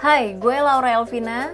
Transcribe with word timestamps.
Hai, 0.00 0.32
gue 0.32 0.56
Laura 0.56 0.96
Elvina 0.96 1.52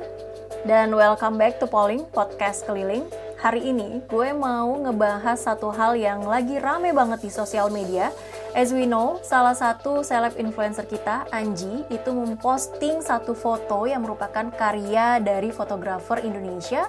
dan 0.63 0.95
welcome 0.95 1.35
back 1.35 1.59
to 1.59 1.67
Polling 1.67 2.07
Podcast 2.15 2.63
Keliling. 2.63 3.03
Hari 3.43 3.75
ini 3.75 4.07
gue 4.07 4.31
mau 4.31 4.71
ngebahas 4.87 5.35
satu 5.35 5.75
hal 5.75 5.99
yang 5.99 6.23
lagi 6.23 6.63
rame 6.63 6.95
banget 6.95 7.27
di 7.27 7.31
sosial 7.35 7.75
media. 7.75 8.15
As 8.55 8.71
we 8.71 8.87
know, 8.87 9.19
salah 9.27 9.51
satu 9.51 10.07
seleb 10.07 10.39
influencer 10.39 10.87
kita, 10.87 11.27
Anji, 11.35 11.83
itu 11.91 12.15
memposting 12.15 13.03
satu 13.03 13.35
foto 13.35 13.83
yang 13.91 14.07
merupakan 14.07 14.47
karya 14.55 15.19
dari 15.19 15.51
fotografer 15.51 16.23
Indonesia 16.23 16.87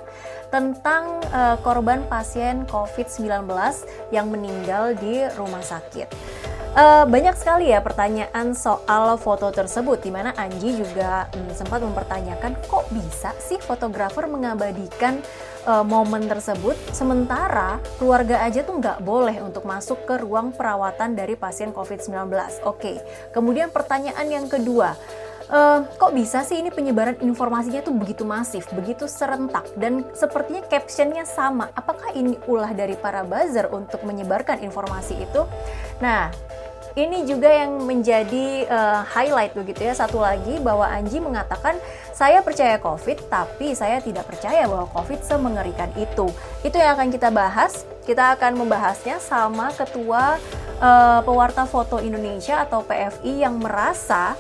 tentang 0.54 1.26
uh, 1.34 1.58
korban 1.66 2.06
pasien 2.06 2.70
COVID-19 2.70 3.50
yang 4.14 4.30
meninggal 4.30 4.94
di 4.94 5.26
rumah 5.34 5.66
sakit. 5.66 6.06
Uh, 6.78 7.10
banyak 7.10 7.34
sekali 7.34 7.74
ya 7.74 7.82
pertanyaan 7.82 8.54
soal 8.54 9.18
foto 9.18 9.50
tersebut, 9.50 9.98
di 9.98 10.14
mana 10.14 10.30
Anji 10.38 10.78
juga 10.78 11.26
hmm, 11.34 11.58
sempat 11.58 11.82
mempertanyakan 11.82 12.54
kok 12.70 12.86
bisa 12.94 13.34
sih 13.42 13.58
fotografer 13.58 14.30
mengabadikan 14.30 15.18
uh, 15.66 15.82
momen 15.82 16.30
tersebut, 16.30 16.78
sementara 16.94 17.82
keluarga 17.98 18.46
aja 18.46 18.62
tuh 18.62 18.78
nggak 18.78 19.02
boleh 19.02 19.42
untuk 19.42 19.66
masuk 19.66 20.06
ke 20.06 20.22
ruang 20.22 20.54
perawatan 20.54 21.18
dari 21.18 21.34
pasien 21.34 21.74
COVID-19. 21.74 22.14
Oke, 22.30 22.54
okay. 22.70 22.96
kemudian 23.34 23.74
pertanyaan 23.74 24.30
yang 24.30 24.46
kedua, 24.46 24.94
uh, 25.50 25.82
kok 25.98 26.14
bisa 26.14 26.46
sih 26.46 26.62
ini 26.62 26.70
penyebaran 26.70 27.18
informasinya 27.26 27.82
tuh 27.82 27.98
begitu 27.98 28.22
masif, 28.22 28.70
begitu 28.70 29.10
serentak, 29.10 29.66
dan 29.82 30.06
sepertinya 30.14 30.62
captionnya 30.70 31.26
sama. 31.26 31.74
Apakah 31.74 32.14
ini 32.14 32.38
ulah 32.46 32.70
dari 32.78 32.94
para 32.94 33.26
buzzer 33.26 33.66
untuk 33.74 34.06
menyebarkan 34.06 34.62
informasi 34.62 35.26
itu? 35.26 35.42
Nah, 36.06 36.30
ini 36.98 37.30
juga 37.30 37.46
yang 37.54 37.86
menjadi 37.86 38.66
uh, 38.66 39.06
highlight 39.06 39.54
begitu 39.54 39.86
ya. 39.86 39.94
Satu 39.94 40.18
lagi 40.18 40.58
bahwa 40.58 40.90
Anji 40.90 41.22
mengatakan 41.22 41.78
saya 42.10 42.42
percaya 42.42 42.82
COVID 42.82 43.30
tapi 43.30 43.78
saya 43.78 44.02
tidak 44.02 44.26
percaya 44.26 44.66
bahwa 44.66 44.90
COVID 44.90 45.22
semengerikan 45.22 45.94
itu. 45.94 46.34
Itu 46.66 46.76
yang 46.82 46.98
akan 46.98 47.14
kita 47.14 47.30
bahas. 47.30 47.86
Kita 48.02 48.34
akan 48.34 48.58
membahasnya 48.58 49.22
sama 49.22 49.70
ketua 49.78 50.42
uh, 50.82 51.22
pewarta 51.22 51.70
foto 51.70 52.02
Indonesia 52.02 52.66
atau 52.66 52.82
PFI 52.82 53.46
yang 53.46 53.62
merasa 53.62 54.34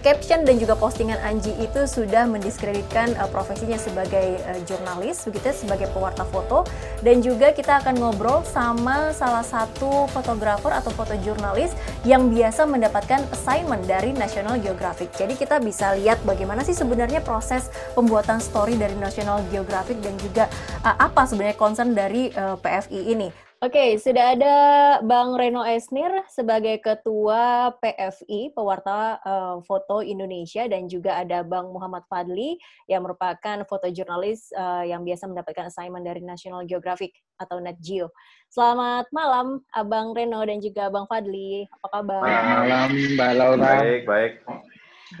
caption 0.00 0.46
dan 0.46 0.56
juga 0.60 0.78
postingan 0.78 1.18
Anji 1.24 1.50
itu 1.58 1.84
sudah 1.84 2.28
mendiskreditkan 2.28 3.12
uh, 3.18 3.28
profesinya 3.28 3.76
sebagai 3.76 4.38
uh, 4.46 4.58
jurnalis 4.64 5.24
begitu 5.26 5.50
ya, 5.50 5.54
sebagai 5.54 5.88
pewarta 5.90 6.22
foto 6.28 6.64
dan 7.02 7.20
juga 7.20 7.50
kita 7.50 7.82
akan 7.82 7.98
ngobrol 7.98 8.46
sama 8.46 9.10
salah 9.10 9.42
satu 9.42 10.06
fotografer 10.14 10.70
atau 10.70 10.92
fotojurnalis 10.94 11.74
yang 12.06 12.30
biasa 12.30 12.64
mendapatkan 12.64 13.24
assignment 13.34 13.82
dari 13.84 14.14
National 14.14 14.56
Geographic. 14.62 15.10
Jadi 15.18 15.34
kita 15.36 15.58
bisa 15.58 15.92
lihat 15.98 16.22
bagaimana 16.22 16.62
sih 16.62 16.76
sebenarnya 16.76 17.20
proses 17.20 17.68
pembuatan 17.92 18.38
story 18.38 18.78
dari 18.78 18.94
National 18.96 19.42
Geographic 19.50 19.98
dan 20.00 20.14
juga 20.22 20.46
uh, 20.86 20.96
apa 20.96 21.26
sebenarnya 21.26 21.58
concern 21.58 21.92
dari 21.92 22.30
uh, 22.36 22.54
PFI 22.60 23.00
ini. 23.12 23.49
Oke, 23.60 24.00
sudah 24.00 24.32
ada 24.32 24.56
Bang 25.04 25.36
Reno 25.36 25.60
Esnir 25.60 26.08
sebagai 26.32 26.80
Ketua 26.80 27.68
PFI, 27.76 28.56
Pewarta 28.56 29.20
uh, 29.20 29.60
Foto 29.68 30.00
Indonesia, 30.00 30.64
dan 30.64 30.88
juga 30.88 31.20
ada 31.20 31.44
Bang 31.44 31.68
Muhammad 31.68 32.00
Fadli 32.08 32.56
yang 32.88 33.04
merupakan 33.04 33.60
fotojurnalis 33.68 34.48
uh, 34.56 34.80
yang 34.88 35.04
biasa 35.04 35.28
mendapatkan 35.28 35.68
assignment 35.68 36.08
dari 36.08 36.24
National 36.24 36.64
Geographic 36.64 37.12
atau 37.36 37.60
Nat 37.60 37.76
Geo. 37.84 38.08
Selamat 38.48 39.04
malam, 39.12 39.60
Abang 39.76 40.16
Reno 40.16 40.40
dan 40.40 40.56
juga 40.64 40.88
Bang 40.88 41.04
Fadli. 41.04 41.68
Apa 41.68 42.00
kabar? 42.00 42.24
Malam, 42.64 42.88
Mbak 42.96 43.32
Laura. 43.36 43.76
Baik, 43.76 44.02
baik. 44.08 44.32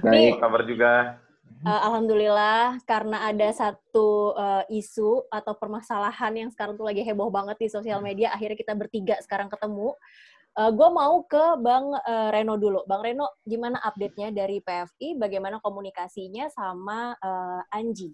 Baik, 0.00 0.32
kabar 0.40 0.64
juga. 0.64 0.92
Uh, 1.60 1.76
Alhamdulillah 1.92 2.80
karena 2.88 3.28
ada 3.28 3.52
satu 3.52 4.32
uh, 4.32 4.64
isu 4.72 5.28
atau 5.28 5.52
permasalahan 5.52 6.32
yang 6.32 6.48
sekarang 6.48 6.72
tuh 6.80 6.88
lagi 6.88 7.04
heboh 7.04 7.28
banget 7.28 7.60
di 7.60 7.68
sosial 7.68 8.00
media, 8.00 8.32
akhirnya 8.32 8.56
kita 8.56 8.72
bertiga 8.72 9.20
sekarang 9.20 9.52
ketemu. 9.52 9.92
Uh, 10.56 10.66
eh, 10.66 10.70
gue 10.72 10.88
mau 10.88 11.20
ke 11.28 11.60
Bang 11.60 11.92
uh, 11.92 12.28
Reno 12.32 12.56
dulu. 12.56 12.88
Bang 12.88 13.04
Reno, 13.04 13.28
gimana 13.44 13.76
update-nya 13.84 14.32
dari 14.32 14.64
PFI? 14.64 15.20
Bagaimana 15.20 15.60
komunikasinya 15.60 16.48
sama 16.48 17.12
uh, 17.20 17.60
Anji? 17.76 18.08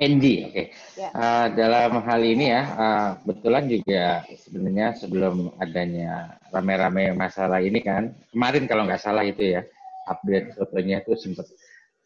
Anji, 0.00 0.48
oke. 0.48 0.52
Okay. 0.56 0.66
Ya. 0.96 1.08
Yeah. 1.08 1.12
Uh, 1.12 1.46
dalam 1.60 1.92
hal 2.00 2.20
ini 2.24 2.56
ya, 2.56 2.62
uh, 2.72 3.08
kebetulan 3.20 3.64
juga 3.68 4.04
sebenarnya 4.32 4.86
sebelum 4.96 5.34
adanya 5.60 6.40
rame-rame 6.48 7.12
masalah 7.12 7.60
ini 7.60 7.84
kan, 7.84 8.16
kemarin 8.32 8.64
kalau 8.64 8.88
nggak 8.88 9.04
salah 9.04 9.28
itu 9.28 9.60
ya, 9.60 9.60
update 10.08 10.56
fotonya 10.56 11.04
itu 11.04 11.12
sempat 11.18 11.46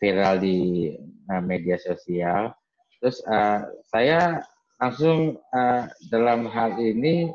viral 0.01 0.41
di 0.41 0.91
uh, 1.29 1.43
media 1.45 1.77
sosial. 1.77 2.51
Terus 2.99 3.21
uh, 3.29 3.69
saya 3.93 4.41
langsung 4.81 5.37
uh, 5.53 5.85
dalam 6.09 6.49
hal 6.49 6.81
ini 6.81 7.29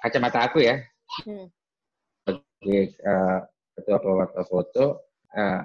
kacamata 0.00 0.48
aku 0.48 0.64
ya 0.64 0.80
hmm. 1.22 1.46
sebagai 2.24 2.96
uh, 3.04 3.44
ketua 3.76 3.98
pewarta 4.00 4.42
foto 4.48 4.84
uh, 5.36 5.62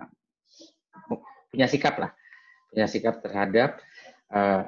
punya 1.51 1.67
sikap 1.67 1.95
lah, 1.95 2.11
punya 2.69 2.87
sikap 2.91 3.23
terhadap 3.23 3.79
uh, 4.35 4.67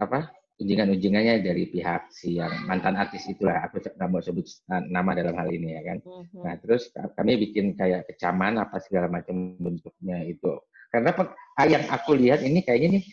apa 0.00 0.32
ujingan-ujingannya 0.54 1.42
dari 1.42 1.66
pihak 1.66 2.14
si 2.14 2.38
yang 2.38 2.52
mantan 2.70 2.94
artis 2.94 3.26
itulah 3.26 3.66
aku 3.66 3.82
nggak 3.82 4.06
mau 4.06 4.22
sebut 4.22 4.46
nama 4.86 5.10
dalam 5.18 5.34
hal 5.34 5.50
ini 5.50 5.74
ya 5.74 5.82
kan. 5.82 5.98
Mm-hmm. 5.98 6.42
Nah 6.46 6.54
terus 6.62 6.94
kami 6.94 7.38
bikin 7.42 7.74
kayak 7.74 8.06
kecaman 8.06 8.62
apa 8.62 8.78
segala 8.78 9.10
macam 9.10 9.58
bentuknya 9.58 10.22
itu 10.22 10.54
karena 10.94 11.10
ah, 11.58 11.66
yang 11.66 11.82
aku 11.90 12.14
lihat 12.14 12.46
ini 12.46 12.62
kayaknya 12.62 13.02
nih 13.02 13.04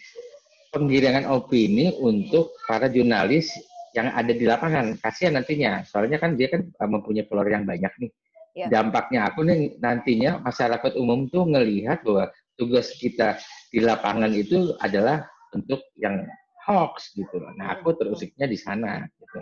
penggiringan 0.69 1.25
opini 1.25 1.89
untuk 1.97 2.53
para 2.69 2.85
jurnalis 2.85 3.49
yang 3.97 4.13
ada 4.13 4.29
di 4.29 4.45
lapangan. 4.45 5.01
Kasihan 5.01 5.41
nantinya, 5.41 5.81
soalnya 5.81 6.21
kan 6.21 6.37
dia 6.37 6.53
kan 6.53 6.69
ah, 6.77 6.85
mempunyai 6.85 7.25
follower 7.25 7.49
yang 7.49 7.65
banyak 7.65 7.89
nih. 7.97 8.11
Ya. 8.53 8.67
Dampaknya 8.69 9.33
aku 9.33 9.41
nih 9.49 9.81
nantinya 9.81 10.45
masyarakat 10.45 10.93
umum 10.93 11.25
tuh 11.25 11.49
ngelihat 11.49 12.05
bahwa 12.05 12.29
tugas 12.53 12.93
kita 13.01 13.41
di 13.73 13.81
lapangan 13.81 14.29
itu 14.29 14.77
adalah 14.77 15.25
untuk 15.55 15.81
yang 15.97 16.21
hoax 16.67 17.13
gitu. 17.17 17.41
Nah, 17.57 17.77
aku 17.77 17.97
terusiknya 17.97 18.45
di 18.45 18.57
sana 18.57 19.05
gitu. 19.17 19.39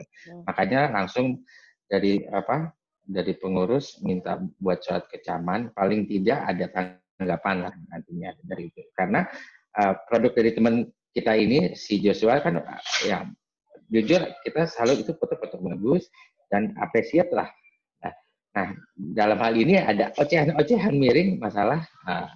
Makanya 0.47 0.91
langsung 0.93 1.43
dari 1.89 2.23
apa? 2.29 2.71
Dari 3.09 3.33
pengurus 3.41 3.97
minta 4.05 4.37
buat 4.61 4.85
surat 4.85 5.09
kecaman 5.09 5.73
paling 5.73 6.05
tidak 6.05 6.45
ada 6.45 6.65
anggapan 7.17 7.65
lah 7.65 7.73
nantinya 7.89 8.29
dari 8.45 8.69
itu. 8.69 8.85
Karena 8.93 9.25
uh, 9.81 9.93
produk 10.05 10.31
dari 10.37 10.53
teman 10.53 10.85
kita 11.09 11.33
ini 11.33 11.73
si 11.73 11.97
Joshua 11.97 12.37
kan 12.37 12.61
ya 13.01 13.25
jujur 13.89 14.21
kita 14.45 14.69
selalu 14.69 15.01
itu 15.01 15.11
foto-foto 15.17 15.57
bagus 15.57 16.05
dan 16.53 16.77
apresiat 16.77 17.33
lah. 17.33 17.49
Nah, 18.05 18.13
nah, 18.53 18.69
dalam 18.95 19.41
hal 19.41 19.53
ini 19.57 19.81
ada 19.81 20.13
ocehan-ocehan 20.21 20.93
miring 20.93 21.41
masalah 21.41 21.81
uh, 22.05 22.29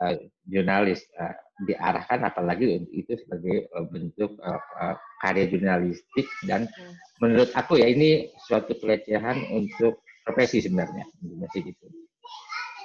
uh, 0.00 0.16
jurnalis 0.48 1.04
uh, 1.20 1.36
diarahkan 1.68 2.24
apalagi 2.24 2.88
itu 2.90 3.12
sebagai 3.20 3.68
uh, 3.76 3.86
bentuk 3.92 4.34
uh, 4.40 4.60
uh, 4.80 4.96
karya 5.20 5.46
jurnalistik 5.48 6.26
dan 6.48 6.66
hmm. 6.66 6.94
menurut 7.20 7.52
aku 7.52 7.78
ya 7.78 7.86
ini 7.88 8.32
suatu 8.48 8.72
pelecehan 8.80 9.36
untuk 9.52 10.00
profesi 10.24 10.64
sebenarnya 10.64 11.04
masih 11.40 11.72
gitu. 11.72 11.86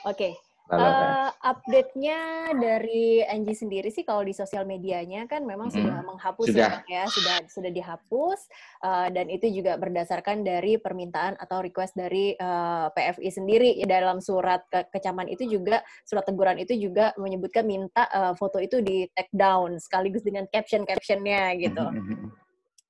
Oke, 0.05 0.37
Uh, 0.65 1.29
update-nya 1.45 2.49
dari 2.57 3.21
Angie 3.21 3.53
sendiri 3.53 3.93
sih 3.93 4.01
kalau 4.01 4.25
di 4.25 4.33
sosial 4.33 4.65
medianya 4.65 5.29
kan 5.29 5.45
memang 5.45 5.69
hmm. 5.69 5.77
sudah 5.77 5.97
menghapus 6.01 6.47
sudah. 6.49 6.81
ya, 6.89 6.89
ya 6.89 7.03
sudah 7.05 7.37
sudah 7.45 7.69
dihapus 7.69 8.39
uh, 8.81 9.07
dan 9.13 9.29
itu 9.29 9.45
juga 9.53 9.77
berdasarkan 9.77 10.41
dari 10.41 10.81
permintaan 10.81 11.37
atau 11.37 11.61
request 11.61 11.93
dari 11.93 12.33
uh, 12.41 12.89
eh, 12.89 12.97
PFI 12.97 13.29
sendiri 13.29 13.69
dalam 13.85 14.17
surat 14.25 14.65
ke 14.73 14.89
kecaman 14.89 15.29
itu 15.29 15.45
juga 15.45 15.85
surat 16.01 16.25
teguran 16.25 16.57
itu 16.57 16.73
juga 16.73 17.13
menyebutkan 17.21 17.61
minta 17.69 18.09
uh, 18.09 18.33
foto 18.33 18.57
itu 18.57 18.81
di 18.81 19.05
take 19.13 19.29
down 19.37 19.77
sekaligus 19.77 20.25
dengan 20.25 20.49
caption-captionnya 20.49 21.61
gitu. 21.61 21.85
Hmm. 21.85 22.44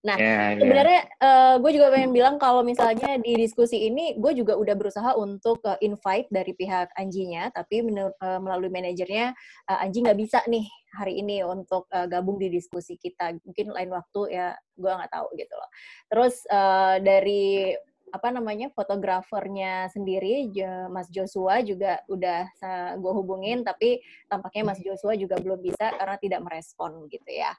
Hmm, 0.06 0.14
hmm. 0.14 0.14
Nah, 0.14 0.18
yeah, 0.22 0.54
yeah. 0.54 0.62
sebenarnya 0.62 1.02
uh, 1.18 1.56
gue 1.58 1.72
juga 1.74 1.88
pengen 1.90 2.12
bilang 2.14 2.36
kalau 2.38 2.62
misalnya 2.62 3.18
di 3.18 3.34
diskusi 3.34 3.90
ini, 3.90 4.14
gue 4.22 4.32
juga 4.38 4.54
udah 4.54 4.76
berusaha 4.78 5.12
untuk 5.18 5.66
uh, 5.66 5.80
invite 5.82 6.30
dari 6.30 6.54
pihak 6.54 6.94
Anjinya, 6.94 7.50
tapi 7.50 7.82
menur, 7.82 8.14
uh, 8.22 8.38
melalui 8.38 8.70
manajernya 8.70 9.34
uh, 9.68 9.84
Anji 9.84 10.06
nggak 10.06 10.20
bisa 10.22 10.40
nih 10.46 10.70
hari 10.94 11.20
ini 11.20 11.42
untuk 11.42 11.90
uh, 11.90 12.06
gabung 12.06 12.38
di 12.38 12.54
diskusi 12.54 12.96
kita. 13.02 13.34
Mungkin 13.42 13.74
lain 13.74 13.90
waktu 13.90 14.22
ya, 14.30 14.54
gue 14.78 14.92
nggak 14.94 15.12
tahu 15.12 15.28
gitu 15.34 15.54
loh. 15.58 15.70
Terus 16.14 16.46
uh, 16.54 17.02
dari 17.02 17.74
apa 18.14 18.32
namanya 18.32 18.72
fotografernya 18.72 19.92
sendiri 19.92 20.48
Mas 20.88 21.12
Joshua 21.12 21.60
juga 21.60 22.00
udah 22.08 22.48
gue 22.96 23.12
hubungin 23.12 23.60
tapi 23.68 24.00
tampaknya 24.32 24.72
Mas 24.72 24.80
Joshua 24.80 25.20
juga 25.20 25.36
belum 25.36 25.60
bisa 25.60 25.92
karena 25.92 26.16
tidak 26.16 26.40
merespon 26.48 27.12
gitu 27.12 27.28
ya. 27.28 27.52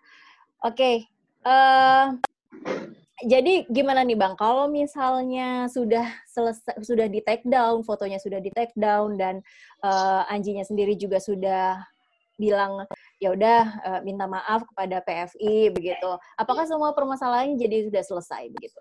Oke, 0.65 0.73
okay. 0.73 0.97
uh, 1.45 2.17
jadi 3.25 3.65
gimana 3.73 4.05
nih 4.05 4.13
bang? 4.13 4.37
Kalau 4.37 4.69
misalnya 4.69 5.73
sudah 5.73 6.05
selesai, 6.29 6.85
sudah 6.85 7.09
di 7.09 7.25
take 7.25 7.49
down, 7.49 7.81
fotonya 7.81 8.21
sudah 8.21 8.45
di 8.45 8.53
take 8.53 8.77
down 8.77 9.17
dan 9.17 9.41
uh, 9.81 10.29
Anjinya 10.29 10.61
sendiri 10.61 11.01
juga 11.01 11.17
sudah 11.17 11.81
bilang 12.37 12.85
ya 13.17 13.33
udah 13.33 13.61
uh, 13.81 14.01
minta 14.05 14.29
maaf 14.29 14.69
kepada 14.69 15.01
PFI 15.01 15.73
begitu. 15.73 16.11
Apakah 16.37 16.69
semua 16.69 16.93
permasalahan 16.93 17.57
jadi 17.57 17.89
sudah 17.89 18.05
selesai 18.05 18.53
begitu? 18.53 18.81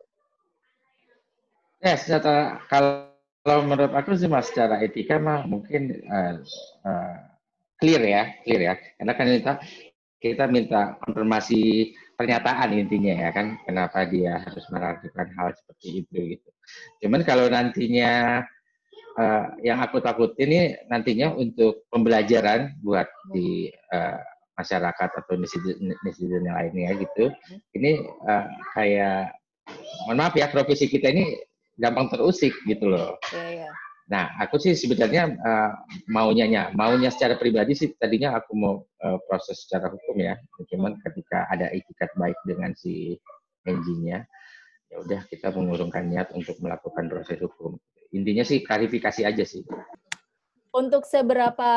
Ya, 1.80 1.96
secara 1.96 2.60
kalau 2.68 3.64
menurut 3.64 3.96
aku 3.96 4.20
sih 4.20 4.28
mas 4.28 4.52
secara 4.52 4.84
etika 4.84 5.16
mah 5.16 5.48
mungkin 5.48 6.04
uh, 6.12 6.44
uh, 6.84 7.16
clear 7.80 8.04
ya, 8.04 8.24
clear 8.44 8.62
ya. 8.68 8.74
Karena 9.00 9.14
kan 9.16 9.28
kita 9.32 9.54
kita 10.20 10.44
minta 10.52 11.00
konfirmasi 11.08 11.96
pernyataan 12.16 12.72
intinya 12.76 13.14
ya 13.14 13.30
kan 13.36 13.60
kenapa 13.68 14.08
dia 14.08 14.42
harus 14.42 14.66
melakukan 14.72 15.28
hal 15.36 15.48
seperti 15.56 16.04
itu 16.04 16.18
gitu. 16.36 16.50
Cuman 17.06 17.22
kalau 17.28 17.52
nantinya 17.52 18.42
uh, 19.20 19.46
yang 19.62 19.80
aku 19.84 20.00
takutin 20.00 20.48
ini 20.48 20.62
nantinya 20.88 21.36
untuk 21.36 21.88
pembelajaran 21.92 22.76
buat 22.82 23.08
di 23.32 23.70
uh, 23.92 24.20
masyarakat 24.56 25.10
atau 25.20 25.36
netizen 25.36 26.42
yang 26.48 26.56
lainnya 26.56 26.96
gitu. 26.96 27.32
Ini 27.76 28.08
uh, 28.24 28.48
kayak 28.72 29.36
mohon 30.08 30.20
maaf 30.20 30.34
ya 30.40 30.48
profesi 30.48 30.88
kita 30.88 31.12
ini 31.12 31.36
gampang 31.76 32.08
terusik 32.08 32.56
gitu 32.64 32.88
loh. 32.88 33.20
Yeah, 33.36 33.68
yeah. 33.68 33.76
Nah, 34.06 34.38
aku 34.38 34.62
sih 34.62 34.78
sebenarnya 34.78 35.34
uh, 35.34 35.72
maunya 36.14 36.70
maunya 36.78 37.10
secara 37.10 37.42
pribadi 37.42 37.74
sih 37.74 37.90
tadinya 37.98 38.38
aku 38.38 38.54
mau 38.54 38.86
uh, 39.02 39.18
proses 39.26 39.66
secara 39.66 39.90
hukum 39.90 40.22
ya. 40.22 40.38
Cuman 40.70 41.02
ketika 41.02 41.50
ada 41.50 41.74
etikat 41.74 42.14
baik 42.14 42.38
dengan 42.46 42.78
si 42.78 43.18
engine-nya, 43.66 44.22
ya 44.94 44.96
udah 45.02 45.26
kita 45.26 45.50
mengurungkan 45.58 46.06
niat 46.06 46.30
untuk 46.38 46.54
melakukan 46.62 47.10
proses 47.10 47.42
hukum. 47.42 47.82
Intinya 48.14 48.46
sih 48.46 48.62
klarifikasi 48.62 49.26
aja 49.26 49.42
sih 49.42 49.66
untuk 50.76 51.08
seberapa 51.08 51.72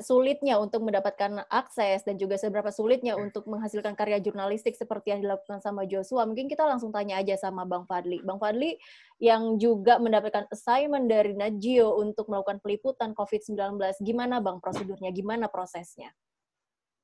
sulitnya 0.00 0.56
untuk 0.56 0.80
mendapatkan 0.80 1.44
akses 1.52 2.00
dan 2.00 2.16
juga 2.16 2.40
seberapa 2.40 2.72
sulitnya 2.72 3.12
untuk 3.20 3.44
menghasilkan 3.44 3.92
karya 3.92 4.24
jurnalistik 4.24 4.72
seperti 4.72 5.12
yang 5.12 5.20
dilakukan 5.20 5.60
sama 5.60 5.84
Joshua, 5.84 6.24
mungkin 6.24 6.48
kita 6.48 6.64
langsung 6.64 6.88
tanya 6.88 7.20
aja 7.20 7.36
sama 7.36 7.68
Bang 7.68 7.84
Fadli. 7.84 8.24
Bang 8.24 8.40
Fadli 8.40 8.80
yang 9.20 9.60
juga 9.60 10.00
mendapatkan 10.00 10.48
assignment 10.48 11.12
dari 11.12 11.36
Najio 11.36 12.00
untuk 12.00 12.32
melakukan 12.32 12.64
peliputan 12.64 13.12
COVID-19, 13.12 13.76
gimana 14.00 14.40
Bang 14.40 14.64
prosedurnya, 14.64 15.12
gimana 15.12 15.52
prosesnya? 15.52 16.08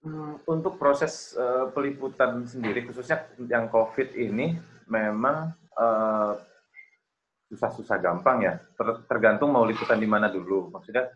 Hmm, 0.01 0.41
untuk 0.49 0.81
proses 0.81 1.37
uh, 1.37 1.69
peliputan 1.77 2.49
sendiri, 2.49 2.89
khususnya 2.89 3.29
yang 3.45 3.69
COVID 3.69 4.17
ini, 4.17 4.57
memang 4.89 5.53
uh, 5.77 6.41
susah-susah 7.53 8.01
gampang 8.01 8.49
ya. 8.49 8.55
tergantung 9.09 9.53
mau 9.53 9.69
liputan 9.69 10.01
di 10.01 10.09
mana 10.09 10.33
dulu. 10.33 10.73
Maksudnya 10.73 11.13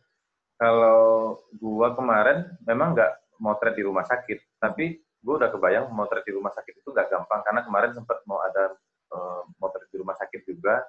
kalau 0.59 1.39
gua 1.55 1.95
kemarin 1.95 2.51
memang 2.67 2.93
nggak 2.93 3.39
motret 3.39 3.79
di 3.79 3.87
rumah 3.87 4.03
sakit, 4.03 4.59
tapi 4.59 4.99
gua 5.23 5.39
udah 5.39 5.51
kebayang 5.55 5.87
motret 5.95 6.27
di 6.27 6.35
rumah 6.35 6.51
sakit 6.51 6.83
itu 6.83 6.89
nggak 6.91 7.09
gampang 7.09 7.41
karena 7.47 7.63
kemarin 7.63 7.91
sempat 7.95 8.19
mau 8.27 8.43
ada 8.43 8.75
uh, 9.15 9.47
motret 9.63 9.87
di 9.89 9.97
rumah 10.03 10.19
sakit 10.19 10.43
juga, 10.43 10.83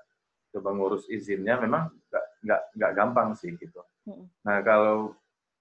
coba 0.57 0.69
ngurus 0.73 1.05
izinnya, 1.13 1.61
memang 1.61 1.93
nggak 2.09 2.25
nggak 2.43 2.61
nggak 2.75 2.91
gampang 2.97 3.29
sih 3.37 3.53
gitu. 3.55 3.79
Hmm. 4.09 4.25
Nah 4.41 4.57
kalau 4.65 5.13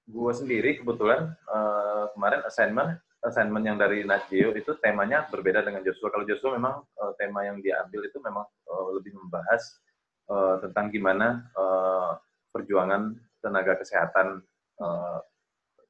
gua 0.08 0.32
sendiri 0.32 0.80
kebetulan 0.80 1.36
uh, 1.52 2.08
kemarin 2.16 2.40
assignment 2.48 2.96
assignment 3.18 3.66
yang 3.66 3.76
dari 3.76 4.06
Najio 4.06 4.54
itu 4.54 4.78
temanya 4.78 5.26
berbeda 5.26 5.60
dengan 5.66 5.82
Joshua. 5.82 6.08
Kalau 6.08 6.24
Joshua 6.24 6.54
memang 6.54 6.80
uh, 7.02 7.12
tema 7.18 7.44
yang 7.44 7.58
diambil 7.58 8.06
itu 8.06 8.18
memang 8.22 8.46
uh, 8.70 8.88
lebih 8.94 9.12
membahas 9.18 9.62
uh, 10.30 10.62
tentang 10.62 10.88
gimana 10.94 11.44
uh, 11.58 12.14
perjuangan 12.54 13.18
tenaga 13.42 13.78
kesehatan 13.78 14.42
uh, 14.82 15.18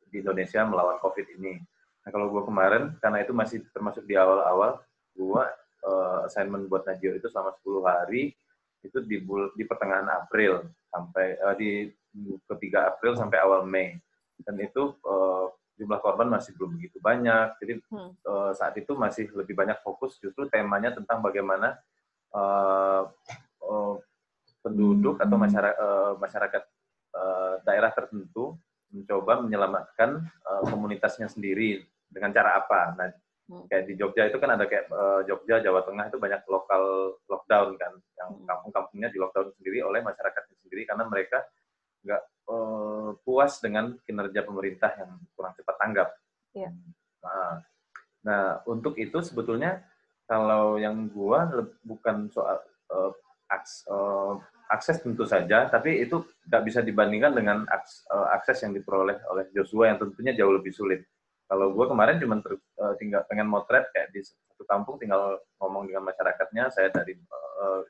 di 0.09 0.25
Indonesia 0.25 0.65
melawan 0.65 0.97
COVID 1.01 1.27
ini. 1.41 1.61
Nah, 2.05 2.11
kalau 2.11 2.33
gue 2.33 2.43
kemarin, 2.49 2.97
karena 3.05 3.21
itu 3.21 3.33
masih 3.37 3.61
termasuk 3.73 4.09
di 4.09 4.17
awal-awal, 4.17 4.81
gue 5.13 5.45
uh, 5.85 6.25
assignment 6.25 6.65
buat 6.67 6.89
Najio 6.89 7.17
itu 7.17 7.29
selama 7.29 7.53
10 7.61 7.85
hari, 7.85 8.33
itu 8.81 8.99
di, 9.05 9.21
bul 9.21 9.53
di 9.53 9.69
pertengahan 9.69 10.09
April, 10.09 10.65
sampai 10.89 11.37
uh, 11.45 11.55
di 11.59 11.91
ketiga 12.49 12.89
April 12.89 13.13
sampai 13.19 13.39
awal 13.45 13.69
Mei. 13.69 14.01
Dan 14.41 14.57
itu 14.63 14.97
uh, 15.05 15.53
jumlah 15.79 16.01
korban 16.03 16.27
masih 16.27 16.55
belum 16.59 16.79
begitu 16.79 16.99
banyak. 16.99 17.55
Jadi 17.63 17.73
hmm. 17.93 18.11
uh, 18.27 18.51
saat 18.55 18.75
itu 18.79 18.97
masih 18.99 19.31
lebih 19.35 19.55
banyak 19.55 19.79
fokus 19.85 20.19
justru 20.19 20.51
temanya 20.51 20.95
tentang 20.95 21.23
bagaimana 21.23 21.79
uh, 22.35 23.07
uh, 23.63 23.95
penduduk 24.63 25.23
atau 25.23 25.37
hmm. 25.39 25.45
masyarakat, 25.47 25.77
uh, 25.79 26.13
masyarakat 26.19 26.63
Eh, 27.19 27.55
daerah 27.67 27.91
tertentu 27.91 28.55
mencoba 28.89 29.45
menyelamatkan 29.45 30.23
uh, 30.49 30.65
komunitasnya 30.65 31.29
sendiri 31.29 31.85
dengan 32.09 32.33
cara 32.33 32.57
apa. 32.57 32.97
Nah, 32.97 33.13
hmm. 33.53 33.69
kayak 33.69 33.85
di 33.85 33.95
Jogja 34.01 34.33
itu 34.33 34.41
kan 34.41 34.57
ada 34.57 34.65
kayak 34.65 34.89
uh, 34.89 35.21
Jogja, 35.29 35.61
Jawa 35.61 35.85
Tengah 35.85 36.09
itu 36.09 36.17
banyak 36.17 36.41
lokal 36.49 37.13
lockdown 37.29 37.77
kan, 37.77 37.93
yang 38.17 38.31
hmm. 38.33 38.49
kampung-kampungnya 38.49 39.13
di 39.13 39.19
lockdown 39.21 39.53
sendiri 39.61 39.85
oleh 39.85 40.01
masyarakatnya 40.01 40.57
sendiri 40.65 40.89
karena 40.89 41.05
mereka 41.05 41.45
nggak 42.07 42.23
uh, 42.49 43.11
puas 43.21 43.61
dengan 43.61 43.93
kinerja 44.09 44.41
pemerintah 44.47 44.91
yang 44.97 45.11
kurang 45.37 45.53
cepat 45.53 45.77
tanggap. 45.77 46.09
Yeah. 46.57 46.73
Nah, 47.21 47.55
nah, 48.25 48.45
untuk 48.65 48.97
itu 48.97 49.21
sebetulnya 49.21 49.85
kalau 50.25 50.81
yang 50.81 51.13
gua 51.13 51.45
bukan 51.85 52.33
soal 52.33 52.63
uh, 52.89 53.13
aks, 53.53 53.85
uh, 53.91 54.41
akses 54.69 55.01
tentu 55.01 55.25
saja, 55.25 55.67
tapi 55.73 56.05
itu 56.05 56.23
nggak 56.49 56.63
bisa 56.69 56.81
dibandingkan 56.85 57.33
dengan 57.33 57.65
eh, 57.69 58.29
akses 58.37 58.63
yang 58.65 58.77
diperoleh 58.77 59.17
oleh 59.33 59.45
Joshua 59.57 59.91
yang 59.91 59.99
tentunya 59.99 60.37
jauh 60.37 60.53
lebih 60.53 60.71
sulit. 60.71 61.03
Kalau 61.49 61.73
gue 61.73 61.87
kemarin 61.89 62.21
cuma 62.21 62.45
uh, 62.45 62.93
tinggal 63.01 63.25
pengen 63.25 63.49
motret 63.49 63.89
kayak 63.97 64.13
di 64.13 64.21
satu 64.21 64.69
kampung, 64.69 65.01
tinggal 65.01 65.41
ngomong 65.57 65.89
dengan 65.89 66.05
masyarakatnya, 66.05 66.69
saya 66.69 66.93
dari 66.93 67.17
uh, 67.17 67.83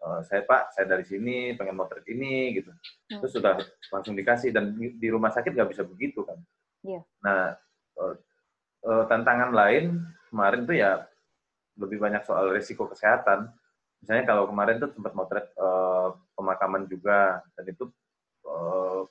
uh, 0.00 0.20
saya 0.24 0.48
Pak, 0.48 0.72
saya 0.72 0.88
dari 0.88 1.04
sini 1.04 1.52
pengen 1.60 1.76
motret 1.76 2.08
ini 2.08 2.56
gitu. 2.56 2.72
Hmm. 2.72 3.20
Terus 3.20 3.32
sudah 3.36 3.60
langsung 3.92 4.16
dikasih 4.16 4.48
dan 4.48 4.72
di 4.80 5.08
rumah 5.12 5.28
sakit 5.28 5.52
nggak 5.52 5.76
bisa 5.76 5.84
begitu 5.84 6.24
kan. 6.24 6.40
Yeah. 6.80 7.04
Nah 7.20 7.60
uh, 8.00 8.14
uh, 8.88 9.04
tantangan 9.12 9.52
lain 9.52 10.00
kemarin 10.32 10.64
tuh 10.64 10.80
ya 10.80 11.04
lebih 11.76 12.00
banyak 12.00 12.24
soal 12.24 12.48
risiko 12.48 12.88
kesehatan 12.88 13.52
misalnya 14.02 14.24
kalau 14.28 14.44
kemarin 14.50 14.76
tuh 14.82 14.90
sempat 14.92 15.12
motret 15.16 15.46
uh, 15.58 16.14
pemakaman 16.36 16.86
juga 16.86 17.40
dan 17.56 17.64
itu 17.66 17.88
uh, 18.46 19.08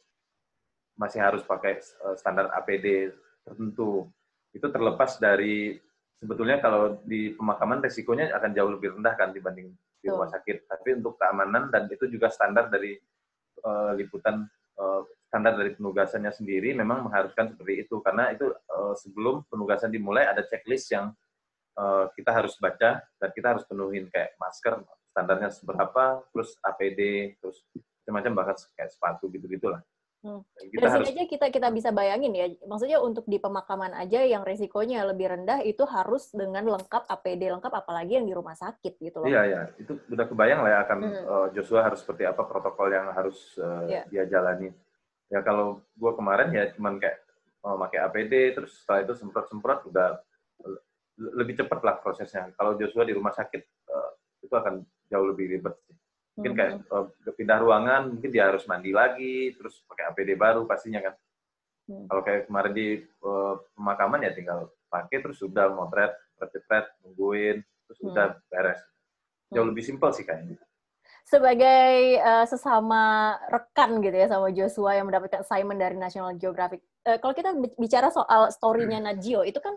masih 0.95 1.19
harus 1.19 1.43
pakai 1.43 1.79
uh, 2.05 2.15
standar 2.15 2.51
APD 2.55 3.11
tertentu. 3.43 4.07
Itu 4.55 4.71
terlepas 4.71 5.19
dari 5.19 5.75
sebetulnya 6.17 6.63
kalau 6.63 6.97
di 7.03 7.35
pemakaman 7.35 7.83
resikonya 7.83 8.31
akan 8.31 8.51
jauh 8.55 8.71
lebih 8.71 8.95
rendah 8.95 9.13
kan 9.19 9.35
dibanding 9.35 9.75
di 9.99 10.07
rumah 10.07 10.31
sakit. 10.31 10.69
Tapi 10.69 11.03
untuk 11.03 11.19
keamanan 11.19 11.67
dan 11.69 11.91
itu 11.91 12.07
juga 12.07 12.31
standar 12.31 12.71
dari 12.71 12.95
uh, 13.67 13.91
liputan 13.97 14.47
uh, 14.79 15.03
standar 15.27 15.59
dari 15.59 15.75
penugasannya 15.75 16.31
sendiri 16.31 16.71
memang 16.71 17.11
mengharuskan 17.11 17.51
seperti 17.51 17.83
itu 17.83 17.99
karena 17.99 18.31
itu 18.31 18.47
uh, 18.71 18.95
sebelum 18.95 19.43
penugasan 19.51 19.91
dimulai 19.91 20.23
ada 20.23 20.47
checklist 20.47 20.87
yang 20.95 21.11
uh, 21.77 22.11
kita 22.15 22.31
harus 22.31 22.55
baca 22.57 23.03
dan 23.03 23.29
kita 23.31 23.47
harus 23.55 23.63
penuhin 23.67 24.07
kayak 24.11 24.35
masker 24.39 24.83
standarnya 25.15 25.47
seberapa, 25.47 26.19
terus 26.35 26.59
APD, 26.59 27.35
terus 27.39 27.63
macam-macam 28.03 28.31
bahkan 28.35 28.55
kayak 28.75 28.91
sepatu 28.91 29.31
gitu-gitulah. 29.31 29.79
Hmm. 30.25 30.41
Kita 30.57 30.89
harus... 30.89 31.13
aja 31.13 31.23
kita 31.29 31.53
kita 31.53 31.69
bisa 31.69 31.93
bayangin 31.93 32.33
ya, 32.33 32.49
maksudnya 32.65 32.97
untuk 32.97 33.29
di 33.29 33.37
pemakaman 33.37 33.93
aja 33.93 34.25
yang 34.25 34.41
risikonya 34.41 35.05
lebih 35.05 35.29
rendah 35.29 35.61
itu 35.61 35.85
harus 35.85 36.33
dengan 36.33 36.65
lengkap 36.65 37.05
APD 37.05 37.47
lengkap, 37.53 37.69
apalagi 37.69 38.17
yang 38.17 38.25
di 38.25 38.33
rumah 38.33 38.57
sakit 38.57 38.97
gitu 38.97 39.21
loh. 39.21 39.29
Iya 39.29 39.41
ya, 39.45 39.61
itu 39.77 39.95
udah 40.11 40.25
kebayang 40.25 40.65
lah 40.65 40.71
ya 40.73 40.79
akan 40.83 40.97
hmm. 40.99 41.23
uh, 41.29 41.47
Joshua 41.53 41.85
harus 41.85 42.01
seperti 42.01 42.25
apa 42.25 42.41
protokol 42.43 42.89
yang 42.89 43.07
harus 43.13 43.53
uh, 43.61 43.85
eh, 43.85 44.01
yeah. 44.01 44.05
dia 44.09 44.23
jalani. 44.25 44.73
Ya 45.29 45.45
kalau 45.45 45.85
gua 45.93 46.17
kemarin 46.17 46.49
ya 46.51 46.73
cuman 46.73 46.97
kayak 46.97 47.21
mau 47.61 47.77
pakai 47.85 48.03
APD, 48.09 48.33
terus 48.57 48.81
setelah 48.81 49.05
itu 49.05 49.13
semprot-semprot 49.13 49.93
udah 49.93 50.19
lebih 51.17 51.55
cepat 51.59 51.79
lah 51.81 51.95
prosesnya. 52.03 52.51
Kalau 52.55 52.75
Joshua 52.75 53.07
di 53.07 53.15
rumah 53.15 53.31
sakit 53.31 53.61
uh, 53.91 54.11
itu 54.43 54.53
akan 54.53 54.83
jauh 55.07 55.27
lebih 55.31 55.57
ribet 55.57 55.75
Mungkin 56.35 56.51
kayak 56.51 56.71
uh, 56.91 57.07
pindah 57.31 57.63
ruangan, 57.63 58.11
mungkin 58.11 58.27
dia 58.27 58.51
harus 58.51 58.67
mandi 58.67 58.91
lagi, 58.91 59.55
terus 59.55 59.79
pakai 59.87 60.11
APD 60.11 60.35
baru 60.35 60.67
pastinya 60.67 60.99
kan. 60.99 61.15
Hmm. 61.87 62.11
Kalau 62.11 62.21
kayak 62.27 62.51
kemarin 62.51 62.73
di 62.75 62.87
uh, 63.23 63.55
pemakaman 63.71 64.19
ya 64.27 64.35
tinggal 64.35 64.67
pakai 64.91 65.23
terus 65.23 65.39
sudah 65.39 65.71
motret, 65.71 66.11
cepet 66.35 66.91
nungguin, 67.07 67.63
terus 67.63 67.99
hmm. 68.03 68.09
udah 68.11 68.27
beres. 68.51 68.83
Jauh 69.55 69.63
hmm. 69.63 69.71
lebih 69.71 69.83
simpel 69.87 70.11
sih 70.11 70.27
kayaknya 70.27 70.59
sebagai 71.25 72.21
uh, 72.21 72.45
sesama 72.45 73.33
rekan 73.49 73.97
gitu 73.97 74.13
ya 74.13 74.29
sama 74.29 74.53
Joshua 74.53 74.93
yang 74.93 75.09
mendapatkan 75.09 75.41
assignment 75.41 75.81
dari 75.81 75.97
National 75.97 76.37
Geographic. 76.37 76.85
Uh, 77.01 77.17
kalau 77.17 77.33
kita 77.33 77.49
bicara 77.81 78.13
soal 78.13 78.53
story-nya 78.53 79.01
Najio, 79.01 79.41
itu 79.41 79.57
kan 79.57 79.73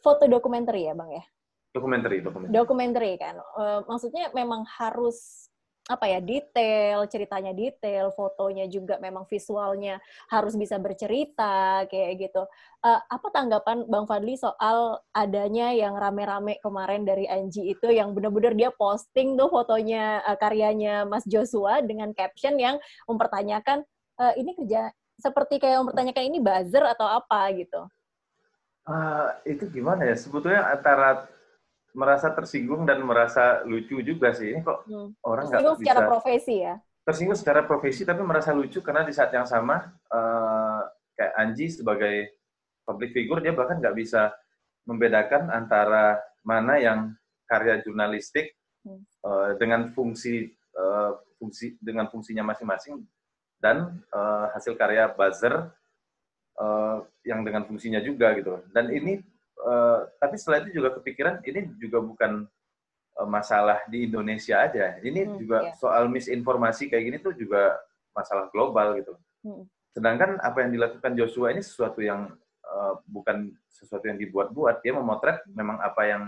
foto 0.00 0.26
dokumenter 0.26 0.76
ya, 0.76 0.92
Bang 0.92 1.12
ya? 1.12 1.24
Dokumenter, 1.70 2.10
dokumenter. 2.18 2.50
Dokumenter 2.50 3.02
kan. 3.14 3.34
Uh, 3.54 3.80
maksudnya 3.86 4.34
memang 4.34 4.66
harus 4.66 5.46
apa 5.90 6.06
ya 6.06 6.22
detail 6.22 7.02
ceritanya 7.10 7.50
detail 7.50 8.14
fotonya 8.14 8.70
juga 8.70 9.02
memang 9.02 9.26
visualnya 9.26 9.98
harus 10.30 10.54
bisa 10.54 10.78
bercerita 10.78 11.82
kayak 11.90 12.30
gitu 12.30 12.46
uh, 12.86 13.00
apa 13.10 13.26
tanggapan 13.34 13.82
bang 13.90 14.06
Fadli 14.06 14.38
soal 14.38 15.02
adanya 15.10 15.74
yang 15.74 15.98
rame-rame 15.98 16.62
kemarin 16.62 17.02
dari 17.02 17.26
Anji 17.26 17.74
itu 17.74 17.90
yang 17.90 18.14
benar-benar 18.14 18.54
dia 18.54 18.70
posting 18.70 19.34
tuh 19.34 19.50
fotonya 19.50 20.22
uh, 20.22 20.38
karyanya 20.38 21.10
Mas 21.10 21.26
Joshua 21.26 21.82
dengan 21.82 22.14
caption 22.14 22.54
yang 22.54 22.78
mempertanyakan 23.10 23.82
uh, 24.22 24.32
ini 24.38 24.54
kerja 24.54 24.94
seperti 25.18 25.58
kayak 25.58 25.82
mempertanyakan 25.84 26.22
ini 26.22 26.38
buzzer 26.38 26.86
atau 26.86 27.10
apa 27.10 27.50
gitu 27.58 27.90
uh, 28.88 29.28
itu 29.44 29.68
gimana 29.68 30.06
ya 30.06 30.16
sebetulnya 30.16 30.70
antara 30.70 31.26
merasa 31.90 32.30
tersinggung 32.30 32.86
dan 32.86 33.02
merasa 33.02 33.66
lucu 33.66 33.98
juga 34.00 34.30
sih. 34.30 34.54
Ini 34.54 34.62
kok 34.62 34.86
hmm. 34.86 35.08
orang 35.26 35.44
nggak 35.50 35.60
bisa 35.60 35.78
secara 35.82 36.00
profesi 36.06 36.54
ya? 36.62 36.74
Tersinggung 37.02 37.38
secara 37.38 37.60
profesi 37.66 38.02
tapi 38.06 38.22
merasa 38.22 38.54
lucu 38.54 38.78
karena 38.78 39.02
di 39.02 39.10
saat 39.10 39.34
yang 39.34 39.48
sama 39.48 39.90
uh, 40.12 40.80
kayak 41.18 41.34
Anji 41.34 41.66
sebagai 41.72 42.38
public 42.86 43.10
figure 43.10 43.42
dia 43.42 43.52
bahkan 43.52 43.82
nggak 43.82 43.96
bisa 43.98 44.30
membedakan 44.86 45.50
antara 45.50 46.22
mana 46.46 46.78
yang 46.80 46.98
karya 47.50 47.82
jurnalistik 47.82 48.54
hmm. 48.86 49.02
uh, 49.26 49.50
dengan 49.58 49.90
fungsi 49.90 50.54
uh, 50.78 51.18
fungsi 51.42 51.74
dengan 51.82 52.06
fungsinya 52.06 52.46
masing-masing 52.46 53.02
dan 53.60 54.00
uh, 54.14 54.48
hasil 54.56 54.78
karya 54.78 55.10
buzzer 55.12 55.68
uh, 56.60 57.00
yang 57.24 57.40
dengan 57.42 57.64
fungsinya 57.64 58.04
juga 58.04 58.36
gitu. 58.36 58.60
Dan 58.70 58.92
ini 58.92 59.24
Uh, 59.60 60.08
tapi 60.16 60.40
setelah 60.40 60.64
itu 60.64 60.80
juga 60.80 60.96
kepikiran 60.96 61.44
ini 61.44 61.68
juga 61.76 62.00
bukan 62.00 62.48
uh, 63.20 63.28
masalah 63.28 63.84
di 63.92 64.08
Indonesia 64.08 64.56
aja. 64.56 64.96
Ini 65.04 65.20
hmm, 65.28 65.36
juga 65.36 65.58
yeah. 65.68 65.76
soal 65.76 66.08
misinformasi 66.08 66.88
kayak 66.88 67.04
gini 67.04 67.18
tuh 67.20 67.36
juga 67.36 67.76
masalah 68.16 68.48
global 68.48 68.96
gitu. 68.96 69.12
Hmm. 69.44 69.64
Sedangkan 69.92 70.40
apa 70.40 70.64
yang 70.64 70.70
dilakukan 70.72 71.12
Joshua 71.12 71.52
ini 71.52 71.60
sesuatu 71.60 72.00
yang 72.00 72.32
uh, 72.64 72.94
bukan 73.04 73.52
sesuatu 73.68 74.08
yang 74.08 74.16
dibuat-buat. 74.16 74.80
Dia 74.80 74.96
memotret 74.96 75.44
memang 75.52 75.76
apa 75.84 76.02
yang 76.08 76.22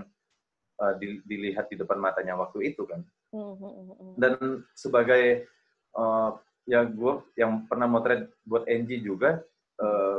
uh, 0.83 0.93
dilihat 1.01 1.73
di 1.73 1.81
depan 1.81 1.97
matanya 1.97 2.37
waktu 2.37 2.75
itu 2.77 2.85
kan. 2.85 3.01
Hmm, 3.33 3.57
hmm. 3.57 4.15
Dan 4.21 4.33
sebagai 4.77 5.49
uh, 5.97 6.37
ya 6.69 6.85
gue 6.85 7.15
yang 7.41 7.65
pernah 7.65 7.89
motret 7.89 8.29
buat 8.45 8.69
NG 8.69 9.01
juga 9.03 9.41
uh, 9.83 10.19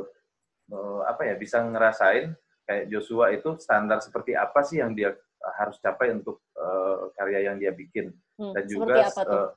uh, 0.71 1.01
apa 1.07 1.31
ya 1.31 1.35
bisa 1.39 1.63
ngerasain 1.63 2.35
kayak 2.63 2.85
Joshua 2.91 3.31
itu 3.31 3.55
standar 3.59 3.99
seperti 3.99 4.35
apa 4.35 4.63
sih 4.63 4.79
yang 4.79 4.95
dia 4.95 5.11
harus 5.59 5.75
capai 5.83 6.15
untuk 6.15 6.39
uh, 6.55 7.11
karya 7.19 7.51
yang 7.51 7.59
dia 7.59 7.75
bikin 7.75 8.15
hmm, 8.39 8.53
dan 8.55 8.63
juga 8.63 9.03
apa, 9.03 9.21
uh, 9.27 9.49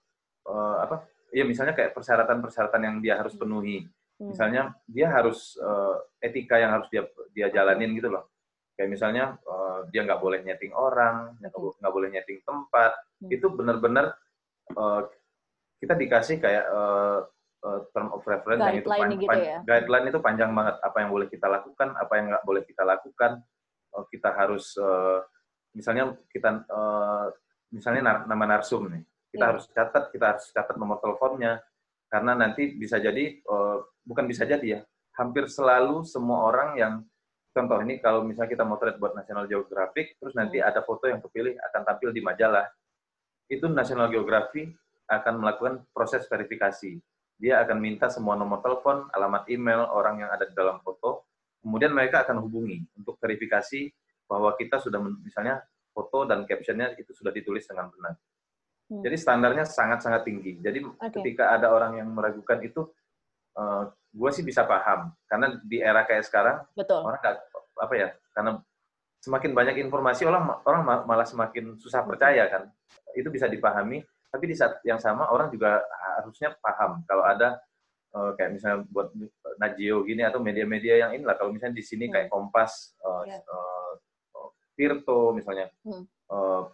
uh, 0.50 0.76
apa 0.82 0.96
ya 1.30 1.46
misalnya 1.46 1.78
kayak 1.78 1.94
persyaratan-persyaratan 1.94 2.82
yang 2.82 2.96
dia 2.98 3.14
harus 3.18 3.38
hmm. 3.38 3.42
penuhi 3.46 3.78
hmm. 4.18 4.34
misalnya 4.34 4.74
dia 4.90 5.06
harus 5.10 5.54
uh, 5.62 6.02
etika 6.18 6.58
yang 6.58 6.74
harus 6.74 6.90
dia 6.90 7.06
dia 7.30 7.46
jalanin 7.54 7.94
gitu 7.94 8.10
loh 8.10 8.26
kayak 8.74 8.90
misalnya 8.90 9.38
uh, 9.46 9.86
dia 9.94 10.02
nggak 10.02 10.20
boleh 10.20 10.42
nyeting 10.42 10.74
orang 10.74 11.38
nggak 11.38 11.54
hmm. 11.54 11.94
boleh 11.94 12.08
nyeting 12.10 12.42
tempat 12.42 12.92
hmm. 13.22 13.30
itu 13.30 13.46
benar-benar 13.54 14.18
uh, 14.74 15.06
kita 15.78 15.94
dikasih 15.94 16.36
kayak 16.42 16.66
uh, 16.66 17.22
uh, 17.64 17.80
term 17.94 18.12
of 18.12 18.22
reference 18.26 18.60
yang 18.60 18.78
itu 18.82 18.88
pan, 18.88 19.10
gitu 19.14 19.38
ya? 19.38 19.58
guideline 19.64 20.06
itu 20.12 20.20
panjang 20.20 20.50
banget. 20.52 20.76
Apa 20.82 20.96
yang 21.04 21.10
boleh 21.14 21.28
kita 21.30 21.46
lakukan 21.48 21.88
apa 21.96 22.12
yang 22.18 22.26
nggak 22.34 22.44
boleh 22.44 22.62
kita 22.66 22.82
lakukan. 22.84 23.40
Uh, 23.94 24.04
kita 24.12 24.34
harus 24.34 24.76
uh, 24.76 25.24
misalnya 25.72 26.12
kita 26.28 26.66
uh, 26.68 27.32
misalnya 27.72 28.02
nar 28.04 28.16
nama 28.28 28.44
narsum 28.58 28.88
nih. 28.90 29.02
Kita 29.32 29.42
yeah. 29.42 29.50
harus 29.52 29.64
catat 29.72 30.04
kita 30.12 30.24
harus 30.36 30.44
catat 30.52 30.76
nomor 30.76 31.00
teleponnya. 31.00 31.62
Karena 32.06 32.38
nanti 32.38 32.76
bisa 32.78 33.02
jadi 33.02 33.40
uh, 33.50 33.82
bukan 34.06 34.24
bisa 34.30 34.46
jadi 34.46 34.66
ya. 34.66 34.80
Hampir 35.16 35.48
selalu 35.48 36.04
semua 36.04 36.46
orang 36.52 36.70
yang 36.76 36.92
contoh 37.56 37.80
ini 37.80 37.98
kalau 38.04 38.20
misalnya 38.20 38.52
kita 38.52 38.64
trade 38.68 39.00
buat 39.00 39.16
National 39.16 39.48
Geographic 39.48 40.20
terus 40.20 40.36
nanti 40.36 40.60
hmm. 40.60 40.68
ada 40.68 40.84
foto 40.84 41.08
yang 41.08 41.24
kepilih 41.24 41.56
akan 41.72 41.82
tampil 41.82 42.10
di 42.12 42.20
majalah. 42.20 42.68
Itu 43.48 43.70
National 43.72 44.12
Geographic 44.12 44.76
akan 45.06 45.38
melakukan 45.38 45.74
proses 45.94 46.26
verifikasi 46.26 46.98
dia 47.36 47.60
akan 47.60 47.76
minta 47.76 48.08
semua 48.08 48.32
nomor 48.34 48.64
telepon, 48.64 49.08
alamat 49.12 49.44
email 49.52 49.84
orang 49.92 50.24
yang 50.24 50.30
ada 50.32 50.48
di 50.48 50.54
dalam 50.56 50.80
foto. 50.80 51.28
Kemudian 51.60 51.92
mereka 51.92 52.24
akan 52.24 52.40
hubungi 52.40 52.80
untuk 52.96 53.20
verifikasi 53.20 53.92
bahwa 54.24 54.56
kita 54.56 54.80
sudah 54.80 54.98
misalnya 55.20 55.60
foto 55.92 56.24
dan 56.24 56.48
captionnya 56.48 56.96
itu 56.96 57.12
sudah 57.12 57.30
ditulis 57.32 57.68
dengan 57.68 57.92
benar. 57.92 58.14
Hmm. 58.86 59.02
Jadi 59.02 59.16
standarnya 59.18 59.64
sangat-sangat 59.66 60.22
tinggi. 60.24 60.62
Jadi 60.62 60.80
okay. 60.84 61.10
ketika 61.20 61.52
ada 61.52 61.74
orang 61.74 61.98
yang 61.98 62.08
meragukan 62.08 62.62
itu, 62.62 62.86
uh, 63.58 63.60
eh, 63.60 63.82
gue 64.16 64.30
sih 64.32 64.44
bisa 64.46 64.64
paham 64.64 65.12
karena 65.28 65.60
di 65.60 65.82
era 65.82 66.06
kayak 66.08 66.24
sekarang 66.24 66.64
Betul. 66.72 67.04
orang 67.04 67.20
gak, 67.20 67.36
apa 67.76 67.94
ya 67.96 68.08
karena 68.32 68.56
semakin 69.20 69.52
banyak 69.52 69.76
informasi 69.84 70.24
orang 70.24 70.56
orang 70.64 71.04
malah 71.04 71.26
semakin 71.26 71.76
susah 71.76 72.06
percaya 72.06 72.46
kan. 72.48 72.62
Itu 73.12 73.28
bisa 73.28 73.50
dipahami 73.50 74.00
tapi 74.30 74.44
di 74.50 74.56
saat 74.58 74.82
yang 74.82 74.98
sama 75.00 75.30
orang 75.30 75.48
juga 75.48 75.80
harusnya 76.20 76.54
paham 76.58 77.02
kalau 77.06 77.24
ada 77.24 77.60
uh, 78.16 78.32
kayak 78.34 78.50
misalnya 78.56 78.78
buat 78.88 79.12
Najio 79.60 80.04
gini 80.04 80.22
atau 80.24 80.40
media-media 80.40 81.06
yang 81.06 81.10
inilah 81.16 81.36
kalau 81.36 81.52
misalnya 81.52 81.76
di 81.76 81.84
sini 81.84 82.08
hmm. 82.08 82.12
kayak 82.12 82.28
Kompas, 82.32 82.96
uh, 83.04 83.24
yeah. 83.24 83.40
uh, 83.46 83.92
Tirto 84.76 85.32
misalnya, 85.32 85.72
hmm. 85.88 86.04
uh, 86.28 86.68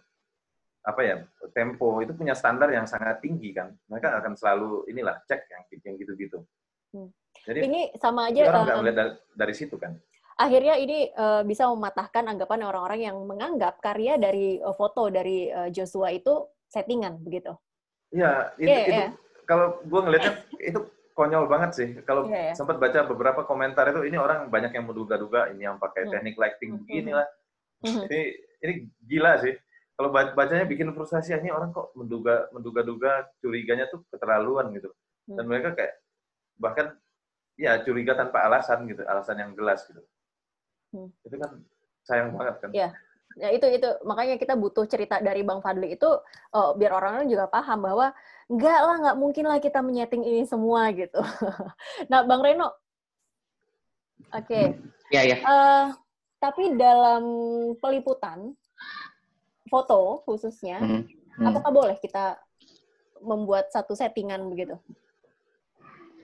apa 0.83 1.01
ya 1.07 1.15
Tempo 1.55 2.03
itu 2.03 2.11
punya 2.11 2.35
standar 2.35 2.67
yang 2.67 2.83
sangat 2.83 3.23
tinggi 3.23 3.55
kan, 3.55 3.71
mereka 3.87 4.19
akan 4.19 4.35
selalu 4.35 4.83
inilah 4.91 5.15
cek 5.23 5.47
yang 5.47 5.63
yang 5.87 5.95
gitu-gitu. 5.95 6.43
Hmm. 6.91 7.07
Jadi 7.47 7.59
ini 7.63 7.81
sama 7.99 8.27
aja 8.27 8.51
orang 8.51 8.63
nggak 8.67 8.79
melihat 8.83 8.97
dari, 8.99 9.11
dari 9.35 9.53
situ 9.55 9.75
kan 9.79 9.95
akhirnya 10.33 10.75
ini 10.81 11.13
uh, 11.13 11.45
bisa 11.45 11.69
mematahkan 11.69 12.25
anggapan 12.25 12.65
orang-orang 12.65 13.01
yang 13.05 13.17
menganggap 13.21 13.77
karya 13.77 14.17
dari 14.17 14.57
uh, 14.61 14.73
foto 14.73 15.13
dari 15.13 15.49
uh, 15.49 15.69
Joshua 15.69 16.09
itu 16.09 16.49
settingan 16.73 17.21
begitu. 17.21 17.53
Iya, 18.09 18.49
itu, 18.57 18.69
yeah, 18.69 18.85
itu 18.89 19.01
yeah. 19.05 19.09
kalau 19.45 19.77
gue 19.85 20.01
ngelihatnya 20.01 20.33
itu 20.57 20.79
konyol 21.13 21.45
banget 21.45 21.71
sih. 21.77 21.89
Kalau 22.01 22.25
yeah, 22.29 22.49
yeah. 22.49 22.55
sempat 22.57 22.81
baca 22.81 23.05
beberapa 23.05 23.45
komentar 23.45 23.85
itu 23.93 24.01
ini 24.09 24.17
orang 24.17 24.49
banyak 24.49 24.73
yang 24.73 24.89
menduga-duga 24.89 25.53
ini 25.53 25.69
yang 25.69 25.77
pakai 25.77 26.09
hmm. 26.09 26.11
teknik 26.17 26.35
lighting 26.41 26.71
hmm. 26.73 26.79
begini 26.85 27.11
lah. 27.13 27.27
Hmm. 27.85 28.09
Ini 28.09 28.21
ini 28.65 28.73
gila 29.05 29.37
sih. 29.45 29.53
Kalau 29.93 30.09
bacanya 30.09 30.65
bikin 30.65 30.89
frustasi 30.97 31.37
ini 31.37 31.53
orang 31.53 31.69
kok 31.69 31.93
menduga 31.93 32.49
menduga-duga 32.49 33.29
curiganya 33.37 33.85
tuh 33.93 34.01
keterlaluan 34.09 34.73
gitu. 34.73 34.89
Dan 35.29 35.45
mereka 35.45 35.77
kayak 35.77 36.01
bahkan 36.57 36.97
ya 37.53 37.77
curiga 37.85 38.17
tanpa 38.17 38.49
alasan 38.49 38.89
gitu, 38.89 39.05
alasan 39.05 39.37
yang 39.37 39.53
jelas 39.53 39.85
gitu. 39.85 40.01
Hmm. 40.97 41.09
Itu 41.21 41.37
kan 41.37 41.61
sayang 42.09 42.33
banget 42.33 42.55
kan. 42.57 42.69
Iya 42.73 42.89
ya 43.37 43.49
itu 43.49 43.65
itu 43.65 43.89
makanya 44.05 44.37
kita 44.37 44.53
butuh 44.53 44.85
cerita 44.85 45.17
dari 45.17 45.41
Bang 45.41 45.59
Fadli 45.59 45.97
itu 45.97 46.09
oh, 46.53 46.69
biar 46.77 46.93
orang-orang 46.93 47.29
juga 47.29 47.49
paham 47.49 47.81
bahwa 47.81 48.13
enggak 48.51 48.79
lah 48.79 48.95
nggak 49.01 49.17
mungkin 49.17 49.45
lah 49.49 49.57
kita 49.57 49.79
menyeting 49.81 50.23
ini 50.23 50.43
semua 50.45 50.91
gitu. 50.93 51.17
nah 52.11 52.21
Bang 52.27 52.45
Reno, 52.45 52.69
oke. 54.29 54.45
Okay. 54.45 54.77
Ya 55.09 55.21
ya. 55.25 55.37
Uh, 55.45 55.85
tapi 56.37 56.75
dalam 56.75 57.23
peliputan 57.79 58.53
foto 59.71 60.21
khususnya, 60.27 60.77
hmm. 60.81 61.01
Hmm. 61.39 61.45
apakah 61.49 61.71
boleh 61.71 61.97
kita 61.97 62.37
membuat 63.23 63.71
satu 63.71 63.95
settingan 63.95 64.43
begitu? 64.51 64.75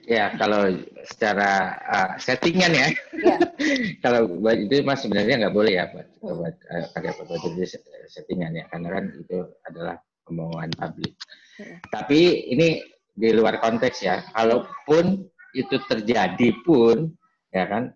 Ya, 0.08 0.32
kalau 0.40 0.70
secara 1.06 1.76
uh, 1.86 2.10
settingan 2.16 2.72
ya, 2.72 2.88
ya. 3.20 3.36
kalau 4.04 4.26
buat 4.40 4.56
itu 4.56 4.80
mas 4.80 5.04
sebenarnya 5.04 5.46
nggak 5.46 5.54
boleh 5.54 5.76
ya 5.76 5.84
buat, 5.92 6.08
hmm. 6.20 6.34
buat 6.40 6.56
uh, 6.72 6.86
pakai 6.96 7.12
foto 7.14 7.34
jadi 7.36 7.64
settingan 8.08 8.52
ya, 8.56 8.64
karena 8.72 8.88
kan 8.96 9.04
itu 9.14 9.38
adalah 9.68 9.96
omongan 10.32 10.70
publik. 10.74 11.14
Hmm. 11.60 11.78
Tapi 11.92 12.48
ini 12.48 12.80
di 13.12 13.30
luar 13.36 13.60
konteks 13.60 13.98
ya, 14.00 14.24
kalaupun 14.32 15.28
itu 15.52 15.76
terjadi 15.86 16.48
pun, 16.64 17.12
ya 17.52 17.64
kan, 17.68 17.92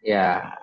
ya 0.00 0.58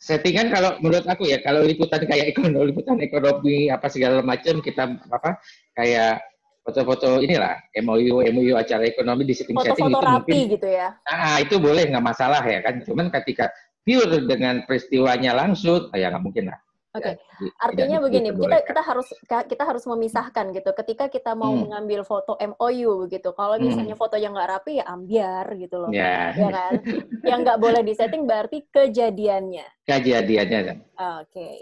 settingan 0.00 0.52
kalau 0.52 0.76
menurut 0.80 1.06
aku 1.06 1.28
ya, 1.28 1.38
kalau 1.44 1.64
liputan 1.64 2.02
kayak 2.04 2.32
ekonomi, 2.32 2.72
liputan 2.72 2.98
ekonomi 3.00 3.68
apa 3.68 3.86
segala 3.88 4.20
macam 4.20 4.60
kita 4.60 5.00
apa 5.08 5.40
kayak 5.76 6.20
foto-foto 6.64 7.20
inilah 7.20 7.60
MOU 7.84 8.24
MOU 8.24 8.52
acara 8.56 8.88
ekonomi 8.88 9.28
di 9.28 9.36
setting 9.36 9.60
setting 9.60 9.92
itu 9.92 10.00
rapi 10.00 10.32
mungkin 10.32 10.52
gitu 10.56 10.68
ya. 10.72 10.96
Nah, 11.04 11.36
itu 11.44 11.60
boleh 11.60 11.84
nggak 11.92 12.04
masalah 12.04 12.40
ya 12.40 12.64
kan. 12.64 12.80
Cuman 12.80 13.12
ketika 13.12 13.52
pure 13.84 14.24
dengan 14.24 14.64
peristiwanya 14.64 15.36
langsung, 15.36 15.92
ya 15.92 16.08
nggak 16.08 16.24
mungkin 16.24 16.48
lah. 16.48 16.58
Oke, 16.94 17.10
okay. 17.10 17.14
ya, 17.18 17.50
artinya 17.58 17.98
begini, 18.06 18.30
kita 18.30 18.58
kita 18.70 18.82
harus 18.86 19.08
kita 19.26 19.62
harus 19.66 19.82
memisahkan 19.82 20.54
gitu. 20.54 20.70
Ketika 20.78 21.10
kita 21.10 21.34
mau 21.34 21.50
hmm. 21.50 21.66
mengambil 21.66 22.06
foto 22.06 22.38
MOU 22.38 23.02
begitu, 23.02 23.34
kalau 23.34 23.58
hmm. 23.58 23.66
misalnya 23.66 23.98
hmm. 23.98 24.02
foto 24.06 24.14
yang 24.14 24.30
nggak 24.30 24.50
rapi 24.54 24.78
ya 24.78 24.86
ambiar 24.86 25.46
gitu 25.58 25.76
loh, 25.82 25.90
ya, 25.90 26.30
ya 26.38 26.48
kan? 26.54 26.72
yang 27.34 27.42
nggak 27.42 27.58
boleh 27.58 27.82
disetting 27.82 28.30
berarti 28.30 28.62
kejadiannya. 28.70 29.66
Kejadiannya 29.90 30.60
kan. 30.62 30.78
Oke. 31.18 31.34
Okay. 31.34 31.58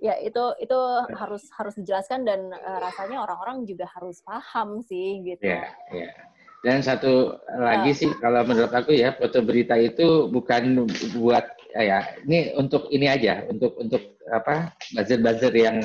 Ya 0.00 0.16
itu 0.18 0.56
itu 0.58 0.78
harus 1.12 1.44
harus 1.54 1.74
dijelaskan 1.76 2.24
dan 2.24 2.40
uh, 2.56 2.78
rasanya 2.80 3.20
orang-orang 3.20 3.68
juga 3.68 3.84
harus 3.92 4.24
paham 4.24 4.80
sih 4.80 5.20
gitu. 5.22 5.44
Ya, 5.44 5.68
ya. 5.92 6.10
Dan 6.60 6.84
satu 6.84 7.40
lagi 7.56 7.92
uh. 7.92 7.96
sih 7.96 8.10
kalau 8.20 8.44
menurut 8.44 8.72
aku 8.72 8.96
ya 8.96 9.12
foto 9.16 9.44
berita 9.44 9.76
itu 9.76 10.28
bukan 10.32 10.88
buat 11.16 11.44
ya 11.76 12.02
ini 12.26 12.52
untuk 12.58 12.90
ini 12.90 13.06
aja 13.06 13.46
untuk 13.46 13.78
untuk 13.78 14.18
apa 14.30 14.74
buzzer-buzzer 14.94 15.54
yang 15.54 15.78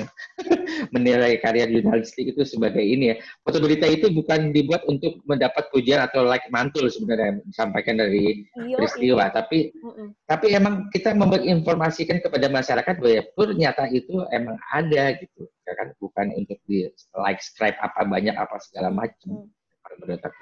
menilai 0.95 1.39
karya 1.41 1.65
jurnalistik 1.69 2.35
itu 2.35 2.41
sebagai 2.45 2.81
ini 2.81 3.13
ya 3.13 3.15
foto 3.41 3.61
berita 3.63 3.87
itu 3.89 4.11
bukan 4.11 4.51
dibuat 4.51 4.85
untuk 4.85 5.19
mendapat 5.25 5.67
pujian 5.69 6.03
atau 6.03 6.25
like 6.25 6.45
mantul 6.51 6.85
sebenarnya 6.87 7.41
disampaikan 7.47 7.99
dari 7.99 8.45
iyo, 8.65 8.77
peristiwa 8.77 9.25
iyo. 9.29 9.35
tapi 9.35 9.59
mm 9.73 10.07
tapi 10.25 10.57
emang 10.57 10.89
kita 10.89 11.13
menginformasikan 11.13 12.17
kepada 12.17 12.49
masyarakat 12.49 12.97
bahwa 12.97 13.21
ternyata 13.37 13.85
itu 13.93 14.25
emang 14.33 14.57
ada 14.73 15.13
gitu 15.21 15.45
ya 15.65 15.73
kan 15.77 15.93
bukan 16.01 16.33
untuk 16.33 16.57
di 16.65 16.89
like 17.21 17.37
subscribe 17.41 17.77
apa 17.77 18.01
banyak 18.09 18.33
apa 18.33 18.57
segala 18.57 18.89
macam 18.89 19.45
mm. 19.45 19.47
menurut 20.01 20.21
aku 20.25 20.41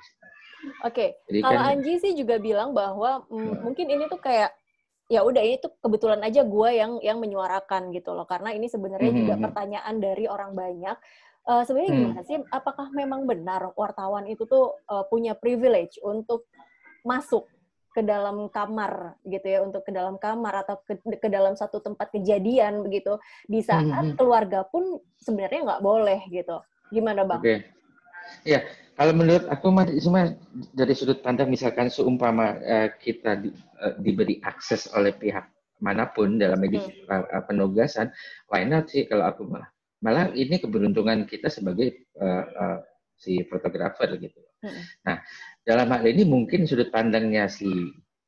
Oke, 0.87 1.19
okay. 1.27 1.43
kalau 1.43 1.59
kan, 1.59 1.75
Anji 1.75 1.99
sih 1.99 2.15
juga 2.15 2.39
bilang 2.39 2.71
bahwa 2.71 3.27
mm, 3.27 3.67
mungkin 3.67 3.83
ini 3.83 4.07
tuh 4.07 4.15
kayak 4.15 4.55
ya 5.11 5.21
udah 5.21 5.41
ini 5.43 5.59
tuh 5.59 5.75
kebetulan 5.83 6.21
aja 6.23 6.47
gue 6.47 6.69
yang 6.73 6.97
yang 7.03 7.17
menyuarakan 7.19 7.91
gitu 7.91 8.15
loh 8.15 8.23
karena 8.23 8.55
ini 8.55 8.71
sebenarnya 8.71 9.11
mm 9.11 9.15
-hmm. 9.15 9.23
juga 9.27 9.35
hmm. 9.35 9.43
pertanyaan 9.45 9.95
dari 9.99 10.25
orang 10.31 10.51
banyak 10.55 10.97
uh, 11.47 11.63
sebenarnya 11.67 11.91
mm. 11.91 11.99
gimana 11.99 12.21
sih 12.23 12.37
apakah 12.49 12.87
memang 12.95 13.27
benar 13.27 13.75
wartawan 13.75 14.25
itu 14.31 14.47
tuh 14.47 14.79
uh, 14.87 15.03
punya 15.11 15.35
privilege 15.35 15.99
untuk 15.99 16.47
masuk 17.03 17.51
ke 17.93 18.01
dalam 18.01 18.49
kamar 18.49 19.21
gitu 19.21 19.45
ya 19.45 19.59
untuk 19.61 19.85
ke 19.85 19.93
dalam 19.93 20.17
kamar 20.17 20.65
atau 20.65 20.81
ke, 20.81 20.97
ke 20.97 21.29
dalam 21.29 21.53
satu 21.53 21.77
tempat 21.77 22.09
kejadian 22.09 22.81
begitu 22.81 23.21
di 23.45 23.61
saat 23.61 23.85
mm 23.85 23.93
-hmm. 23.93 24.15
keluarga 24.17 24.65
pun 24.65 24.97
sebenarnya 25.21 25.61
nggak 25.61 25.83
boleh 25.83 26.19
gitu 26.31 26.57
gimana 26.89 27.21
bang? 27.25 27.41
Okay. 27.41 27.59
Ya, 28.47 28.63
kalau 28.93 29.13
menurut 29.17 29.45
aku 29.49 29.73
cuma 30.01 30.37
dari 30.73 30.93
sudut 30.93 31.19
pandang 31.25 31.49
misalkan 31.49 31.89
seumpama 31.89 32.57
uh, 32.61 32.89
kita 33.01 33.41
di, 33.41 33.49
uh, 33.81 33.97
diberi 33.97 34.37
akses 34.45 34.89
oleh 34.93 35.13
pihak 35.17 35.49
mana 35.83 36.07
pun 36.07 36.39
dalam 36.39 36.61
medis 36.63 36.85
hmm. 36.87 37.11
uh, 37.11 37.43
penugasan, 37.43 38.13
why 38.47 38.63
not 38.63 38.87
sih 38.87 39.03
kalau 39.03 39.27
aku 39.27 39.43
malah 39.43 39.67
malah 39.99 40.31
ini 40.31 40.59
keberuntungan 40.59 41.27
kita 41.27 41.51
sebagai 41.51 42.07
uh, 42.19 42.45
uh, 42.55 42.79
si 43.19 43.43
fotografer 43.47 44.15
gitu. 44.19 44.39
Hmm. 44.63 44.83
Nah, 45.03 45.17
dalam 45.67 45.87
hal 45.91 46.03
ini 46.07 46.23
mungkin 46.23 46.63
sudut 46.63 46.91
pandangnya 46.91 47.51
si 47.51 47.67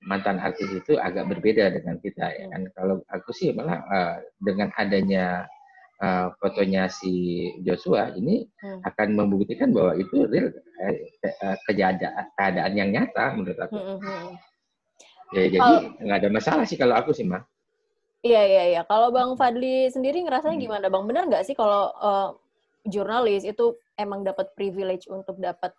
mantan 0.05 0.37
artis 0.37 0.69
itu 0.71 0.95
agak 0.99 1.27
berbeda 1.31 1.71
dengan 1.71 1.99
kita 1.99 2.25
ya 2.31 2.45
kan. 2.51 2.67
Kalau 2.75 2.95
aku 3.11 3.31
sih 3.31 3.51
malah 3.55 3.79
uh, 3.87 4.15
dengan 4.39 4.71
adanya 4.75 5.47
uh, 6.01 6.27
fotonya 6.39 6.91
si 6.91 7.47
Joshua 7.63 8.11
ini 8.15 8.47
hmm. 8.63 8.83
akan 8.83 9.07
membuktikan 9.15 9.71
bahwa 9.71 9.95
itu 9.95 10.27
real 10.27 10.51
uh, 10.51 11.57
kejadian 11.69 12.11
keadaan 12.35 12.73
yang 12.75 12.89
nyata 12.91 13.35
menurut 13.35 13.59
aku. 13.59 13.75
Hmm. 13.75 13.99
hmm, 13.99 14.01
hmm. 14.01 14.33
Ya 15.33 15.43
jadi 15.49 15.73
nggak 16.05 16.19
ada 16.21 16.29
masalah 16.29 16.65
sih 16.69 16.77
kalau 16.77 16.95
aku 16.95 17.11
sih 17.11 17.25
mah. 17.25 17.43
Iya 18.25 18.41
iya 18.45 18.63
iya. 18.73 18.81
Kalau 18.89 19.13
Bang 19.13 19.37
Fadli 19.37 19.89
sendiri 19.89 20.21
ngerasanya 20.25 20.57
hmm. 20.57 20.65
gimana 20.65 20.85
Bang? 20.89 21.05
Benar 21.05 21.29
nggak 21.29 21.45
sih 21.45 21.53
kalau 21.57 21.93
uh, 21.97 22.29
jurnalis 22.85 23.45
itu 23.45 23.77
emang 23.97 24.21
dapat 24.21 24.53
privilege 24.53 25.09
untuk 25.09 25.37
dapat 25.41 25.73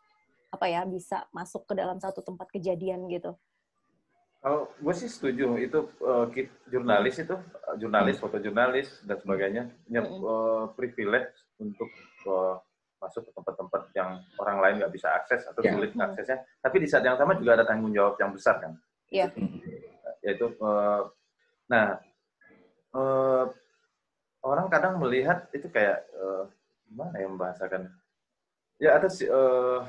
apa 0.50 0.66
ya 0.70 0.86
bisa 0.86 1.26
masuk 1.34 1.66
ke 1.66 1.74
dalam 1.74 1.98
satu 1.98 2.22
tempat 2.22 2.50
kejadian 2.50 3.06
gitu? 3.10 3.34
Kalau 4.46 4.70
gue 4.78 4.94
sih 4.94 5.10
setuju 5.10 5.58
itu 5.58 5.90
uh, 6.06 6.30
jurnalis 6.70 7.18
itu 7.18 7.34
jurnalis, 7.82 8.14
hmm. 8.14 8.22
fotojurnalis 8.22 9.02
dan 9.02 9.18
sebagainya 9.18 9.74
punya 9.82 10.06
uh, 10.06 10.70
privilege 10.78 11.34
untuk 11.58 11.90
uh, 12.30 12.54
masuk 13.02 13.26
ke 13.26 13.34
tempat-tempat 13.34 13.90
yang 13.98 14.22
orang 14.38 14.62
lain 14.62 14.74
nggak 14.78 14.94
bisa 14.94 15.10
akses 15.18 15.50
atau 15.50 15.66
yeah. 15.66 15.74
sulit 15.74 15.90
hmm. 15.98 16.06
aksesnya. 16.06 16.46
Tapi 16.62 16.76
di 16.78 16.86
saat 16.86 17.02
yang 17.02 17.18
sama 17.18 17.34
juga 17.34 17.58
ada 17.58 17.66
tanggung 17.66 17.90
jawab 17.90 18.14
yang 18.22 18.30
besar 18.30 18.62
kan. 18.62 18.78
Iya. 19.10 19.34
Yeah. 19.34 20.30
Yaitu, 20.30 20.54
uh, 20.62 21.10
nah 21.66 21.98
uh, 22.94 23.50
orang 24.46 24.70
kadang 24.70 25.02
melihat 25.02 25.50
itu 25.50 25.66
kayak 25.74 26.06
uh, 26.22 26.46
gimana 26.86 27.18
ya 27.18 27.26
membahasakan? 27.26 27.90
Ya 28.78 28.94
atas 28.94 29.18
uh, 29.26 29.82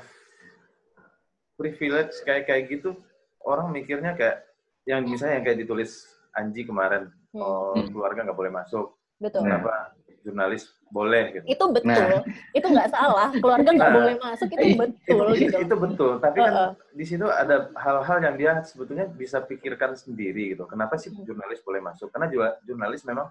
privilege 1.54 2.18
kayak 2.26 2.50
kayak 2.50 2.74
gitu 2.74 2.98
orang 3.46 3.70
mikirnya 3.70 4.18
kayak 4.18 4.47
yang 4.88 5.04
misalnya 5.04 5.38
yang 5.40 5.44
kayak 5.44 5.60
ditulis 5.60 6.08
Anji 6.32 6.64
kemarin, 6.64 7.12
hmm. 7.36 7.40
oh, 7.44 7.76
hmm. 7.76 7.92
keluarga 7.92 8.24
nggak 8.24 8.38
boleh 8.38 8.52
masuk. 8.52 8.96
Betul. 9.20 9.44
Kenapa 9.44 9.92
jurnalis 10.24 10.68
boleh 10.88 11.24
gitu. 11.36 11.44
Itu 11.48 11.64
betul. 11.72 11.92
Nah. 11.92 12.24
Itu 12.56 12.66
nggak 12.68 12.88
salah. 12.92 13.28
Keluarga 13.36 13.70
nggak 13.70 13.90
nah, 13.92 13.96
boleh 13.96 14.14
masuk 14.20 14.48
itu 14.52 14.66
betul. 14.76 15.26
Itu, 15.32 15.44
gitu. 15.44 15.56
itu 15.60 15.74
betul. 15.76 16.12
Tapi 16.20 16.38
kan 16.40 16.52
uh 16.52 16.58
-uh. 16.58 16.70
di 16.96 17.04
situ 17.04 17.26
ada 17.28 17.68
hal-hal 17.76 18.18
yang 18.24 18.36
dia 18.40 18.52
sebetulnya 18.64 19.06
bisa 19.08 19.44
pikirkan 19.44 19.94
sendiri 19.94 20.56
gitu. 20.56 20.64
Kenapa 20.64 20.96
sih 20.96 21.12
hmm. 21.12 21.24
jurnalis 21.24 21.60
boleh 21.60 21.80
masuk? 21.84 22.08
Karena 22.12 22.26
juga 22.28 22.56
jurnalis 22.64 23.02
memang 23.04 23.28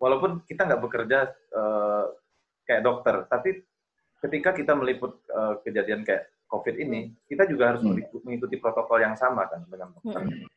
walaupun 0.00 0.44
kita 0.44 0.64
nggak 0.64 0.82
bekerja 0.82 1.18
uh, 1.56 2.04
kayak 2.68 2.82
dokter, 2.84 3.24
tapi 3.28 3.62
ketika 4.20 4.50
kita 4.52 4.72
meliput 4.74 5.22
uh, 5.32 5.60
kejadian 5.62 6.02
kayak 6.02 6.28
COVID 6.46 6.76
ini, 6.78 7.10
hmm. 7.10 7.14
kita 7.28 7.44
juga 7.48 7.74
harus 7.74 7.82
hmm. 7.82 8.22
mengikuti 8.24 8.56
protokol 8.60 9.02
yang 9.02 9.16
sama 9.16 9.48
kan 9.48 9.64
dengan 9.68 9.92
dokter. 9.94 10.22
Hmm. 10.24 10.55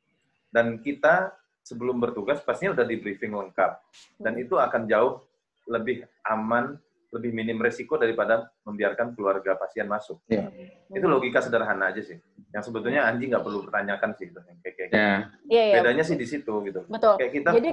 Dan 0.49 0.81
kita 0.81 1.33
sebelum 1.62 2.01
bertugas 2.01 2.41
pastinya 2.41 2.73
udah 2.73 2.85
di 2.85 2.97
briefing 2.97 3.33
lengkap. 3.33 3.71
Dan 4.17 4.41
itu 4.41 4.57
akan 4.57 4.89
jauh 4.89 5.21
lebih 5.69 6.01
aman, 6.25 6.77
lebih 7.13 7.31
minim 7.33 7.62
resiko 7.62 7.97
daripada 7.97 8.49
membiarkan 8.65 9.13
keluarga 9.13 9.53
pasien 9.53 9.85
masuk. 9.85 10.17
Yeah. 10.29 10.49
Itu 10.89 11.05
logika 11.05 11.45
sederhana 11.45 11.93
aja 11.93 12.01
sih. 12.01 12.17
Yang 12.49 12.73
sebetulnya 12.73 13.05
Anji 13.05 13.29
nggak 13.29 13.45
perlu 13.45 13.69
pertanyakan 13.69 14.17
sih 14.17 14.33
itu. 14.33 14.39
Kayak, 14.41 14.73
kayak 14.73 14.89
yeah. 14.89 15.17
Yeah, 15.45 15.65
yeah. 15.69 15.81
Bedanya 15.81 16.03
sih 16.05 16.17
di 16.17 16.25
situ 16.25 16.53
gitu. 16.65 16.81
Betul. 16.89 17.21
Kayak 17.21 17.31
kita 17.38 17.49
Jadi, 17.53 17.71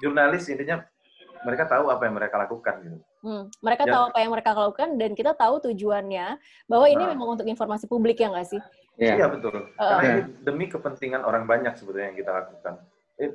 jurnalis 0.00 0.44
intinya 0.52 0.84
mereka 1.40 1.64
tahu 1.64 1.88
apa 1.88 2.04
yang 2.04 2.14
mereka 2.20 2.36
lakukan 2.36 2.74
gitu. 2.84 2.96
Hmm, 3.20 3.42
mereka 3.64 3.84
ya. 3.88 3.92
tahu 3.96 4.02
apa 4.12 4.18
yang 4.20 4.32
mereka 4.32 4.50
lakukan 4.52 4.88
dan 4.96 5.10
kita 5.16 5.32
tahu 5.36 5.54
tujuannya 5.72 6.40
bahwa 6.68 6.86
ini 6.88 7.04
nah. 7.04 7.10
memang 7.16 7.36
untuk 7.36 7.48
informasi 7.48 7.84
publik 7.88 8.20
ya 8.20 8.28
nggak 8.32 8.48
sih? 8.48 8.60
Iya, 8.98 9.14
yeah. 9.20 9.28
betul. 9.30 9.70
Uh, 9.76 9.90
Karena 9.98 10.10
ini 10.10 10.22
demi 10.42 10.64
kepentingan 10.66 11.22
orang 11.22 11.44
banyak 11.46 11.76
sebetulnya 11.78 12.10
yang 12.12 12.18
kita 12.18 12.30
lakukan. 12.32 12.74
Eh, 13.20 13.30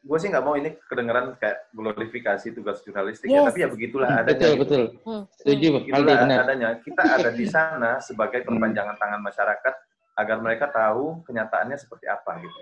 gue 0.00 0.18
sih 0.18 0.28
nggak 0.32 0.44
mau 0.44 0.56
ini 0.56 0.74
kedengeran 0.88 1.36
kayak 1.36 1.68
glorifikasi 1.76 2.46
tugas 2.56 2.80
jurnalistik 2.82 3.28
ya, 3.28 3.40
yes. 3.40 3.42
ya, 3.44 3.48
tapi 3.52 3.58
ya 3.60 3.68
begitulah 3.68 4.08
hmm, 4.08 4.20
adanya. 4.24 4.34
Betul, 4.34 4.50
gitu. 4.50 4.60
betul. 4.64 4.82
Hmm. 5.04 5.22
Setuju, 5.36 5.66
begitulah 5.76 6.16
adanya. 6.24 6.68
Kita 6.80 7.02
ada 7.04 7.30
di 7.30 7.46
sana 7.46 7.90
sebagai 8.00 8.40
perpanjangan 8.42 8.96
tangan 8.96 9.20
masyarakat 9.20 9.74
agar 10.20 10.36
mereka 10.42 10.66
tahu 10.68 11.22
kenyataannya 11.24 11.76
seperti 11.80 12.08
apa 12.08 12.40
gitu. 12.40 12.60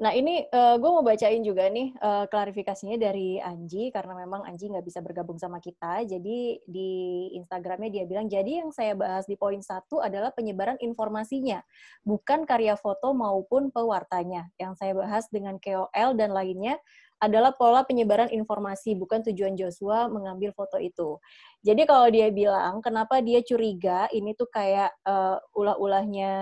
Nah 0.00 0.16
ini 0.16 0.48
uh, 0.48 0.74
eh, 0.74 0.76
gue 0.80 0.90
mau 0.90 1.04
bacain 1.04 1.44
juga 1.44 1.68
nih 1.68 1.92
uh, 2.00 2.24
klarifikasinya 2.24 2.96
dari 2.96 3.36
Anji 3.36 3.92
karena 3.92 4.16
memang 4.16 4.48
Anji 4.48 4.72
nggak 4.72 4.88
bisa 4.88 5.04
bergabung 5.04 5.36
sama 5.36 5.60
kita. 5.60 6.08
Jadi 6.08 6.64
di 6.64 6.90
Instagramnya 7.36 7.92
dia 7.92 8.04
bilang 8.08 8.24
jadi 8.24 8.64
yang 8.64 8.72
saya 8.72 8.96
bahas 8.96 9.28
di 9.28 9.36
poin 9.36 9.60
satu 9.60 10.00
adalah 10.00 10.32
penyebaran 10.32 10.80
informasinya, 10.80 11.60
bukan 12.00 12.48
karya 12.48 12.80
foto 12.80 13.12
maupun 13.12 13.68
pewartanya. 13.68 14.48
Yang 14.56 14.80
saya 14.80 14.96
bahas 14.96 15.28
dengan 15.28 15.60
KOL 15.60 16.16
dan 16.16 16.32
lainnya 16.32 16.80
adalah 17.20 17.52
pola 17.52 17.84
penyebaran 17.84 18.32
informasi, 18.32 18.96
bukan 18.96 19.20
tujuan 19.28 19.52
Joshua 19.52 20.08
mengambil 20.08 20.56
foto 20.56 20.80
itu. 20.80 21.20
Jadi 21.60 21.84
kalau 21.84 22.08
dia 22.08 22.32
bilang 22.32 22.80
kenapa 22.80 23.20
dia 23.20 23.44
curiga 23.44 24.08
ini 24.16 24.32
tuh 24.32 24.48
kayak 24.48 24.88
uh, 25.04 25.36
ulah-ulahnya 25.52 26.32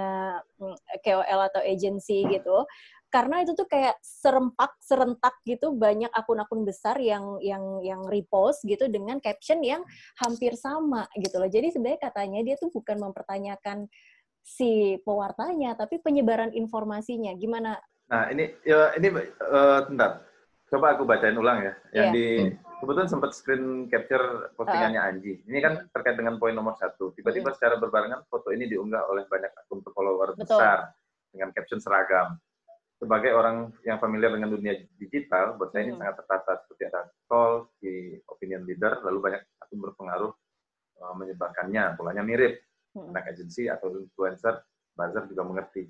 mm, 0.62 1.02
KOL 1.02 1.40
atau 1.50 1.58
agency 1.66 2.22
gitu, 2.30 2.62
karena 3.08 3.40
itu 3.40 3.56
tuh 3.56 3.64
kayak 3.64 3.96
serempak 4.04 4.76
serentak 4.84 5.34
gitu 5.48 5.72
banyak 5.72 6.12
akun-akun 6.12 6.62
besar 6.68 7.00
yang 7.00 7.40
yang 7.40 7.80
yang 7.80 8.04
repost 8.04 8.64
gitu 8.68 8.84
dengan 8.92 9.16
caption 9.18 9.64
yang 9.64 9.80
hampir 10.20 10.52
sama 10.54 11.08
gitu 11.16 11.40
loh 11.40 11.48
jadi 11.48 11.72
sebenarnya 11.72 12.12
katanya 12.12 12.40
dia 12.44 12.56
tuh 12.60 12.68
bukan 12.68 13.00
mempertanyakan 13.00 13.88
si 14.44 15.00
pewartanya 15.04 15.76
tapi 15.76 16.00
penyebaran 16.04 16.52
informasinya 16.52 17.32
gimana 17.36 17.80
nah 18.08 18.28
ini 18.28 18.52
ya 18.64 18.92
ini 18.96 19.08
uh, 19.44 19.84
bentar 19.88 20.24
coba 20.68 20.96
aku 20.96 21.08
bacain 21.08 21.36
ulang 21.36 21.64
ya 21.64 21.72
yang 21.96 22.08
yeah. 22.12 22.16
di 22.16 22.26
kebetulan 22.80 23.08
sempat 23.08 23.32
screen 23.32 23.88
capture 23.88 24.52
postingannya 24.52 25.00
uh. 25.00 25.08
Anji 25.08 25.40
ini 25.48 25.58
kan 25.64 25.88
terkait 25.92 26.16
dengan 26.20 26.36
poin 26.36 26.52
nomor 26.52 26.76
satu 26.76 27.16
tiba-tiba 27.16 27.52
hmm. 27.52 27.56
secara 27.56 27.80
berbarengan 27.80 28.24
foto 28.28 28.52
ini 28.52 28.68
diunggah 28.68 29.08
oleh 29.08 29.24
banyak 29.28 29.52
akun 29.64 29.80
follower 29.80 30.36
Betul. 30.36 30.44
besar 30.44 30.92
dengan 31.32 31.52
caption 31.56 31.80
seragam 31.80 32.36
sebagai 32.98 33.30
orang 33.30 33.70
yang 33.86 34.02
familiar 34.02 34.34
dengan 34.34 34.50
dunia 34.50 34.74
digital, 34.98 35.54
buat 35.54 35.70
saya 35.70 35.86
ini 35.86 35.94
hmm. 35.94 36.00
sangat 36.02 36.14
tertata 36.18 36.52
seperti 36.66 36.82
ada 36.90 37.00
call 37.30 37.70
di 37.78 38.18
opinion 38.26 38.66
leader, 38.66 38.98
lalu 39.06 39.18
banyak 39.22 39.42
akun 39.62 39.78
berpengaruh 39.78 40.32
uh, 40.98 41.14
menyebarkannya, 41.14 41.94
polanya 41.94 42.26
mirip, 42.26 42.58
hmm. 42.98 43.14
anak 43.14 43.30
agensi 43.30 43.70
atau 43.70 43.94
influencer, 43.94 44.58
buzzer 44.98 45.24
juga 45.30 45.42
mengerti. 45.46 45.86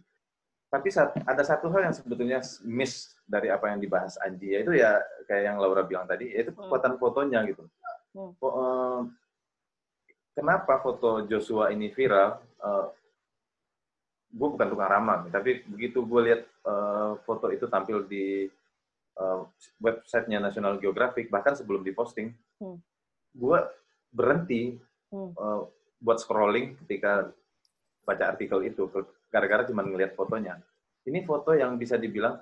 Tapi 0.69 0.93
saat, 0.93 1.17
ada 1.25 1.41
satu 1.41 1.73
hal 1.73 1.89
yang 1.89 1.97
sebetulnya 1.97 2.45
miss 2.69 3.17
dari 3.25 3.49
apa 3.49 3.73
yang 3.73 3.81
dibahas 3.81 4.21
Anji, 4.21 4.53
yaitu 4.53 4.77
ya 4.77 5.01
kayak 5.25 5.49
yang 5.49 5.57
Laura 5.57 5.81
bilang 5.89 6.05
tadi, 6.05 6.29
yaitu 6.29 6.53
Hmm. 6.53 6.69
kekuatan 6.69 7.01
fotonya 7.01 7.41
gitu. 7.49 7.65
Hmm. 8.13 8.37
Eh, 8.37 9.01
kenapa 10.37 10.77
foto 10.85 11.25
Joshua 11.25 11.73
ini 11.73 11.89
viral? 11.89 12.37
Gue 14.29 14.49
bukan 14.53 14.69
tukang 14.69 14.93
ramal, 14.93 15.25
tapi 15.33 15.65
begitu 15.65 16.05
gue 16.05 16.21
lihat 16.29 16.43
eh, 16.45 17.13
foto 17.25 17.49
itu 17.49 17.65
tampil 17.67 18.05
di 18.05 18.45
eh, 19.19 19.41
websitenya 19.81 20.39
National 20.39 20.77
Geographic, 20.79 21.33
bahkan 21.33 21.57
sebelum 21.57 21.83
diposting, 21.83 22.33
Hmm. 22.59 22.79
gue 23.33 23.59
berhenti 24.11 24.77
Hmm. 25.09 25.33
eh, 25.33 25.61
buat 25.99 26.21
scrolling 26.21 26.77
ketika 26.85 27.33
baca 28.05 28.25
artikel 28.29 28.61
itu, 28.63 28.85
gara-gara 29.33 29.65
cuma 29.65 29.81
ngelihat 29.83 30.13
fotonya. 30.13 30.61
Ini 31.09 31.25
foto 31.25 31.57
yang 31.57 31.81
bisa 31.81 31.97
dibilang 31.97 32.37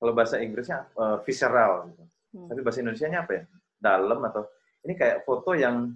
kalau 0.00 0.12
bahasa 0.16 0.40
Inggrisnya 0.40 0.88
eh, 0.96 1.18
visceral, 1.28 1.92
gitu. 1.92 2.04
Hmm. 2.28 2.48
tapi 2.48 2.60
bahasa 2.60 2.80
Indonesia-nya 2.80 3.24
apa 3.24 3.32
ya? 3.36 3.42
Dalam 3.78 4.20
atau 4.24 4.48
ini 4.84 4.96
kayak 4.96 5.28
foto 5.28 5.52
yang 5.52 5.92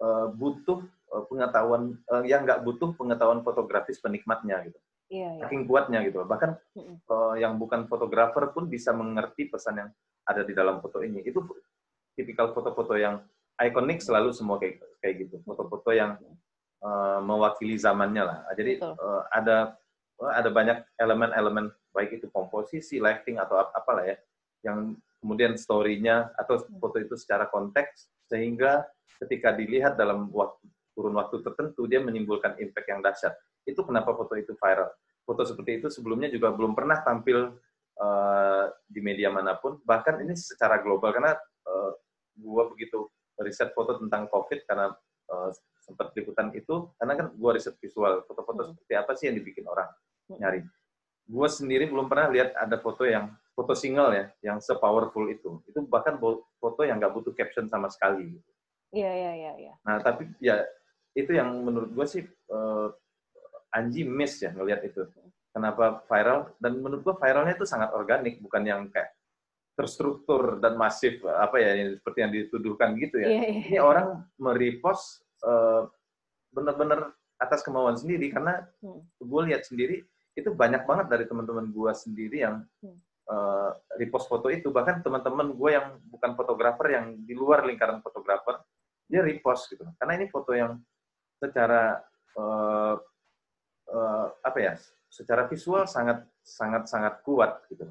eh, 0.00 0.26
butuh 0.32 0.80
pengetahuan 1.30 1.82
eh, 2.10 2.24
yang 2.26 2.42
nggak 2.42 2.66
butuh 2.66 2.94
pengetahuan 2.98 3.40
fotografis 3.46 4.02
penikmatnya 4.02 4.66
gitu, 4.66 4.78
Iya, 5.12 5.28
iya. 5.38 5.42
saking 5.46 5.68
kuatnya 5.68 6.02
gitu. 6.02 6.24
Bahkan 6.26 6.50
eh, 6.74 7.34
yang 7.38 7.54
bukan 7.60 7.86
fotografer 7.86 8.50
pun 8.50 8.66
bisa 8.66 8.90
mengerti 8.90 9.46
pesan 9.46 9.78
yang 9.78 9.90
ada 10.26 10.42
di 10.42 10.56
dalam 10.56 10.80
foto 10.82 11.04
ini. 11.04 11.22
Itu 11.22 11.44
tipikal 12.16 12.50
foto-foto 12.50 12.96
yang 12.98 13.22
ikonik 13.60 14.02
selalu 14.02 14.34
semua 14.34 14.58
kayak 14.58 14.82
kayak 14.98 15.14
gitu. 15.28 15.36
Foto-foto 15.46 15.94
yang 15.94 16.18
eh, 16.82 17.18
mewakili 17.22 17.78
zamannya 17.78 18.22
lah. 18.26 18.38
Jadi 18.58 18.82
Betul. 18.82 18.94
eh, 18.98 19.22
ada 19.30 19.56
eh, 20.18 20.32
ada 20.34 20.50
banyak 20.50 20.78
elemen-elemen 20.98 21.70
baik 21.94 22.18
itu 22.18 22.26
komposisi, 22.34 22.98
lighting 22.98 23.38
atau 23.38 23.62
ap- 23.62 23.70
apalah 23.70 24.02
ya, 24.02 24.18
yang 24.66 24.98
kemudian 25.22 25.54
story-nya 25.54 26.34
atau 26.34 26.58
foto 26.82 26.98
itu 26.98 27.14
secara 27.14 27.46
konteks 27.48 28.10
sehingga 28.26 28.84
ketika 29.22 29.54
dilihat 29.54 29.94
dalam 29.94 30.26
waktu 30.34 30.66
kurun 30.94 31.18
waktu 31.18 31.42
tertentu 31.42 31.90
dia 31.90 31.98
menimbulkan 31.98 32.54
impact 32.62 32.86
yang 32.86 33.02
dahsyat. 33.02 33.34
Itu 33.66 33.82
kenapa 33.82 34.14
foto 34.14 34.38
itu 34.38 34.54
viral. 34.54 34.88
Foto 35.26 35.42
seperti 35.42 35.82
itu 35.82 35.88
sebelumnya 35.90 36.30
juga 36.30 36.54
belum 36.54 36.72
pernah 36.72 37.02
tampil 37.02 37.58
eh, 37.94 38.64
di 38.86 39.00
media 39.02 39.28
mana 39.34 39.58
pun, 39.58 39.82
bahkan 39.82 40.18
ini 40.22 40.38
secara 40.38 40.78
global 40.80 41.10
karena 41.10 41.34
eh, 41.66 41.92
gua 42.38 42.70
begitu 42.70 43.10
riset 43.42 43.74
foto 43.74 43.98
tentang 43.98 44.30
COVID 44.30 44.66
karena 44.66 44.94
eh, 45.30 45.50
sempat 45.84 46.14
liputan 46.16 46.48
itu, 46.56 46.88
karena 46.96 47.12
kan 47.18 47.26
gua 47.36 47.54
riset 47.54 47.76
visual, 47.82 48.24
foto-foto 48.24 48.64
Hmm. 48.64 48.70
seperti 48.72 48.94
apa 48.96 49.12
sih 49.18 49.28
yang 49.28 49.36
dibikin 49.36 49.66
orang 49.68 49.90
Hmm. 50.30 50.38
nyari. 50.40 50.60
Gua 51.24 51.48
sendiri 51.48 51.88
belum 51.88 52.06
pernah 52.08 52.28
lihat 52.32 52.52
ada 52.56 52.76
foto 52.80 53.04
yang 53.04 53.32
foto 53.54 53.72
single 53.72 54.10
ya, 54.12 54.26
yang 54.42 54.58
sepowerful 54.58 55.30
itu. 55.30 55.62
Itu 55.70 55.86
bahkan 55.86 56.18
foto 56.58 56.80
yang 56.82 56.98
nggak 56.98 57.14
butuh 57.14 57.32
caption 57.32 57.70
sama 57.70 57.86
sekali. 57.86 58.34
Iya, 58.90 59.10
iya, 59.10 59.32
iya, 59.38 59.52
iya. 59.58 59.74
Nah, 59.86 60.02
tapi 60.02 60.26
ya 60.42 60.62
itu 61.14 61.30
yang 61.30 61.50
menurut 61.62 61.90
gue 61.94 62.06
sih 62.06 62.22
eh, 62.26 62.88
Anji 63.74 64.06
miss 64.06 64.38
ya 64.38 64.54
ngelihat 64.54 64.86
itu. 64.86 65.02
Kenapa 65.54 66.02
viral? 66.06 66.50
Dan 66.58 66.78
menurut 66.82 67.02
gue 67.02 67.14
viralnya 67.18 67.54
itu 67.54 67.66
sangat 67.66 67.90
organik, 67.94 68.38
bukan 68.42 68.62
yang 68.66 68.86
kayak 68.90 69.14
terstruktur 69.74 70.62
dan 70.62 70.78
masif 70.78 71.18
apa 71.26 71.58
ya 71.58 71.74
yang 71.74 71.98
seperti 71.98 72.18
yang 72.22 72.32
dituduhkan 72.34 72.94
gitu 72.94 73.18
ya. 73.18 73.26
Iya, 73.26 73.42
iya. 73.50 73.62
Ini 73.74 73.78
orang 73.82 74.22
merepost 74.38 75.26
eh, 75.42 75.82
benar-benar 76.54 77.10
atas 77.42 77.66
kemauan 77.66 77.98
sendiri 77.98 78.30
karena 78.30 78.62
Hmm. 78.78 79.02
gue 79.18 79.40
lihat 79.50 79.66
sendiri 79.66 80.06
itu 80.34 80.50
banyak 80.54 80.86
banget 80.86 81.06
dari 81.10 81.24
teman-teman 81.26 81.66
gue 81.74 81.90
sendiri 81.92 82.46
yang 82.46 82.62
Hmm. 82.78 82.98
eh, 83.24 83.70
repost 83.98 84.30
foto 84.30 84.46
itu 84.52 84.70
bahkan 84.70 85.02
teman-teman 85.02 85.50
gue 85.50 85.70
yang 85.74 85.98
bukan 86.06 86.38
fotografer 86.38 86.94
yang 86.94 87.18
di 87.26 87.34
luar 87.34 87.66
lingkaran 87.66 87.98
fotografer 87.98 88.62
dia 89.10 89.20
repost 89.20 89.68
gitu 89.74 89.82
karena 89.98 90.12
ini 90.16 90.26
foto 90.30 90.54
yang 90.54 90.78
secara 91.44 92.00
eh, 92.32 92.94
eh, 93.92 94.26
apa 94.40 94.58
ya 94.58 94.72
secara 95.12 95.44
visual 95.46 95.84
sangat 95.84 96.24
sangat 96.40 96.88
sangat 96.88 97.20
kuat 97.20 97.60
gitu 97.68 97.84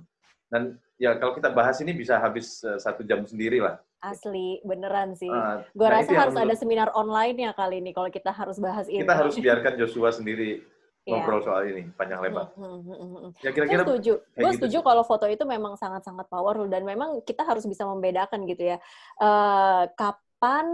dan 0.50 0.78
ya 0.98 1.18
kalau 1.22 1.34
kita 1.38 1.50
bahas 1.54 1.78
ini 1.86 1.94
bisa 1.94 2.18
habis 2.18 2.62
eh, 2.66 2.82
satu 2.82 3.06
jam 3.06 3.22
sendiri 3.24 3.62
lah 3.62 3.78
Asli, 4.04 4.60
beneran 4.68 5.16
sih. 5.16 5.32
Ah, 5.32 5.63
Gue 5.72 5.88
nah, 5.88 6.04
rasa 6.04 6.12
harus 6.12 6.36
ada 6.36 6.52
seminar 6.60 6.92
online 6.92 7.39
ya 7.39 7.56
kali 7.56 7.80
ini 7.80 7.96
kalau 7.96 8.12
kita 8.12 8.36
harus 8.36 8.60
bahas 8.60 8.84
ini. 8.92 9.00
kita 9.00 9.16
harus 9.16 9.39
biarkan 9.39 9.80
Joshua 9.80 10.12
sendiri 10.12 10.60
Iya. 11.04 11.20
ngobrol 11.20 11.44
soal 11.44 11.68
ini 11.68 11.92
panjang 12.00 12.20
lebar 12.24 12.52
Hmm, 12.56 12.80
hmm, 12.80 12.96
hmm, 12.96 13.12
hmm. 13.16 13.32
ya 13.44 13.52
Gue 13.52 13.56
kira-kira 13.56 13.84
setuju. 13.84 14.13
kayak 14.24 14.36
Gue 14.39 14.52
gitu 14.52 14.58
setuju 14.60 14.78
kalau 14.84 15.04
foto 15.04 15.26
itu 15.28 15.44
memang 15.44 15.76
sangat-sangat 15.76 16.28
powerful 16.32 16.68
dan 16.72 16.84
memang 16.88 17.20
kita 17.24 17.44
harus 17.44 17.68
bisa 17.68 17.84
membedakan 17.84 18.44
gitu 18.48 18.76
ya. 18.76 18.78
Eh, 19.20 19.84
kapan 20.00 20.68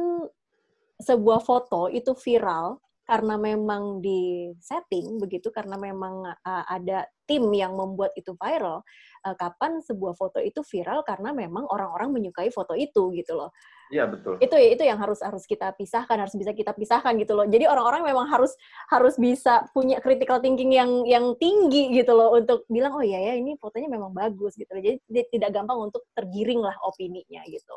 sebuah 1.00 1.40
foto 1.42 1.88
itu 1.88 2.12
viral 2.14 2.78
karena 3.10 3.42
memang 3.42 4.06
di 4.06 4.54
setting 4.62 5.18
begitu 5.18 5.50
karena 5.50 5.80
memang 5.80 6.30
eh, 6.30 6.66
ada 6.70 7.10
tim 7.26 7.50
yang 7.56 7.74
membuat 7.74 8.14
itu 8.14 8.38
viral. 8.38 8.86
Eh, 9.20 9.36
kapan 9.36 9.84
sebuah 9.84 10.16
foto 10.16 10.40
itu 10.40 10.64
viral 10.64 11.04
karena 11.04 11.36
memang 11.36 11.68
orang-orang 11.68 12.16
menyukai 12.16 12.48
foto 12.56 12.72
itu 12.72 13.12
gitu 13.12 13.36
loh 13.36 13.52
iya 13.92 14.08
betul 14.08 14.40
itu 14.40 14.56
itu 14.56 14.80
yang 14.88 14.96
harus 14.96 15.20
harus 15.20 15.44
kita 15.44 15.76
pisahkan 15.76 16.24
harus 16.24 16.32
bisa 16.40 16.56
kita 16.56 16.72
pisahkan 16.72 17.12
gitu 17.20 17.36
loh 17.36 17.44
jadi 17.44 17.68
orang-orang 17.68 18.08
memang 18.08 18.32
harus 18.32 18.56
harus 18.88 19.20
bisa 19.20 19.68
punya 19.76 20.00
critical 20.00 20.40
thinking 20.40 20.72
yang 20.72 21.04
yang 21.04 21.36
tinggi 21.36 21.92
gitu 22.00 22.16
loh 22.16 22.32
untuk 22.40 22.64
bilang 22.72 22.96
oh 22.96 23.04
iya 23.04 23.20
ya 23.20 23.34
ini 23.36 23.60
fotonya 23.60 23.92
memang 23.92 24.16
bagus 24.16 24.56
gitu 24.56 24.72
loh. 24.72 24.80
jadi 24.80 25.04
tidak 25.28 25.52
gampang 25.52 25.92
untuk 25.92 26.08
tergiring 26.16 26.64
lah 26.64 26.80
opininya 26.80 27.44
gitu 27.52 27.76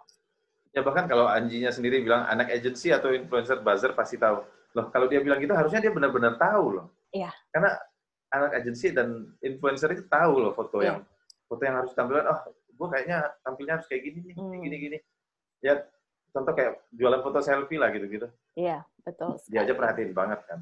Ya 0.73 0.81
bahkan 0.81 1.05
kalau 1.05 1.29
Anjinya 1.29 1.69
sendiri 1.69 2.01
bilang 2.01 2.25
anak 2.25 2.49
agency 2.49 2.89
atau 2.89 3.13
influencer 3.13 3.61
buzzer 3.61 3.93
pasti 3.93 4.17
tahu. 4.17 4.41
Loh 4.73 4.89
kalau 4.89 5.05
dia 5.05 5.21
bilang 5.21 5.37
gitu 5.37 5.53
harusnya 5.53 5.85
dia 5.85 5.93
benar-benar 5.93 6.41
tahu 6.41 6.81
loh. 6.81 6.87
Iya. 7.13 7.29
Karena 7.53 7.77
anak 8.33 8.51
agency 8.57 8.89
dan 8.89 9.29
influencer 9.39 9.93
itu 9.93 10.09
tahu 10.09 10.41
loh 10.41 10.57
foto 10.57 10.81
Iya. 10.81 10.97
yang 10.97 10.99
foto 11.45 11.63
yang 11.63 11.77
harus 11.77 11.93
tampilkan. 11.93 12.25
Oh, 12.25 12.41
gue 12.73 12.89
kayaknya 12.89 13.19
tampilnya 13.45 13.73
harus 13.77 13.87
kayak 13.87 14.03
gini 14.03 14.19
nih, 14.25 14.35
Hmm. 14.41 14.61
gini 14.65 14.77
gini. 14.81 14.99
Ya 15.61 15.85
contoh 16.33 16.57
kayak 16.57 16.81
jualan 16.91 17.21
foto 17.21 17.39
selfie 17.39 17.77
lah 17.77 17.93
gitu-gitu. 17.93 18.27
iya 18.53 18.85
betul 19.01 19.37
Dia 19.49 19.65
aja 19.65 19.73
sekali. 19.73 19.77
perhatiin 19.77 20.13
banget 20.13 20.41
kan. 20.45 20.61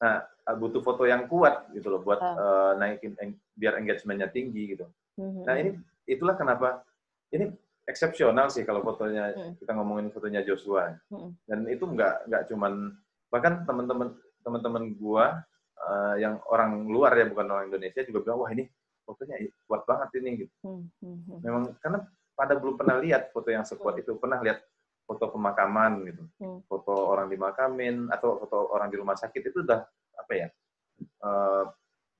Nah 0.00 0.24
butuh 0.56 0.80
foto 0.80 1.04
yang 1.04 1.24
kuat 1.24 1.68
gitu 1.72 1.88
loh 1.88 2.00
buat 2.00 2.16
Ah. 2.16 2.32
eh, 2.32 2.72
naikin 2.76 3.12
biar 3.52 3.76
engagementnya 3.76 4.28
tinggi 4.28 4.72
gitu. 4.72 4.88
Mhm. 5.20 5.44
Nah 5.44 5.54
ini 5.56 5.70
itulah 6.04 6.32
kenapa 6.34 6.80
ini 7.28 7.52
eksepsional 7.90 8.48
sih 8.48 8.62
kalau 8.62 8.80
fotonya 8.80 9.34
Hmm. 9.34 9.52
kita 9.58 9.74
ngomongin 9.74 10.08
fotonya 10.08 10.40
Joshua 10.40 10.94
Hmm. 11.10 11.34
dan 11.44 11.66
itu 11.66 11.84
nggak 11.84 12.30
nggak 12.30 12.42
cuman 12.48 12.94
bahkan 13.28 13.66
teman-teman 13.66 14.08
teman-teman 14.40 14.84
gua 14.94 15.42
eh, 15.80 16.14
yang 16.20 16.38
orang 16.46 16.84
luar 16.86 17.16
ya 17.16 17.24
bukan 17.24 17.46
orang 17.48 17.66
Indonesia 17.68 18.04
juga 18.04 18.20
bilang 18.20 18.38
wah 18.40 18.50
ini 18.52 18.68
fotonya 19.00 19.36
kuat 19.64 19.82
banget 19.84 20.08
ini 20.20 20.30
gitu. 20.44 20.54
Hmm, 20.60 20.84
hmm, 21.00 21.18
hmm. 21.26 21.38
Memang 21.40 21.62
karena 21.80 21.98
pada 22.36 22.54
belum 22.54 22.76
pernah 22.76 23.00
lihat 23.00 23.32
foto 23.32 23.48
yang 23.48 23.64
sekuat 23.64 23.96
itu 23.98 24.12
pernah 24.14 24.38
lihat 24.38 24.60
foto 25.02 25.26
pemakaman 25.28 26.04
gitu, 26.06 26.22
Hmm. 26.38 26.60
foto 26.68 26.92
orang 26.94 27.26
dimakamin 27.26 28.06
atau 28.08 28.38
foto 28.38 28.70
orang 28.70 28.86
di 28.88 28.96
rumah 28.96 29.16
sakit 29.16 29.42
itu 29.42 29.64
udah 29.64 29.82
apa 30.14 30.32
ya 30.32 30.46
eh, 31.00 31.64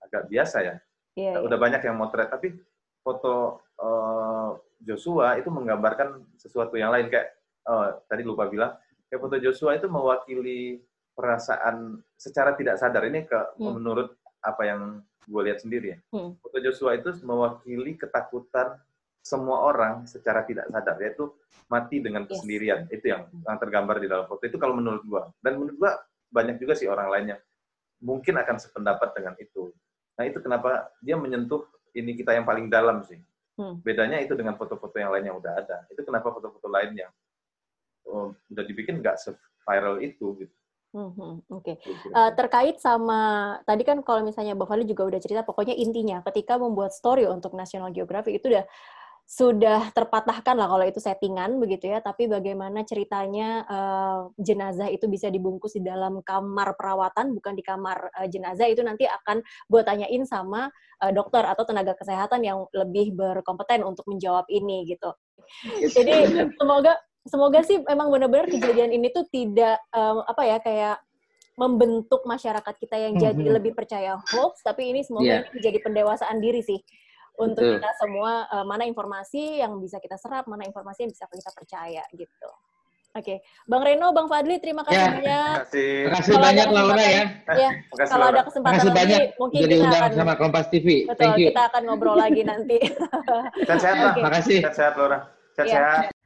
agak 0.01 0.23
biasa 0.27 0.57
ya 0.61 0.75
Iya, 1.15 1.37
iya. 1.37 1.39
udah 1.39 1.59
banyak 1.59 1.83
yang 1.85 1.95
motret 1.95 2.27
tapi 2.27 2.57
foto 3.05 3.61
eh, 3.77 4.51
Joshua 4.81 5.37
itu 5.37 5.53
menggambarkan 5.53 6.25
sesuatu 6.41 6.75
yang 6.81 6.91
lain. 6.91 7.13
Kayak 7.13 7.37
oh, 7.69 8.01
tadi 8.09 8.23
lupa 8.25 8.49
bilang 8.49 8.73
kayak 9.07 9.21
foto 9.21 9.37
Joshua 9.37 9.77
itu 9.77 9.87
mewakili 9.87 10.81
perasaan 11.13 12.01
secara 12.17 12.57
tidak 12.57 12.81
sadar. 12.81 13.05
Ini 13.05 13.29
ke 13.29 13.61
Hmm. 13.61 13.77
menurut 13.77 14.17
apa 14.41 14.63
yang 14.65 15.05
gue 15.29 15.43
lihat 15.45 15.61
sendiri 15.61 15.95
ya. 15.95 15.99
Hmm. 16.11 16.35
foto 16.41 16.57
Joshua 16.59 16.97
itu 16.97 17.13
mewakili 17.23 18.01
ketakutan 18.01 18.81
semua 19.21 19.69
orang 19.69 20.09
secara 20.09 20.41
tidak 20.49 20.73
sadar 20.73 20.97
yaitu 20.97 21.29
mati 21.69 22.01
dengan 22.01 22.25
Yes. 22.25 22.41
kesendirian. 22.41 22.89
Itu 22.89 23.13
yang 23.13 23.29
yang 23.29 23.59
tergambar 23.61 24.01
di 24.01 24.09
dalam 24.09 24.25
foto 24.25 24.43
itu 24.49 24.57
kalau 24.57 24.73
menurut 24.73 25.05
gua. 25.05 25.29
Dan 25.45 25.61
menurut 25.61 25.77
gua 25.77 25.93
banyak 26.33 26.57
juga 26.57 26.73
sih 26.73 26.89
orang 26.89 27.13
lain 27.13 27.27
yang 27.37 27.41
mungkin 28.01 28.41
akan 28.41 28.57
sependapat 28.57 29.13
dengan 29.13 29.37
itu. 29.37 29.69
Nah 30.17 30.25
itu 30.25 30.41
kenapa 30.41 30.89
dia 31.05 31.21
menyentuh 31.21 31.69
ini 31.93 32.17
kita 32.17 32.33
yang 32.33 32.49
paling 32.49 32.73
dalam 32.73 33.05
sih 33.05 33.21
Hmm. 33.61 33.77
bedanya 33.85 34.25
itu 34.25 34.33
dengan 34.33 34.57
foto-foto 34.57 34.97
yang 34.97 35.13
lain 35.13 35.29
yang 35.29 35.37
udah 35.37 35.53
ada 35.53 35.85
itu 35.93 36.01
kenapa 36.01 36.33
foto-foto 36.33 36.65
lain 36.73 36.97
yang 36.97 37.13
oh, 38.09 38.33
udah 38.49 38.65
dibikin 38.65 39.05
nggak 39.05 39.21
se-viral 39.21 40.01
itu 40.01 40.41
gitu 40.41 40.55
Hmm, 40.91 41.15
hmm. 41.15 41.35
Oke. 41.55 41.79
Kira-kira. 41.79 42.11
Eh, 42.19 42.31
terkait 42.35 42.77
sama 42.83 43.21
tadi 43.63 43.87
kan 43.87 44.03
kalau 44.03 44.27
misalnya 44.27 44.59
Bang 44.59 44.67
Fadli 44.67 44.91
juga 44.91 45.07
udah 45.07 45.23
cerita 45.23 45.47
pokoknya 45.47 45.79
intinya 45.79 46.19
ketika 46.27 46.59
membuat 46.59 46.91
story 46.91 47.31
untuk 47.31 47.55
National 47.55 47.95
Geographic 47.95 48.43
itu 48.43 48.51
udah 48.51 48.67
sudah 49.31 49.95
terpatahkan 49.95 50.59
lah 50.59 50.67
kalau 50.67 50.83
itu 50.83 50.99
settingan 50.99 51.63
begitu 51.63 51.87
ya. 51.87 52.03
Tapi 52.03 52.27
bagaimana 52.27 52.83
ceritanya 52.83 53.63
eh, 53.63 54.21
jenazah 54.43 54.91
itu 54.91 55.07
bisa 55.07 55.31
dibungkus 55.31 55.79
di 55.79 55.87
dalam 55.87 56.19
kamar 56.27 56.75
perawatan 56.75 57.39
bukan 57.39 57.55
di 57.55 57.63
kamar 57.63 58.11
eh, 58.19 58.27
jenazah. 58.27 58.67
Itu 58.67 58.83
nanti 58.83 59.07
akan 59.07 59.39
gue 59.71 59.83
tanyain 59.87 60.27
sama 60.27 60.67
eh, 60.99 61.15
dokter 61.15 61.47
atau 61.47 61.63
tenaga 61.63 61.95
kesehatan 61.95 62.43
yang 62.43 62.67
lebih 62.75 63.15
berkompeten 63.15 63.87
untuk 63.87 64.03
menjawab 64.11 64.51
ini 64.51 64.83
gitu. 64.91 65.15
Jadi 65.79 66.11
semoga 66.59 66.99
semoga 67.23 67.63
sih 67.63 67.79
memang 67.87 68.11
benar-benar 68.11 68.51
kejadian 68.51 68.91
ini 68.91 69.15
tuh 69.15 69.31
tidak 69.31 69.79
um, 69.95 70.27
apa 70.27 70.43
ya 70.43 70.59
kayak 70.59 70.97
membentuk 71.55 72.25
masyarakat 72.25 72.75
kita 72.81 72.97
yang 72.97 73.15
jadi 73.21 73.37
mm 73.37 73.45
-hmm. 73.45 73.57
lebih 73.61 73.73
percaya 73.77 74.17
hoax, 74.17 74.65
tapi 74.65 74.89
ini 74.89 75.05
semoga 75.05 75.29
yeah. 75.29 75.45
ini 75.45 75.61
menjadi 75.61 75.79
pendewasaan 75.85 76.41
diri 76.41 76.65
sih 76.65 76.81
untuk 77.41 77.65
Betul. 77.65 77.77
kita 77.81 77.91
semua 77.97 78.45
uh, 78.53 78.65
mana 78.69 78.85
informasi 78.85 79.65
yang 79.65 79.81
bisa 79.81 79.97
kita 79.97 80.21
serap, 80.21 80.45
mana 80.45 80.69
informasi 80.69 81.09
yang 81.09 81.13
bisa 81.13 81.25
kita 81.27 81.51
percaya 81.57 82.05
gitu. 82.13 82.51
Oke, 83.11 83.27
okay. 83.27 83.39
Bang 83.67 83.83
Reno, 83.83 84.15
Bang 84.15 84.31
Fadli, 84.31 84.63
terima 84.63 84.87
kasih 84.87 85.03
ya, 85.03 85.11
banyak. 85.11 85.55
Terima 85.75 86.19
kasih 86.23 86.35
banyak 86.39 86.69
Laura 86.71 87.03
ya. 87.03 87.25
Ya, 87.59 87.71
kalau 88.07 88.31
ada 88.31 88.47
kesempatan 88.47 88.87
lagi, 88.87 88.95
banyak 88.95 89.23
mungkin 89.35 89.61
jadi 89.67 89.75
kita 89.83 89.97
akan 89.99 90.13
sama 90.15 90.35
Kompas 90.39 90.67
TV. 90.71 91.11
Betul, 91.11 91.19
Thank 91.19 91.43
you. 91.43 91.51
kita 91.51 91.63
akan 91.75 91.83
ngobrol 91.91 92.15
lagi 92.15 92.47
nanti. 92.47 92.79
Sehat-sehat, 93.67 93.97
okay. 93.99 94.15
Terima 94.15 94.31
kasih. 94.31 94.59
Sehat-sehat, 94.63 94.95
Laura. 94.95 95.19
Sehat-sehat. 95.59 96.15
Ya. 96.15 96.20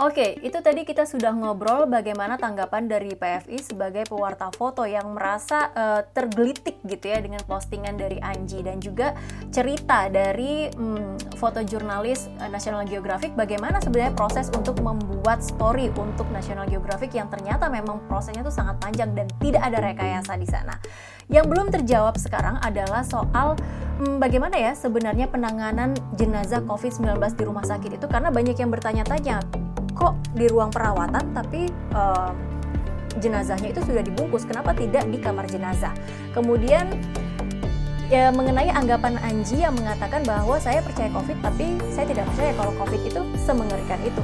Oke, 0.00 0.40
itu 0.40 0.56
tadi 0.64 0.88
kita 0.88 1.04
sudah 1.04 1.36
ngobrol 1.36 1.84
bagaimana 1.84 2.40
tanggapan 2.40 2.88
dari 2.88 3.12
PFI 3.12 3.60
sebagai 3.60 4.08
pewarta 4.08 4.48
foto 4.48 4.88
yang 4.88 5.12
merasa 5.12 5.68
uh, 5.76 6.00
tergelitik 6.16 6.80
gitu 6.88 7.12
ya 7.12 7.20
dengan 7.20 7.44
postingan 7.44 8.00
dari 8.00 8.16
Anji 8.24 8.64
dan 8.64 8.80
juga 8.80 9.12
cerita 9.52 10.08
dari 10.08 10.72
um, 10.80 11.12
fotojurnalis 11.36 12.32
uh, 12.40 12.48
National 12.48 12.88
Geographic 12.88 13.36
bagaimana 13.36 13.84
sebenarnya 13.84 14.16
proses 14.16 14.48
untuk 14.56 14.80
membuat 14.80 15.44
story 15.44 15.92
untuk 15.92 16.24
National 16.32 16.64
Geographic 16.72 17.12
yang 17.12 17.28
ternyata 17.28 17.68
memang 17.68 18.00
prosesnya 18.08 18.40
itu 18.40 18.54
sangat 18.54 18.80
panjang 18.80 19.12
dan 19.12 19.28
tidak 19.44 19.60
ada 19.60 19.78
rekayasa 19.92 20.40
di 20.40 20.48
sana. 20.48 20.80
Yang 21.30 21.46
belum 21.50 21.66
terjawab 21.70 22.18
sekarang 22.18 22.58
adalah 22.62 23.06
soal 23.06 23.54
hmm, 24.00 24.18
bagaimana 24.18 24.58
ya 24.58 24.72
sebenarnya 24.74 25.30
penanganan 25.30 25.94
jenazah 26.18 26.64
COVID-19 26.66 27.18
di 27.38 27.44
rumah 27.46 27.62
sakit 27.62 28.00
itu. 28.00 28.06
Karena 28.10 28.32
banyak 28.34 28.56
yang 28.58 28.70
bertanya-tanya 28.72 29.38
kok 29.92 30.16
di 30.32 30.48
ruang 30.48 30.72
perawatan 30.72 31.36
tapi 31.36 31.68
uh, 31.92 32.32
jenazahnya 33.20 33.70
itu 33.70 33.80
sudah 33.84 34.02
dibungkus? 34.02 34.48
Kenapa 34.48 34.72
tidak 34.74 35.04
di 35.06 35.18
kamar 35.20 35.46
jenazah? 35.46 35.92
Kemudian 36.32 36.88
ya, 38.12 38.28
mengenai 38.32 38.68
anggapan 38.72 39.16
Anji 39.20 39.64
yang 39.64 39.76
mengatakan 39.76 40.24
bahwa 40.24 40.60
saya 40.60 40.80
percaya 40.84 41.08
COVID 41.12 41.38
tapi 41.40 41.76
saya 41.92 42.08
tidak 42.08 42.24
percaya 42.32 42.52
kalau 42.56 42.72
COVID 42.80 43.00
itu 43.04 43.20
semengerikan 43.40 44.00
itu. 44.04 44.22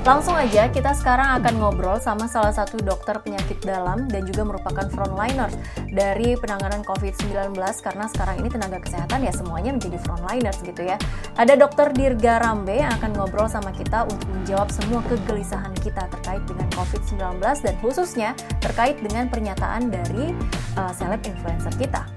Langsung 0.00 0.32
aja 0.32 0.64
kita 0.72 0.96
sekarang 0.96 1.44
akan 1.44 1.60
ngobrol 1.60 2.00
sama 2.00 2.24
salah 2.24 2.56
satu 2.56 2.80
dokter 2.80 3.20
penyakit 3.20 3.60
dalam 3.60 4.08
dan 4.08 4.24
juga 4.24 4.48
merupakan 4.48 4.88
frontliners 4.88 5.52
dari 5.92 6.40
penanganan 6.40 6.80
COVID-19 6.88 7.52
karena 7.84 8.08
sekarang 8.08 8.40
ini 8.40 8.48
tenaga 8.48 8.80
kesehatan 8.80 9.20
ya 9.20 9.32
semuanya 9.36 9.76
menjadi 9.76 10.00
frontliners 10.00 10.56
gitu 10.64 10.88
ya. 10.88 10.96
Ada 11.36 11.52
dokter 11.52 11.92
Dirga 11.92 12.40
Rambe 12.40 12.80
yang 12.80 12.96
akan 12.96 13.12
ngobrol 13.12 13.44
sama 13.44 13.76
kita 13.76 14.08
untuk 14.08 14.24
menjawab 14.32 14.72
semua 14.72 15.04
kegelisahan 15.04 15.76
kita 15.84 16.08
terkait 16.08 16.40
dengan 16.48 16.68
COVID-19 16.72 17.20
dan 17.44 17.74
khususnya 17.84 18.32
terkait 18.64 18.96
dengan 19.04 19.28
pernyataan 19.28 19.92
dari 19.92 20.32
uh, 20.80 20.92
seleb 20.96 21.20
influencer 21.28 21.76
kita. 21.76 22.08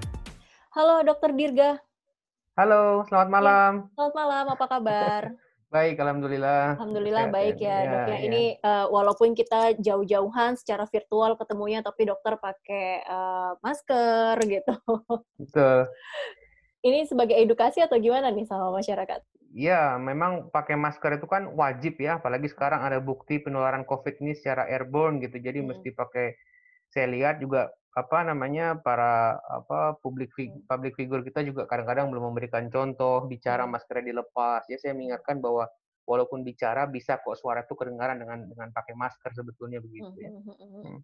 Halo 0.72 1.04
Dokter 1.04 1.36
Dirga. 1.36 1.84
Halo, 2.56 3.04
selamat 3.12 3.28
iya, 3.28 3.36
malam. 3.36 3.72
Ya, 3.76 3.92
selamat 3.92 4.14
malam, 4.16 4.46
apa 4.56 4.66
kabar? 4.72 5.22
Baik, 5.74 5.98
alhamdulillah. 5.98 6.78
Alhamdulillah 6.78 7.34
baik 7.34 7.58
ya, 7.58 7.78
ya 7.82 7.90
dok 7.90 8.06
ya. 8.14 8.18
Ini 8.30 8.44
uh, 8.62 8.86
walaupun 8.94 9.34
kita 9.34 9.74
jauh-jauhan 9.82 10.54
secara 10.54 10.86
virtual 10.86 11.34
ketemunya, 11.34 11.82
tapi 11.82 12.06
dokter 12.06 12.38
pakai 12.38 13.02
uh, 13.10 13.58
masker 13.66 14.38
gitu. 14.46 14.76
Betul. 15.42 15.90
Ini 16.86 17.10
sebagai 17.10 17.34
edukasi 17.42 17.82
atau 17.82 17.98
gimana 17.98 18.30
nih 18.30 18.46
sama 18.46 18.70
masyarakat? 18.70 19.26
Iya, 19.54 19.98
memang 19.98 20.54
pakai 20.54 20.78
masker 20.78 21.18
itu 21.18 21.26
kan 21.26 21.50
wajib 21.58 21.98
ya, 21.98 22.22
apalagi 22.22 22.50
sekarang 22.54 22.86
ada 22.86 23.02
bukti 23.02 23.42
penularan 23.42 23.86
COVID 23.90 24.22
ini 24.22 24.38
secara 24.38 24.70
airborne 24.70 25.18
gitu, 25.26 25.42
jadi 25.42 25.66
hmm. 25.66 25.68
mesti 25.74 25.90
pakai. 25.98 26.38
Saya 26.94 27.10
lihat 27.10 27.42
juga 27.42 27.74
apa 27.94 28.26
namanya 28.26 28.74
para 28.82 29.38
apa 29.46 30.02
publik 30.02 30.34
public 30.66 30.98
figure 30.98 31.22
kita 31.22 31.46
juga 31.46 31.70
kadang-kadang 31.70 32.10
belum 32.10 32.34
memberikan 32.34 32.66
contoh 32.74 33.30
bicara 33.30 33.70
hmm. 33.70 33.72
maskernya 33.78 34.18
dilepas 34.18 34.66
ya 34.66 34.82
saya 34.82 34.98
mengingatkan 34.98 35.38
bahwa 35.38 35.70
walaupun 36.10 36.42
bicara 36.42 36.90
bisa 36.90 37.22
kok 37.22 37.38
suara 37.38 37.62
itu 37.62 37.78
kedengaran 37.78 38.18
dengan 38.18 38.50
dengan 38.50 38.74
pakai 38.74 38.98
masker 38.98 39.32
sebetulnya 39.38 39.78
begitu 39.78 40.10
ya. 40.18 40.30
Hmm. 40.34 40.58
hmm. 40.58 40.98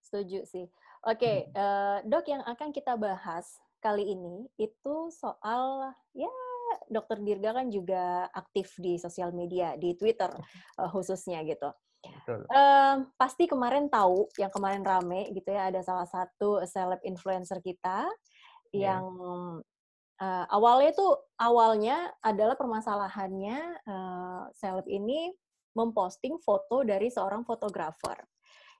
Setuju 0.00 0.48
sih. 0.48 0.66
Oke, 1.04 1.22
okay, 1.22 1.36
uh, 1.54 2.00
dok 2.08 2.26
yang 2.26 2.42
akan 2.42 2.72
kita 2.72 2.96
bahas 2.96 3.46
kali 3.84 4.04
ini 4.08 4.48
itu 4.56 5.12
soal 5.12 5.92
ya 6.16 6.32
dokter 6.88 7.20
Dirga 7.20 7.56
kan 7.56 7.68
juga 7.72 8.28
aktif 8.32 8.76
di 8.80 8.96
sosial 8.96 9.32
media 9.36 9.76
di 9.76 9.92
Twitter 9.94 10.32
uh, 10.80 10.88
khususnya 10.88 11.44
gitu. 11.44 11.68
Betul. 12.30 12.46
Um, 12.54 12.96
pasti 13.18 13.44
kemarin 13.50 13.90
tahu 13.90 14.30
yang 14.38 14.54
kemarin 14.54 14.86
rame 14.86 15.34
gitu 15.34 15.50
ya 15.50 15.66
ada 15.66 15.82
salah 15.82 16.06
satu 16.06 16.62
seleb 16.62 17.02
influencer 17.02 17.58
kita 17.58 18.06
yeah. 18.70 18.94
yang 18.94 19.04
uh, 20.22 20.44
awalnya 20.54 20.94
itu 20.94 21.08
awalnya 21.42 21.96
adalah 22.22 22.54
permasalahannya 22.54 23.58
uh, 23.82 24.42
seleb 24.54 24.86
ini 24.86 25.34
memposting 25.74 26.38
foto 26.38 26.86
dari 26.86 27.10
seorang 27.10 27.42
fotografer 27.42 28.18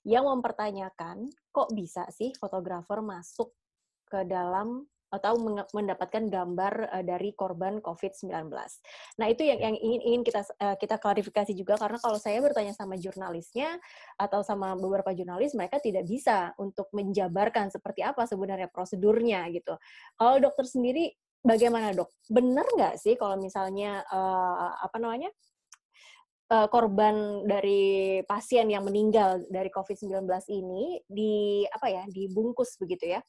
yang 0.07 0.31
mempertanyakan 0.31 1.29
kok 1.53 1.69
bisa 1.75 2.07
sih 2.09 2.33
fotografer 2.39 3.05
masuk 3.05 3.53
ke 4.09 4.25
dalam 4.25 4.87
atau 5.11 5.35
mendapatkan 5.75 6.31
gambar 6.31 6.87
uh, 6.95 7.05
dari 7.05 7.35
korban 7.35 7.83
COVID-19. 7.83 8.31
Nah, 9.19 9.27
itu 9.27 9.43
yang 9.43 9.59
yang 9.59 9.77
ingin 9.77 10.01
ingin 10.07 10.23
kita 10.23 10.47
uh, 10.63 10.79
kita 10.79 11.03
klarifikasi 11.03 11.51
juga 11.59 11.75
karena 11.75 11.99
kalau 11.99 12.17
saya 12.17 12.39
bertanya 12.39 12.71
sama 12.73 12.95
jurnalisnya 12.95 13.77
atau 14.15 14.47
sama 14.47 14.79
beberapa 14.79 15.11
jurnalis 15.11 15.59
mereka 15.59 15.83
tidak 15.83 16.07
bisa 16.07 16.55
untuk 16.63 16.87
menjabarkan 16.95 17.75
seperti 17.75 18.07
apa 18.07 18.23
sebenarnya 18.25 18.71
prosedurnya 18.71 19.51
gitu. 19.51 19.75
Kalau 20.15 20.39
dokter 20.39 20.65
sendiri 20.71 21.11
bagaimana, 21.43 21.91
Dok? 21.91 22.31
Benar 22.31 22.67
nggak 22.79 22.95
sih 23.03 23.19
kalau 23.19 23.35
misalnya 23.37 24.07
uh, 24.07 24.79
apa 24.79 24.97
namanya? 25.03 25.31
Korban 26.51 27.47
dari 27.47 28.19
pasien 28.27 28.67
yang 28.67 28.83
meninggal 28.83 29.47
dari 29.47 29.71
COVID-19 29.71 30.27
ini 30.51 30.99
di 31.07 31.63
apa 31.63 31.87
ya 31.87 32.03
dibungkus 32.11 32.75
begitu 32.75 33.15
ya. 33.15 33.23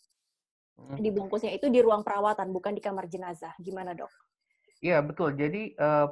Dibungkusnya 0.97 1.51
itu 1.55 1.67
di 1.69 1.79
ruang 1.79 2.01
perawatan 2.05 2.49
bukan 2.49 2.75
di 2.75 2.81
kamar 2.83 3.07
jenazah. 3.07 3.53
Gimana 3.61 3.95
dok? 3.95 4.11
Iya 4.81 4.99
betul. 5.05 5.37
Jadi 5.37 5.77
uh, 5.77 6.09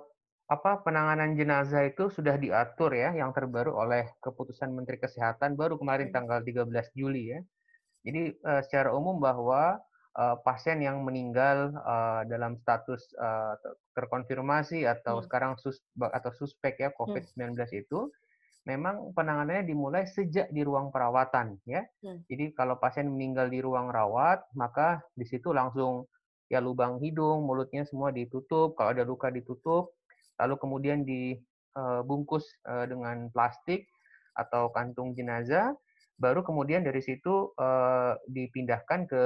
apa 0.50 0.82
penanganan 0.82 1.38
jenazah 1.38 1.86
itu 1.86 2.10
sudah 2.10 2.34
diatur 2.38 2.94
ya 2.98 3.14
yang 3.14 3.30
terbaru 3.34 3.70
oleh 3.74 4.10
keputusan 4.18 4.74
Menteri 4.74 4.98
Kesehatan 4.98 5.54
baru 5.54 5.78
kemarin 5.78 6.10
hmm. 6.10 6.16
tanggal 6.16 6.40
13 6.42 6.70
Juli 6.98 7.38
ya. 7.38 7.40
Jadi 8.02 8.34
uh, 8.42 8.62
secara 8.66 8.90
umum 8.96 9.22
bahwa 9.22 9.78
uh, 10.18 10.36
pasien 10.42 10.82
yang 10.82 11.06
meninggal 11.06 11.70
uh, 11.86 12.26
dalam 12.26 12.58
status 12.62 13.14
uh, 13.22 13.54
terkonfirmasi 13.94 14.90
atau 14.90 15.20
hmm. 15.20 15.26
sekarang 15.30 15.54
sus 15.62 15.84
atau 16.00 16.32
suspek 16.34 16.82
ya 16.82 16.90
COVID-19 16.98 17.54
hmm. 17.54 17.82
itu 17.86 18.10
memang 18.70 19.18
penanganannya 19.18 19.66
dimulai 19.66 20.06
sejak 20.06 20.54
di 20.54 20.62
ruang 20.62 20.94
perawatan 20.94 21.58
ya. 21.66 21.82
Hmm. 22.06 22.22
Jadi 22.30 22.54
kalau 22.54 22.78
pasien 22.78 23.10
meninggal 23.10 23.50
di 23.50 23.60
ruang 23.66 23.90
rawat, 23.90 24.46
maka 24.54 25.02
di 25.18 25.26
situ 25.26 25.50
langsung 25.50 26.06
ya 26.54 26.62
lubang 26.62 27.02
hidung, 27.02 27.50
mulutnya 27.50 27.82
semua 27.90 28.14
ditutup, 28.14 28.78
kalau 28.78 28.94
ada 28.94 29.02
luka 29.02 29.34
ditutup, 29.34 29.98
lalu 30.38 30.56
kemudian 30.62 31.02
dibungkus 31.02 32.46
eh, 32.70 32.86
dengan 32.86 33.34
plastik 33.34 33.90
atau 34.38 34.70
kantung 34.70 35.18
jenazah, 35.18 35.74
baru 36.22 36.46
kemudian 36.46 36.86
dari 36.86 37.02
situ 37.02 37.50
eh, 37.58 38.14
dipindahkan 38.30 39.10
ke 39.10 39.24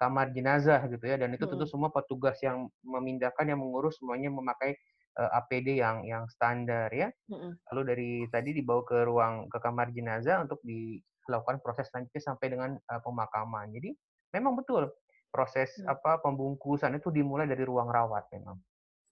kamar 0.00 0.32
jenazah 0.32 0.80
gitu 0.88 1.04
ya 1.04 1.20
dan 1.20 1.36
itu 1.36 1.44
tentu 1.44 1.68
hmm. 1.68 1.72
semua 1.76 1.90
petugas 1.92 2.40
yang 2.40 2.72
memindahkan 2.80 3.44
yang 3.44 3.60
mengurus 3.60 4.00
semuanya 4.00 4.32
memakai 4.32 4.74
uh, 5.16 5.22
eh, 5.26 5.30
APD 5.40 5.68
yang 5.80 6.04
yang 6.06 6.24
standar 6.30 6.92
ya. 6.92 7.08
Mm-hmm. 7.30 7.52
Lalu 7.72 7.82
dari 7.86 8.10
tadi 8.30 8.50
dibawa 8.54 8.82
ke 8.86 8.98
ruang 9.02 9.50
ke 9.50 9.58
kamar 9.58 9.90
jenazah 9.90 10.44
untuk 10.44 10.60
dilakukan 10.62 11.58
proses 11.64 11.88
selanjutnya 11.90 12.22
sampai 12.22 12.46
dengan 12.52 12.70
uh, 12.76 13.00
pemakaman. 13.02 13.72
Jadi 13.74 13.90
memang 14.36 14.54
betul 14.54 14.90
proses 15.30 15.70
mm. 15.78 15.86
apa 15.90 16.18
pembungkusan 16.22 16.94
itu 16.98 17.08
dimulai 17.10 17.46
dari 17.46 17.62
ruang 17.62 17.90
rawat 17.90 18.26
memang. 18.34 18.58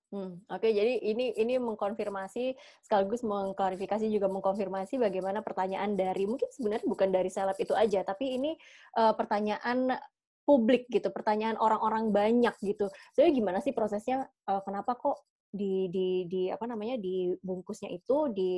Hmm, 0.09 0.41
Oke, 0.49 0.65
okay, 0.65 0.73
jadi 0.73 1.05
ini 1.05 1.37
ini 1.37 1.61
mengkonfirmasi 1.61 2.57
sekaligus 2.81 3.21
mengklarifikasi 3.21 4.09
juga 4.09 4.25
mengkonfirmasi 4.33 4.97
bagaimana 4.97 5.45
pertanyaan 5.45 6.01
dari 6.01 6.25
mungkin 6.25 6.49
sebenarnya 6.49 6.89
bukan 6.89 7.13
dari 7.13 7.29
seleb 7.29 7.61
itu 7.61 7.77
aja, 7.77 8.01
tapi 8.09 8.41
ini 8.41 8.57
uh, 8.97 9.13
pertanyaan 9.13 10.01
publik 10.49 10.89
gitu, 10.89 11.13
pertanyaan 11.13 11.61
orang-orang 11.61 12.09
banyak 12.09 12.57
gitu. 12.65 12.89
Jadi 13.13 13.37
gimana 13.37 13.61
sih 13.61 13.77
prosesnya? 13.77 14.25
Uh, 14.49 14.65
kenapa 14.65 14.97
kok 14.97 15.29
di 15.49 15.89
di 15.89 16.09
di 16.29 16.43
apa 16.53 16.69
namanya 16.69 17.01
dibungkusnya 17.01 17.89
itu 17.89 18.29
di 18.33 18.55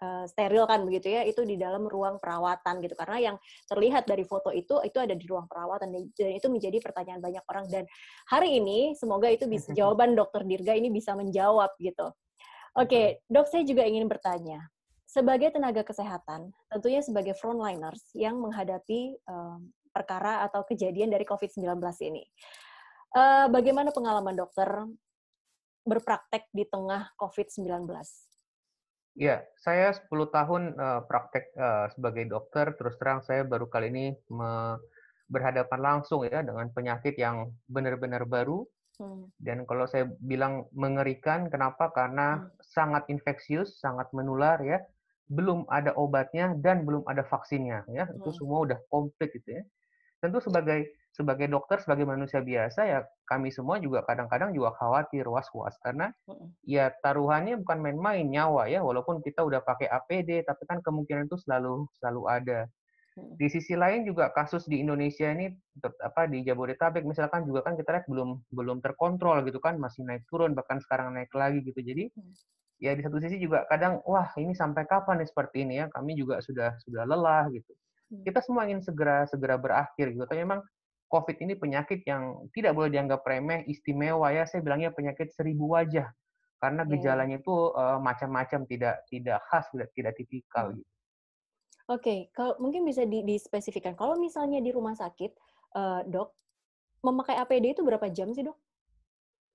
uh, 0.00 0.24
steril 0.28 0.64
kan 0.64 0.82
begitu 0.84 1.12
ya. 1.12 1.22
Itu 1.24 1.44
di 1.44 1.56
dalam 1.60 1.86
ruang 1.86 2.18
perawatan 2.18 2.82
gitu. 2.82 2.94
Karena 2.96 3.32
yang 3.32 3.36
terlihat 3.68 4.08
dari 4.08 4.24
foto 4.24 4.50
itu 4.50 4.80
itu 4.82 4.98
ada 4.98 5.14
di 5.14 5.24
ruang 5.28 5.46
perawatan. 5.46 5.92
Dan 6.12 6.32
itu 6.34 6.46
menjadi 6.50 6.78
pertanyaan 6.80 7.20
banyak 7.20 7.44
orang. 7.46 7.66
Dan 7.70 7.84
hari 8.28 8.58
ini 8.58 8.96
semoga 8.98 9.28
itu 9.30 9.46
bisa 9.46 9.70
jawaban 9.78 10.16
dokter 10.16 10.42
Dirga 10.44 10.74
ini 10.76 10.90
bisa 10.90 11.12
menjawab 11.14 11.72
gitu. 11.80 12.10
Oke, 12.74 13.22
dok 13.30 13.46
saya 13.46 13.62
juga 13.62 13.86
ingin 13.86 14.10
bertanya. 14.10 14.58
Sebagai 15.06 15.54
tenaga 15.54 15.86
kesehatan, 15.86 16.50
tentunya 16.66 16.98
sebagai 16.98 17.38
frontliners 17.38 18.02
yang 18.18 18.34
menghadapi 18.42 19.14
um, 19.30 19.70
perkara 19.94 20.42
atau 20.42 20.66
kejadian 20.66 21.14
dari 21.14 21.22
COVID-19 21.22 21.78
ini. 22.10 22.26
Uh, 23.14 23.46
bagaimana 23.46 23.94
pengalaman 23.94 24.34
dokter 24.34 24.66
berpraktek 25.84 26.48
di 26.50 26.64
tengah 26.64 27.12
COVID-19? 27.20 27.86
Ya, 29.14 29.46
saya 29.62 29.94
10 29.94 30.10
tahun 30.10 30.62
uh, 30.74 31.00
praktek 31.06 31.54
uh, 31.54 31.86
sebagai 31.94 32.26
dokter, 32.26 32.74
terus 32.74 32.98
terang 32.98 33.22
saya 33.22 33.46
baru 33.46 33.70
kali 33.70 33.94
ini 33.94 34.06
me 34.32 34.80
berhadapan 35.24 35.80
langsung 35.80 36.28
ya 36.28 36.44
dengan 36.44 36.68
penyakit 36.68 37.16
yang 37.16 37.54
benar-benar 37.70 38.28
baru. 38.28 38.66
Hmm. 39.00 39.30
Dan 39.40 39.64
kalau 39.64 39.88
saya 39.88 40.10
bilang 40.20 40.68
mengerikan, 40.74 41.48
kenapa? 41.48 41.90
Karena 41.94 42.42
hmm. 42.42 42.60
sangat 42.60 43.08
infeksius, 43.08 43.80
sangat 43.80 44.10
menular 44.12 44.60
ya. 44.60 44.82
Belum 45.30 45.64
ada 45.72 45.96
obatnya 45.96 46.52
dan 46.60 46.84
belum 46.84 47.08
ada 47.08 47.24
vaksinnya 47.24 47.88
ya. 47.88 48.04
Hmm. 48.04 48.18
Itu 48.20 48.34
semua 48.36 48.68
udah 48.68 48.78
komplit 48.92 49.32
gitu 49.32 49.62
ya. 49.62 49.62
Tentu 50.20 50.42
sebagai 50.44 50.90
sebagai 51.14 51.46
dokter, 51.46 51.78
sebagai 51.80 52.04
manusia 52.04 52.42
biasa 52.42 52.80
ya 52.84 53.06
kami 53.24 53.48
semua 53.48 53.80
juga 53.80 54.04
kadang-kadang 54.04 54.52
juga 54.52 54.76
khawatir, 54.76 55.24
was-was 55.26 55.74
karena 55.80 56.12
ya 56.64 56.92
taruhannya 57.00 57.60
bukan 57.64 57.78
main-main 57.80 58.28
nyawa 58.28 58.68
ya, 58.68 58.84
walaupun 58.84 59.24
kita 59.24 59.40
udah 59.40 59.64
pakai 59.64 59.88
APD, 59.88 60.44
tapi 60.44 60.62
kan 60.68 60.84
kemungkinan 60.84 61.26
itu 61.28 61.40
selalu 61.40 61.88
selalu 61.96 62.22
ada. 62.28 62.60
Di 63.14 63.46
sisi 63.46 63.78
lain 63.78 64.02
juga 64.02 64.34
kasus 64.34 64.66
di 64.66 64.82
Indonesia 64.82 65.30
ini 65.30 65.46
apa 66.02 66.26
di 66.26 66.42
Jabodetabek 66.42 67.06
misalkan 67.06 67.46
juga 67.46 67.62
kan 67.62 67.78
kita 67.78 67.94
lihat 67.94 68.06
belum 68.10 68.42
belum 68.50 68.82
terkontrol 68.82 69.46
gitu 69.46 69.62
kan, 69.62 69.78
masih 69.78 70.02
naik 70.02 70.26
turun 70.26 70.52
bahkan 70.52 70.82
sekarang 70.82 71.14
naik 71.14 71.30
lagi 71.30 71.62
gitu. 71.62 71.78
Jadi 71.78 72.10
ya 72.82 72.90
di 72.92 73.06
satu 73.06 73.22
sisi 73.22 73.38
juga 73.38 73.64
kadang 73.70 74.02
wah 74.02 74.28
ini 74.34 74.50
sampai 74.50 74.82
kapan 74.90 75.22
nih 75.22 75.30
seperti 75.30 75.62
ini 75.62 75.74
ya, 75.80 75.86
kami 75.94 76.18
juga 76.18 76.42
sudah 76.42 76.74
sudah 76.82 77.06
lelah 77.06 77.46
gitu. 77.54 77.70
Kita 78.26 78.42
semua 78.42 78.66
ingin 78.66 78.82
segera 78.82 79.24
segera 79.30 79.56
berakhir 79.62 80.10
gitu. 80.10 80.26
Tapi 80.26 80.42
memang 80.42 80.60
COVID 81.08 81.36
ini 81.44 81.54
penyakit 81.54 82.02
yang 82.08 82.48
tidak 82.56 82.74
boleh 82.74 82.90
dianggap 82.90 83.22
remeh, 83.22 83.64
istimewa 83.70 84.32
ya. 84.34 84.48
Saya 84.48 84.64
bilangnya 84.64 84.90
penyakit 84.90 85.30
seribu 85.32 85.72
wajah 85.72 86.10
karena 86.64 86.82
iya. 86.88 86.90
gejalanya 86.96 87.36
itu 87.44 87.56
uh, 87.76 88.00
macam-macam, 88.00 88.64
tidak 88.64 89.04
tidak 89.12 89.38
khas, 89.52 89.68
tidak 89.68 89.88
tidak 89.92 90.12
tipikal. 90.16 90.72
Hmm. 90.72 90.80
Gitu. 90.80 90.90
Oke, 91.84 92.00
okay. 92.00 92.18
kalau 92.32 92.56
mungkin 92.56 92.88
bisa 92.88 93.04
di, 93.04 93.20
dispesifikkan. 93.20 93.92
Kalau 93.92 94.16
misalnya 94.16 94.56
di 94.64 94.72
rumah 94.72 94.96
sakit, 94.96 95.36
uh, 95.76 96.00
dok, 96.08 96.32
memakai 97.04 97.36
APD 97.36 97.76
itu 97.76 97.84
berapa 97.84 98.08
jam 98.08 98.32
sih 98.32 98.40
dok? 98.40 98.56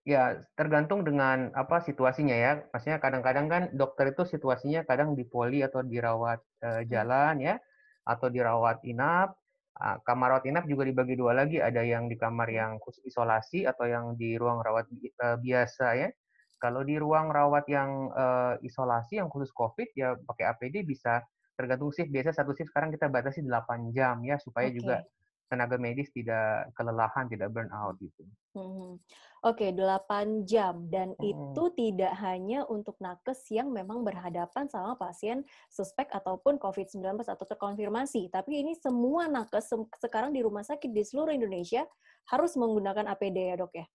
Ya, 0.06 0.38
tergantung 0.54 1.02
dengan 1.02 1.50
apa 1.58 1.82
situasinya 1.82 2.38
ya. 2.38 2.62
Maksudnya 2.70 3.02
kadang-kadang 3.02 3.50
kan 3.50 3.64
dokter 3.74 4.14
itu 4.14 4.30
situasinya 4.30 4.86
kadang 4.86 5.18
di 5.18 5.26
poli 5.26 5.66
atau 5.66 5.82
dirawat 5.82 6.40
uh, 6.62 6.86
jalan 6.86 7.42
ya, 7.42 7.58
atau 8.06 8.30
dirawat 8.30 8.86
inap, 8.86 9.34
kamar 9.78 10.36
rawat 10.36 10.46
inap 10.50 10.68
juga 10.68 10.84
dibagi 10.84 11.16
dua 11.16 11.32
lagi, 11.32 11.64
ada 11.64 11.80
yang 11.80 12.12
di 12.12 12.20
kamar 12.20 12.52
yang 12.52 12.82
khusus 12.84 13.00
isolasi 13.08 13.64
atau 13.64 13.88
yang 13.88 14.20
di 14.20 14.36
ruang 14.36 14.60
rawat 14.60 14.92
uh, 15.24 15.40
biasa 15.40 15.88
ya. 15.96 16.10
Kalau 16.60 16.84
di 16.84 17.00
ruang 17.00 17.32
rawat 17.32 17.64
yang 17.72 18.12
uh, 18.12 18.60
isolasi 18.60 19.24
yang 19.24 19.32
khusus 19.32 19.48
COVID 19.56 19.96
ya 19.96 20.20
pakai 20.20 20.52
APD 20.52 20.84
bisa 20.84 21.24
tergantung 21.56 21.96
shift. 21.96 22.12
Biasa 22.12 22.36
satu 22.36 22.52
shift 22.52 22.76
sekarang 22.76 22.92
kita 22.92 23.08
batasi 23.08 23.40
8 23.44 23.96
jam 23.96 24.20
ya 24.28 24.36
supaya 24.36 24.68
okay. 24.68 24.76
juga 24.76 24.96
tenaga 25.50 25.76
medis 25.82 26.14
tidak 26.14 26.70
kelelahan, 26.78 27.26
tidak 27.26 27.50
burn 27.50 27.68
out 27.74 27.98
gitu. 27.98 28.24
Hmm. 28.54 29.02
Oke, 29.40 29.68
okay, 29.68 29.76
8 29.76 30.46
jam 30.46 30.88
dan 30.94 31.18
hmm. 31.18 31.26
itu 31.26 31.64
tidak 31.74 32.14
hanya 32.22 32.64
untuk 32.70 32.96
nakes 33.02 33.50
yang 33.50 33.74
memang 33.74 34.06
berhadapan 34.06 34.70
sama 34.70 34.94
pasien 34.96 35.42
suspek 35.72 36.08
ataupun 36.14 36.62
COVID-19 36.62 37.26
atau 37.26 37.46
terkonfirmasi, 37.50 38.30
tapi 38.30 38.62
ini 38.62 38.78
semua 38.78 39.26
nakes 39.26 39.74
sekarang 39.98 40.36
di 40.36 40.46
rumah 40.46 40.62
sakit 40.62 40.92
di 40.94 41.02
seluruh 41.02 41.34
Indonesia 41.34 41.88
harus 42.30 42.54
menggunakan 42.54 43.10
APD 43.10 43.38
ya, 43.52 43.56
Dok 43.58 43.74
ya. 43.74 43.86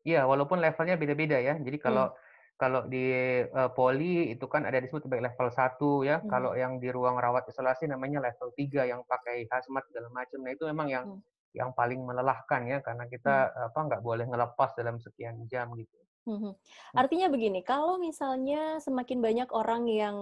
Iya, 0.00 0.20
walaupun 0.24 0.60
levelnya 0.60 0.96
beda-beda 0.96 1.36
ya. 1.40 1.56
Jadi 1.60 1.76
kalau 1.76 2.08
hmm 2.12 2.29
kalau 2.60 2.84
di 2.84 3.08
uh, 3.40 3.72
poli 3.72 4.36
itu 4.36 4.44
kan 4.44 4.68
ada 4.68 4.76
disebut 4.84 5.08
sebagai 5.08 5.32
level 5.32 5.48
1 5.48 5.80
ya. 6.04 6.16
Hmm. 6.20 6.28
Kalau 6.28 6.50
yang 6.52 6.76
di 6.76 6.92
ruang 6.92 7.16
rawat 7.16 7.48
isolasi 7.48 7.88
namanya 7.88 8.20
level 8.20 8.52
3 8.52 8.84
yang 8.84 9.00
pakai 9.08 9.48
hazmat 9.48 9.88
segala 9.88 10.12
macam. 10.12 10.44
Nah, 10.44 10.52
itu 10.52 10.68
memang 10.68 10.88
yang 10.92 11.04
hmm. 11.08 11.24
yang 11.56 11.72
paling 11.72 12.04
melelahkan 12.04 12.68
ya 12.68 12.84
karena 12.84 13.08
kita 13.08 13.48
hmm. 13.48 13.68
apa 13.72 13.78
nggak 13.80 14.02
boleh 14.04 14.28
ngelepas 14.28 14.76
dalam 14.76 15.00
sekian 15.00 15.40
jam 15.48 15.72
gitu. 15.72 15.96
Hmm. 16.28 16.52
Artinya 16.92 17.32
begini, 17.32 17.64
kalau 17.64 17.96
misalnya 17.96 18.76
semakin 18.84 19.24
banyak 19.24 19.48
orang 19.56 19.88
yang 19.88 20.16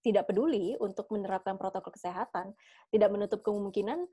tidak 0.00 0.32
peduli 0.32 0.72
untuk 0.80 1.12
menerapkan 1.12 1.60
protokol 1.60 1.92
kesehatan, 1.92 2.56
tidak 2.88 3.12
menutup 3.12 3.44
kemungkinan 3.44 4.08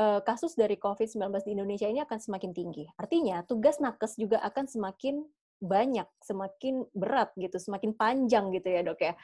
uh, 0.00 0.20
kasus 0.24 0.56
dari 0.56 0.80
COVID-19 0.80 1.28
di 1.44 1.52
Indonesia 1.52 1.88
ini 1.92 2.00
akan 2.00 2.18
semakin 2.18 2.56
tinggi. 2.56 2.88
Artinya, 2.96 3.44
tugas 3.44 3.78
nakes 3.84 4.16
juga 4.16 4.40
akan 4.40 4.64
semakin 4.64 5.20
banyak, 5.62 6.04
semakin 6.18 6.82
berat 6.90 7.30
gitu, 7.38 7.54
semakin 7.56 7.94
panjang 7.94 8.50
gitu 8.50 8.68
ya 8.68 8.82
dok 8.82 8.98
ya. 8.98 9.14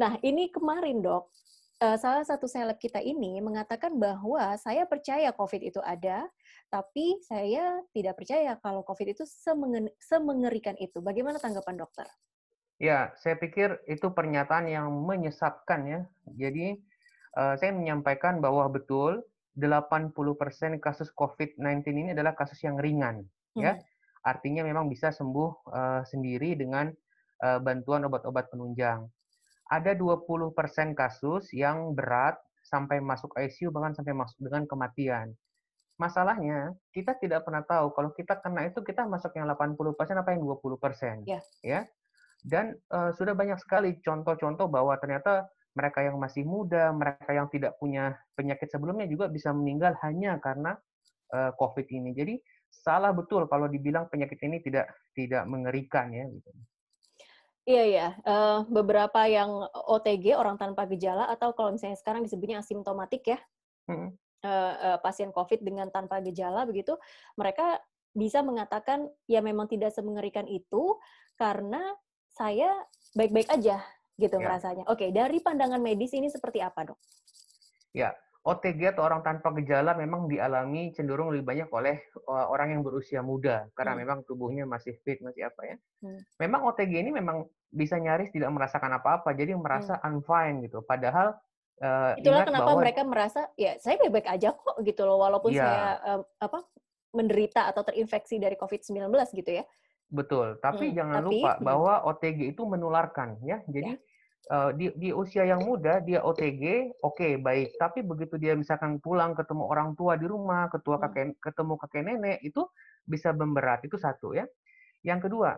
Nah 0.00 0.16
ini 0.24 0.48
kemarin 0.48 1.04
dok, 1.04 1.28
eh, 1.84 2.00
salah 2.00 2.24
satu 2.24 2.48
seleb 2.48 2.80
kita 2.80 3.04
ini 3.04 3.38
mengatakan 3.44 3.92
bahwa 4.00 4.56
saya 4.56 4.88
percaya 4.88 5.28
COVID 5.36 5.60
itu 5.60 5.80
ada, 5.84 6.24
tapi 6.72 7.20
saya 7.28 7.84
tidak 7.92 8.16
percaya 8.16 8.56
kalau 8.58 8.80
COVID 8.82 9.12
itu 9.12 9.24
semengerikan 10.00 10.74
itu. 10.80 11.04
Bagaimana 11.04 11.36
tanggapan 11.36 11.76
dokter? 11.76 12.08
Ya, 12.82 13.14
saya 13.22 13.38
pikir 13.38 13.78
itu 13.86 14.10
pernyataan 14.10 14.66
yang 14.66 14.90
menyesatkan 14.90 15.80
ya. 15.86 16.00
Jadi 16.34 16.82
uh, 17.38 17.54
saya 17.54 17.70
menyampaikan 17.70 18.42
bahwa 18.42 18.66
betul 18.66 19.22
80% 19.54 20.10
kasus 20.82 21.14
COVID-19 21.14 21.86
ini 21.94 22.10
adalah 22.10 22.34
kasus 22.34 22.58
yang 22.66 22.74
ringan, 22.74 23.22
ya. 23.54 23.78
hmm. 23.78 23.78
ya 23.78 23.93
artinya 24.24 24.64
memang 24.64 24.88
bisa 24.88 25.12
sembuh 25.12 25.50
uh, 25.68 26.02
sendiri 26.08 26.56
dengan 26.56 26.88
uh, 27.44 27.60
bantuan 27.60 28.08
obat-obat 28.08 28.48
penunjang. 28.48 29.04
Ada 29.68 29.96
20% 29.96 30.56
kasus 30.96 31.52
yang 31.52 31.92
berat 31.92 32.36
sampai 32.64 33.00
masuk 33.00 33.32
ICU 33.36 33.68
bahkan 33.72 33.92
sampai 33.92 34.16
masuk 34.16 34.40
dengan 34.40 34.64
kematian. 34.64 35.32
Masalahnya, 35.94 36.74
kita 36.90 37.14
tidak 37.22 37.46
pernah 37.46 37.62
tahu 37.62 37.94
kalau 37.94 38.10
kita 38.10 38.42
kena 38.42 38.66
itu 38.66 38.82
kita 38.82 39.06
masuk 39.06 39.30
yang 39.38 39.46
80% 39.46 39.86
apa 40.18 40.34
yang 40.34 40.42
20%. 40.42 41.22
Yeah. 41.28 41.42
Ya. 41.62 41.80
Dan 42.44 42.76
uh, 42.90 43.14
sudah 43.14 43.32
banyak 43.32 43.56
sekali 43.62 44.02
contoh-contoh 44.02 44.68
bahwa 44.68 44.98
ternyata 44.98 45.48
mereka 45.74 46.02
yang 46.02 46.18
masih 46.18 46.42
muda, 46.42 46.90
mereka 46.92 47.30
yang 47.30 47.46
tidak 47.50 47.78
punya 47.78 48.14
penyakit 48.34 48.68
sebelumnya 48.70 49.06
juga 49.06 49.30
bisa 49.30 49.54
meninggal 49.54 49.94
hanya 50.02 50.38
karena 50.42 50.74
uh, 51.34 51.50
COVID 51.56 51.86
ini. 51.90 52.10
Jadi 52.14 52.34
salah 52.82 53.14
betul 53.14 53.46
kalau 53.46 53.70
dibilang 53.70 54.10
penyakit 54.10 54.40
ini 54.42 54.58
tidak 54.58 54.90
tidak 55.14 55.46
mengerikan 55.46 56.10
ya 56.10 56.26
gitu. 56.26 56.50
Iya 57.64 57.84
ya, 57.88 58.08
uh, 58.28 58.60
beberapa 58.68 59.24
yang 59.24 59.48
OTG 59.72 60.36
orang 60.36 60.60
tanpa 60.60 60.84
gejala 60.84 61.32
atau 61.32 61.56
kalau 61.56 61.72
misalnya 61.72 61.96
sekarang 61.96 62.20
disebutnya 62.20 62.60
asimptomatik 62.60 63.24
ya, 63.24 63.40
hmm. 63.88 64.12
uh, 64.44 64.74
uh, 64.76 64.98
pasien 65.00 65.32
COVID 65.32 65.64
dengan 65.64 65.88
tanpa 65.88 66.20
gejala 66.20 66.68
begitu, 66.68 66.92
mereka 67.40 67.80
bisa 68.12 68.44
mengatakan 68.44 69.08
ya 69.24 69.40
memang 69.40 69.64
tidak 69.64 69.96
semengerikan 69.96 70.44
itu 70.44 71.00
karena 71.40 71.80
saya 72.36 72.68
baik-baik 73.16 73.48
aja 73.48 73.80
gitu 74.20 74.36
ya. 74.36 74.44
rasanya. 74.44 74.84
Oke, 74.86 75.08
dari 75.08 75.40
pandangan 75.40 75.80
medis 75.80 76.12
ini 76.12 76.28
seperti 76.28 76.60
apa 76.60 76.92
dok? 76.92 76.98
Ya, 77.96 78.12
OTG 78.44 78.92
atau 78.92 79.08
orang 79.08 79.24
tanpa 79.24 79.48
gejala 79.56 79.96
memang 79.96 80.28
dialami 80.28 80.92
cenderung 80.92 81.32
lebih 81.32 81.48
banyak 81.48 81.68
oleh 81.72 81.96
uh, 82.28 82.44
orang 82.52 82.76
yang 82.76 82.84
berusia 82.84 83.24
muda 83.24 83.72
karena 83.72 83.96
hmm. 83.96 84.00
memang 84.04 84.18
tubuhnya 84.28 84.68
masih 84.68 85.00
fit 85.00 85.24
masih 85.24 85.48
apa 85.48 85.64
ya. 85.64 85.76
Hmm. 86.04 86.20
Memang 86.36 86.68
OTG 86.68 86.92
ini 86.92 87.08
memang 87.08 87.48
bisa 87.72 87.96
nyaris 87.96 88.28
tidak 88.28 88.52
merasakan 88.52 89.00
apa-apa 89.00 89.32
jadi 89.32 89.56
merasa 89.56 89.96
hmm. 89.96 90.08
unfine 90.12 90.56
gitu. 90.68 90.84
Padahal 90.84 91.32
uh, 91.80 92.12
itulah 92.20 92.44
kenapa 92.44 92.68
bahwa, 92.68 92.84
mereka 92.84 93.00
merasa 93.08 93.48
ya 93.56 93.80
saya 93.80 93.96
baik-baik 93.96 94.28
aja 94.28 94.52
kok 94.52 94.76
gitu 94.84 95.02
loh 95.08 95.24
walaupun 95.24 95.48
ya. 95.48 95.64
saya 95.64 95.84
uh, 96.04 96.22
apa 96.44 96.68
menderita 97.16 97.72
atau 97.72 97.80
terinfeksi 97.80 98.36
dari 98.36 98.60
COVID-19 98.60 99.08
gitu 99.40 99.50
ya. 99.56 99.64
Betul, 100.12 100.60
tapi 100.60 100.92
hmm, 100.92 100.96
jangan 101.00 101.20
tapi, 101.24 101.40
lupa 101.40 101.52
hmm. 101.56 101.64
bahwa 101.64 101.92
OTG 102.12 102.52
itu 102.52 102.62
menularkan 102.68 103.40
ya. 103.40 103.64
Jadi 103.72 103.96
ya 103.96 104.12
uh, 104.50 104.70
di, 104.74 104.92
di 104.96 105.10
usia 105.14 105.46
yang 105.46 105.64
muda 105.64 106.02
dia 106.04 106.20
OTG, 106.20 106.96
oke 107.00 107.16
okay, 107.16 107.32
baik. 107.40 107.76
Tapi 107.80 108.04
begitu 108.04 108.36
dia 108.36 108.52
misalkan 108.58 108.98
pulang 108.98 109.32
ketemu 109.32 109.64
orang 109.68 109.96
tua 109.96 110.18
di 110.18 110.26
rumah, 110.28 110.68
ketua 110.68 110.98
hmm. 110.98 111.04
kakek, 111.08 111.28
ketemu 111.40 111.74
kakek 111.80 112.02
nenek 112.04 112.38
itu 112.44 112.62
bisa 113.04 113.32
memberat 113.32 113.80
itu 113.84 113.96
satu 113.96 114.36
ya. 114.36 114.44
Yang 115.04 115.28
kedua, 115.28 115.56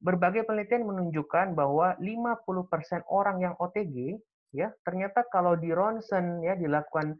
berbagai 0.00 0.44
penelitian 0.44 0.84
menunjukkan 0.84 1.56
bahwa 1.56 1.96
50% 2.00 3.04
orang 3.08 3.36
yang 3.40 3.54
OTG 3.56 4.20
ya 4.54 4.72
ternyata 4.86 5.26
kalau 5.28 5.52
di 5.58 5.68
ronsen 5.72 6.40
ya 6.40 6.56
dilakukan 6.56 7.16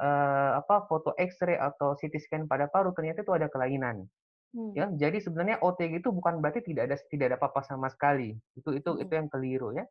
uh, 0.00 0.50
apa 0.56 0.88
foto 0.88 1.12
X-ray 1.18 1.58
atau 1.58 1.92
CT 1.98 2.14
scan 2.22 2.42
pada 2.48 2.70
paru 2.70 2.94
ternyata 2.96 3.24
itu 3.24 3.32
ada 3.34 3.50
kelainan. 3.52 4.08
Hmm. 4.48 4.72
Ya, 4.72 4.88
jadi 4.88 5.20
sebenarnya 5.20 5.60
OTG 5.60 6.00
itu 6.00 6.08
bukan 6.08 6.40
berarti 6.40 6.64
tidak 6.64 6.88
ada 6.88 6.96
tidak 7.12 7.26
ada 7.32 7.36
apa-apa 7.36 7.60
sama 7.68 7.92
sekali. 7.92 8.32
Itu 8.56 8.72
itu 8.72 8.90
hmm. 8.96 9.02
itu 9.04 9.12
yang 9.12 9.28
keliru 9.28 9.76
ya. 9.76 9.84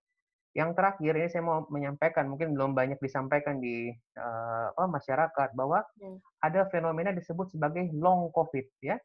Yang 0.58 0.74
terakhir 0.74 1.14
ini 1.14 1.30
saya 1.30 1.44
mau 1.46 1.70
menyampaikan, 1.70 2.26
mungkin 2.26 2.58
belum 2.58 2.74
banyak 2.74 2.98
disampaikan 2.98 3.62
di 3.62 3.94
uh, 4.18 4.74
oh, 4.74 4.90
masyarakat 4.90 5.54
bahwa 5.54 5.86
hmm. 6.02 6.18
ada 6.42 6.66
fenomena 6.74 7.14
disebut 7.14 7.54
sebagai 7.54 7.86
long 7.94 8.34
COVID 8.34 8.66
ya. 8.82 8.98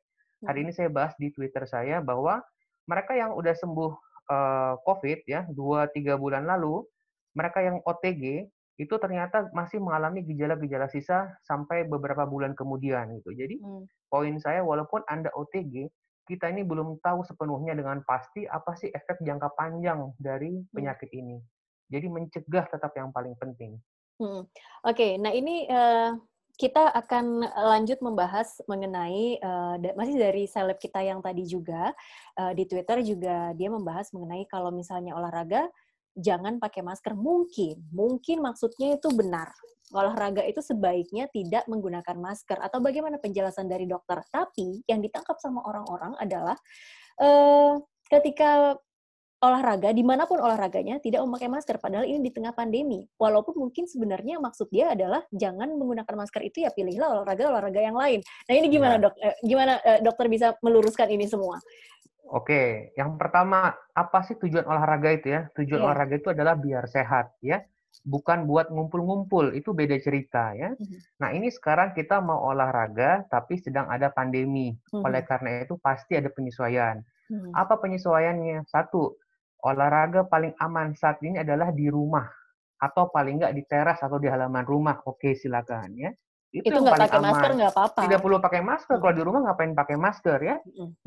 Hari 0.48 0.64
hmm. 0.64 0.64
ini 0.64 0.72
saya 0.72 0.88
bahas 0.88 1.12
di 1.20 1.28
Twitter 1.28 1.68
saya 1.68 2.00
bahwa 2.00 2.40
mereka 2.88 3.12
yang 3.12 3.36
udah 3.36 3.52
sembuh 3.52 3.92
uh, 4.32 4.80
COVID 4.80 5.28
ya 5.28 5.44
dua 5.52 5.92
tiga 5.92 6.16
bulan 6.16 6.48
lalu, 6.48 6.88
mereka 7.36 7.60
yang 7.60 7.84
OTG 7.84 8.48
itu 8.80 8.94
ternyata 8.96 9.52
masih 9.52 9.76
mengalami 9.78 10.24
gejala-gejala 10.24 10.88
sisa 10.88 11.36
sampai 11.44 11.84
beberapa 11.84 12.24
bulan 12.24 12.56
kemudian 12.56 13.12
gitu. 13.20 13.36
Jadi 13.36 13.60
hmm. 13.60 14.08
poin 14.08 14.40
saya 14.40 14.64
walaupun 14.64 15.04
Anda 15.04 15.28
OTG, 15.36 15.92
kita 16.26 16.50
ini 16.50 16.62
belum 16.62 17.02
tahu 17.02 17.26
sepenuhnya 17.26 17.74
dengan 17.74 18.00
pasti 18.06 18.46
apa 18.46 18.74
sih 18.78 18.90
efek 18.94 19.22
jangka 19.22 19.52
panjang 19.58 20.14
dari 20.16 20.54
hmm. 20.54 20.70
penyakit 20.74 21.10
hmm. 21.10 21.20
ini. 21.20 21.36
Jadi 21.92 22.06
mencegah 22.08 22.64
tetap 22.72 22.92
yang 22.96 23.12
paling 23.12 23.36
penting. 23.36 23.76
Hmm. 24.16 24.46
Oke, 24.86 24.96
okay, 24.96 25.12
nah 25.18 25.34
ini 25.34 25.66
uh, 25.68 26.16
kita 26.60 26.92
akan 26.94 27.42
lanjut 27.48 27.98
membahas 28.04 28.60
mengenai 28.68 29.40
uh, 29.40 29.76
masih 29.96 30.20
dari 30.20 30.44
seleb 30.44 30.76
kita 30.76 31.00
yang 31.00 31.24
tadi 31.24 31.48
juga 31.48 31.90
uh, 32.36 32.52
di 32.52 32.68
Twitter 32.68 33.00
juga 33.02 33.56
dia 33.56 33.72
membahas 33.72 34.12
mengenai 34.12 34.44
kalau 34.46 34.68
misalnya 34.68 35.16
olahraga 35.16 35.66
jangan 36.16 36.60
pakai 36.60 36.84
masker. 36.84 37.16
Mungkin, 37.16 37.88
mungkin 37.92 38.44
maksudnya 38.44 38.96
itu 38.96 39.08
benar. 39.12 39.52
Olahraga 39.92 40.40
itu 40.48 40.64
sebaiknya 40.64 41.28
tidak 41.28 41.68
menggunakan 41.68 42.16
masker 42.16 42.56
atau 42.56 42.80
bagaimana 42.80 43.20
penjelasan 43.20 43.68
dari 43.68 43.84
dokter. 43.84 44.24
Tapi 44.32 44.80
yang 44.88 45.04
ditangkap 45.04 45.36
sama 45.36 45.60
orang-orang 45.68 46.16
adalah 46.16 46.56
uh, 47.20 47.76
ketika 48.08 48.76
olahraga, 49.42 49.90
di 49.90 50.06
mana 50.06 50.24
pun 50.24 50.38
olahraganya, 50.38 51.02
tidak 51.02 51.26
memakai 51.26 51.50
masker. 51.50 51.82
Padahal 51.82 52.06
ini 52.06 52.22
di 52.22 52.30
tengah 52.30 52.54
pandemi. 52.54 53.02
Walaupun 53.18 53.58
mungkin 53.58 53.90
sebenarnya 53.90 54.38
maksud 54.38 54.70
dia 54.70 54.94
adalah 54.94 55.26
jangan 55.34 55.74
menggunakan 55.74 56.14
masker 56.14 56.46
itu 56.46 56.62
ya 56.62 56.70
pilihlah 56.70 57.20
olahraga-olahraga 57.20 57.80
yang 57.82 57.98
lain. 57.98 58.22
Nah 58.22 58.54
ini 58.54 58.66
gimana 58.70 58.96
ya. 58.96 59.04
dok? 59.10 59.14
Eh, 59.18 59.36
gimana 59.42 59.72
eh, 59.82 59.98
dokter 60.00 60.26
bisa 60.30 60.54
meluruskan 60.62 61.10
ini 61.10 61.26
semua? 61.26 61.58
Oke, 62.32 62.94
yang 62.96 63.20
pertama 63.20 63.76
apa 63.92 64.18
sih 64.24 64.38
tujuan 64.40 64.64
olahraga 64.64 65.10
itu 65.12 65.28
ya? 65.28 65.50
Tujuan 65.52 65.84
yeah. 65.84 65.86
olahraga 65.90 66.14
itu 66.16 66.30
adalah 66.32 66.54
biar 66.56 66.88
sehat 66.88 67.36
ya, 67.44 67.60
bukan 68.02 68.48
buat 68.48 68.72
ngumpul-ngumpul. 68.72 69.52
Itu 69.52 69.76
beda 69.76 70.00
cerita 70.00 70.56
ya. 70.56 70.72
Mm-hmm. 70.72 70.98
Nah 71.20 71.28
ini 71.36 71.52
sekarang 71.52 71.92
kita 71.92 72.24
mau 72.24 72.40
olahraga 72.48 73.28
tapi 73.28 73.60
sedang 73.60 73.90
ada 73.92 74.08
pandemi. 74.08 74.72
Mm-hmm. 74.72 75.04
Oleh 75.04 75.22
karena 75.28 75.62
itu 75.62 75.76
pasti 75.76 76.16
ada 76.16 76.32
penyesuaian. 76.32 77.04
Mm-hmm. 77.28 77.52
Apa 77.52 77.78
penyesuaiannya? 77.80 78.64
Satu, 78.64 79.20
olahraga 79.62 80.26
paling 80.26 80.54
aman 80.58 80.94
saat 80.98 81.22
ini 81.22 81.38
adalah 81.40 81.70
di 81.70 81.86
rumah 81.86 82.26
atau 82.82 83.08
paling 83.14 83.38
nggak 83.38 83.54
di 83.54 83.62
teras 83.66 84.02
atau 84.02 84.18
di 84.18 84.26
halaman 84.26 84.66
rumah. 84.66 84.98
Oke 85.06 85.38
silakan 85.38 85.94
ya 85.94 86.10
itu, 86.52 86.68
itu 86.68 86.78
nggak 86.84 87.08
pakai 87.08 87.20
masker 87.24 87.50
nggak 87.56 87.72
apa-apa. 87.72 88.00
Tidak 88.04 88.20
perlu 88.20 88.36
pakai 88.36 88.60
masker. 88.60 88.96
Kalau 89.00 89.14
di 89.16 89.24
rumah 89.24 89.40
ngapain 89.48 89.72
pakai 89.72 89.96
masker 89.96 90.38
ya? 90.44 90.56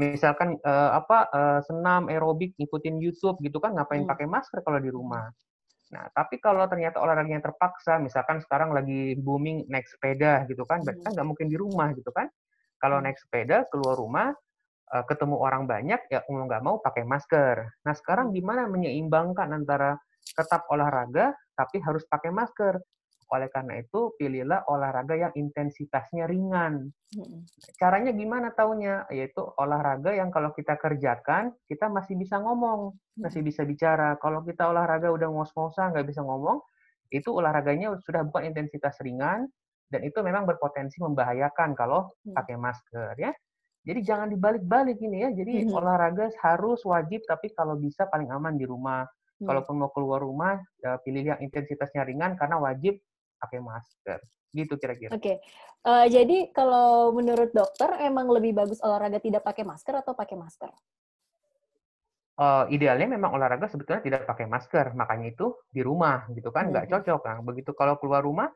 Misalkan 0.02 0.58
uh, 0.66 0.98
apa 0.98 1.30
uh, 1.30 1.60
senam 1.62 2.10
aerobik, 2.10 2.58
ikutin 2.58 2.98
YouTube 2.98 3.38
gitu 3.46 3.62
kan 3.62 3.78
ngapain 3.78 4.04
mm. 4.04 4.10
pakai 4.10 4.26
masker 4.26 4.66
kalau 4.66 4.82
di 4.82 4.90
rumah? 4.90 5.30
Nah, 5.94 6.10
tapi 6.18 6.42
kalau 6.42 6.66
ternyata 6.66 6.98
olahraganya 6.98 7.46
terpaksa, 7.46 8.02
misalkan 8.02 8.42
sekarang 8.42 8.74
lagi 8.74 9.14
booming 9.22 9.70
naik 9.70 9.86
sepeda 9.86 10.50
gitu 10.50 10.66
kan, 10.66 10.82
berarti 10.82 11.06
kan 11.06 11.14
nggak 11.14 11.28
mungkin 11.30 11.46
di 11.46 11.58
rumah 11.62 11.94
gitu 11.94 12.10
kan? 12.10 12.26
Kalau 12.82 12.98
naik 12.98 13.22
sepeda 13.22 13.70
keluar 13.70 13.94
rumah, 14.02 14.34
ketemu 14.86 15.36
orang 15.42 15.66
banyak, 15.66 15.98
ya 16.14 16.22
mau 16.30 16.46
nggak 16.46 16.64
mau 16.64 16.78
pakai 16.78 17.04
masker. 17.04 17.84
Nah, 17.86 17.94
sekarang 17.98 18.30
gimana 18.32 18.70
menyeimbangkan 18.70 19.50
antara 19.50 19.98
tetap 20.26 20.66
olahraga 20.70 21.34
tapi 21.58 21.82
harus 21.82 22.06
pakai 22.06 22.30
masker? 22.30 22.78
Oleh 23.34 23.50
karena 23.50 23.82
itu, 23.82 24.14
pilihlah 24.22 24.70
olahraga 24.70 25.18
yang 25.18 25.34
intensitasnya 25.34 26.30
ringan. 26.30 26.94
Caranya 27.82 28.14
gimana 28.14 28.54
taunya? 28.54 29.10
Yaitu 29.10 29.42
olahraga 29.58 30.14
yang 30.14 30.30
kalau 30.30 30.54
kita 30.54 30.78
kerjakan, 30.78 31.50
kita 31.66 31.90
masih 31.90 32.22
bisa 32.22 32.38
ngomong, 32.38 32.94
masih 33.18 33.42
bisa 33.42 33.66
bicara. 33.66 34.14
Kalau 34.22 34.46
kita 34.46 34.70
olahraga 34.70 35.10
udah 35.10 35.26
ngos-ngosan, 35.34 35.98
nggak 35.98 36.06
bisa 36.06 36.22
ngomong, 36.22 36.62
itu 37.10 37.34
olahraganya 37.34 37.98
sudah 38.06 38.22
bukan 38.30 38.54
intensitas 38.54 39.02
ringan, 39.02 39.50
dan 39.90 40.02
itu 40.06 40.22
memang 40.22 40.46
berpotensi 40.46 41.02
membahayakan 41.02 41.74
kalau 41.74 42.14
pakai 42.30 42.62
masker 42.62 43.18
ya. 43.18 43.34
Jadi 43.86 44.00
jangan 44.02 44.28
dibalik-balik 44.34 44.98
ini 44.98 45.18
ya. 45.22 45.30
Jadi 45.30 45.70
hmm. 45.70 45.78
olahraga 45.78 46.34
harus 46.42 46.82
wajib, 46.84 47.22
tapi 47.30 47.54
kalau 47.54 47.78
bisa 47.78 48.10
paling 48.10 48.34
aman 48.34 48.58
di 48.58 48.66
rumah. 48.66 49.06
Hmm. 49.38 49.46
Kalaupun 49.46 49.78
mau 49.78 49.94
keluar 49.94 50.26
rumah, 50.26 50.58
ya 50.82 50.98
pilih 51.06 51.36
yang 51.36 51.40
intensitasnya 51.40 52.02
ringan 52.02 52.34
karena 52.34 52.58
wajib 52.58 52.98
pakai 53.38 53.62
masker. 53.62 54.20
Gitu 54.50 54.74
kira-kira. 54.82 55.14
Oke. 55.14 55.22
Okay. 55.22 55.36
Uh, 55.86 56.02
eh, 56.02 56.08
jadi 56.10 56.38
kalau 56.50 57.14
menurut 57.14 57.54
dokter 57.54 57.94
emang 58.02 58.26
lebih 58.34 58.58
bagus 58.58 58.82
olahraga 58.82 59.22
tidak 59.22 59.46
pakai 59.46 59.62
masker 59.62 60.02
atau 60.02 60.18
pakai 60.18 60.34
masker? 60.34 60.74
Uh, 62.36 62.68
idealnya 62.68 63.08
memang 63.16 63.32
olahraga 63.32 63.70
sebetulnya 63.72 64.04
tidak 64.04 64.28
pakai 64.28 64.44
masker, 64.50 64.92
makanya 64.92 65.32
itu 65.32 65.56
di 65.72 65.80
rumah 65.80 66.28
gitu 66.36 66.52
kan 66.52 66.68
nggak 66.74 66.90
hmm. 66.90 66.92
cocok 67.00 67.20
kan. 67.22 67.38
Begitu 67.46 67.72
kalau 67.78 67.96
keluar 68.02 68.26
rumah, 68.26 68.50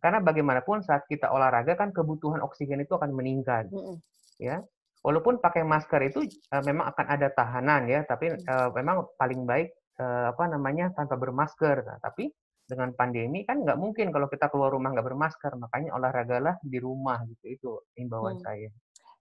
karena 0.00 0.20
bagaimanapun 0.20 0.84
saat 0.84 1.04
kita 1.08 1.28
olahraga 1.32 1.76
kan 1.76 1.92
kebutuhan 1.92 2.40
oksigen 2.44 2.80
itu 2.84 2.92
akan 2.92 3.12
meningkat, 3.12 3.68
hmm. 3.72 4.00
Ya. 4.42 4.58
Walaupun 5.02 5.42
pakai 5.42 5.66
masker 5.66 6.02
itu 6.06 6.26
uh, 6.54 6.62
memang 6.62 6.90
akan 6.94 7.06
ada 7.10 7.30
tahanan 7.30 7.90
ya, 7.90 8.06
tapi 8.06 8.34
uh, 8.34 8.70
memang 8.74 9.06
paling 9.18 9.42
baik 9.46 9.74
uh, 9.98 10.30
apa 10.30 10.46
namanya 10.50 10.94
tanpa 10.94 11.18
bermasker. 11.18 11.82
Nah, 11.82 11.98
tapi 11.98 12.30
dengan 12.72 12.94
pandemi 12.94 13.42
kan 13.44 13.60
nggak 13.60 13.78
mungkin 13.78 14.08
kalau 14.14 14.30
kita 14.30 14.48
keluar 14.48 14.72
rumah 14.72 14.94
nggak 14.94 15.06
bermasker 15.06 15.52
makanya 15.58 15.92
olahragalah 15.98 16.54
di 16.62 16.78
rumah 16.78 17.20
gitu 17.26 17.44
itu 17.50 17.70
imbauan 17.98 18.38
hmm. 18.38 18.44
saya 18.44 18.70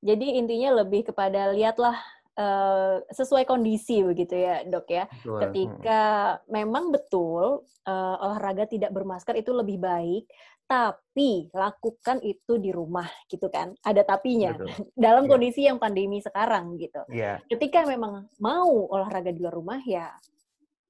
jadi 0.02 0.28
intinya 0.40 0.82
lebih 0.82 1.12
kepada 1.12 1.52
lihatlah 1.52 1.98
uh, 2.40 3.04
sesuai 3.12 3.44
kondisi 3.44 4.06
begitu 4.06 4.40
ya 4.40 4.64
dok 4.66 4.88
ya 4.88 5.06
betul. 5.10 5.40
ketika 5.44 6.02
hmm. 6.02 6.42
memang 6.48 6.86
betul 6.94 7.66
uh, 7.86 8.16
olahraga 8.24 8.70
tidak 8.70 8.96
bermasker 8.96 9.36
itu 9.36 9.52
lebih 9.52 9.82
baik 9.82 10.26
tapi 10.72 11.52
lakukan 11.52 12.24
itu 12.24 12.56
di 12.56 12.72
rumah 12.72 13.04
gitu 13.28 13.52
kan? 13.52 13.76
Ada 13.84 14.08
tapinya. 14.08 14.56
Betul. 14.56 14.72
dalam 15.04 15.28
yeah. 15.28 15.32
kondisi 15.36 15.62
yang 15.68 15.76
pandemi 15.76 16.24
sekarang 16.24 16.80
gitu. 16.80 17.04
Yeah. 17.12 17.44
ketika 17.52 17.84
memang 17.84 18.32
mau 18.40 18.88
olahraga 18.88 19.36
di 19.36 19.44
luar 19.44 19.60
rumah 19.60 19.84
ya 19.84 20.08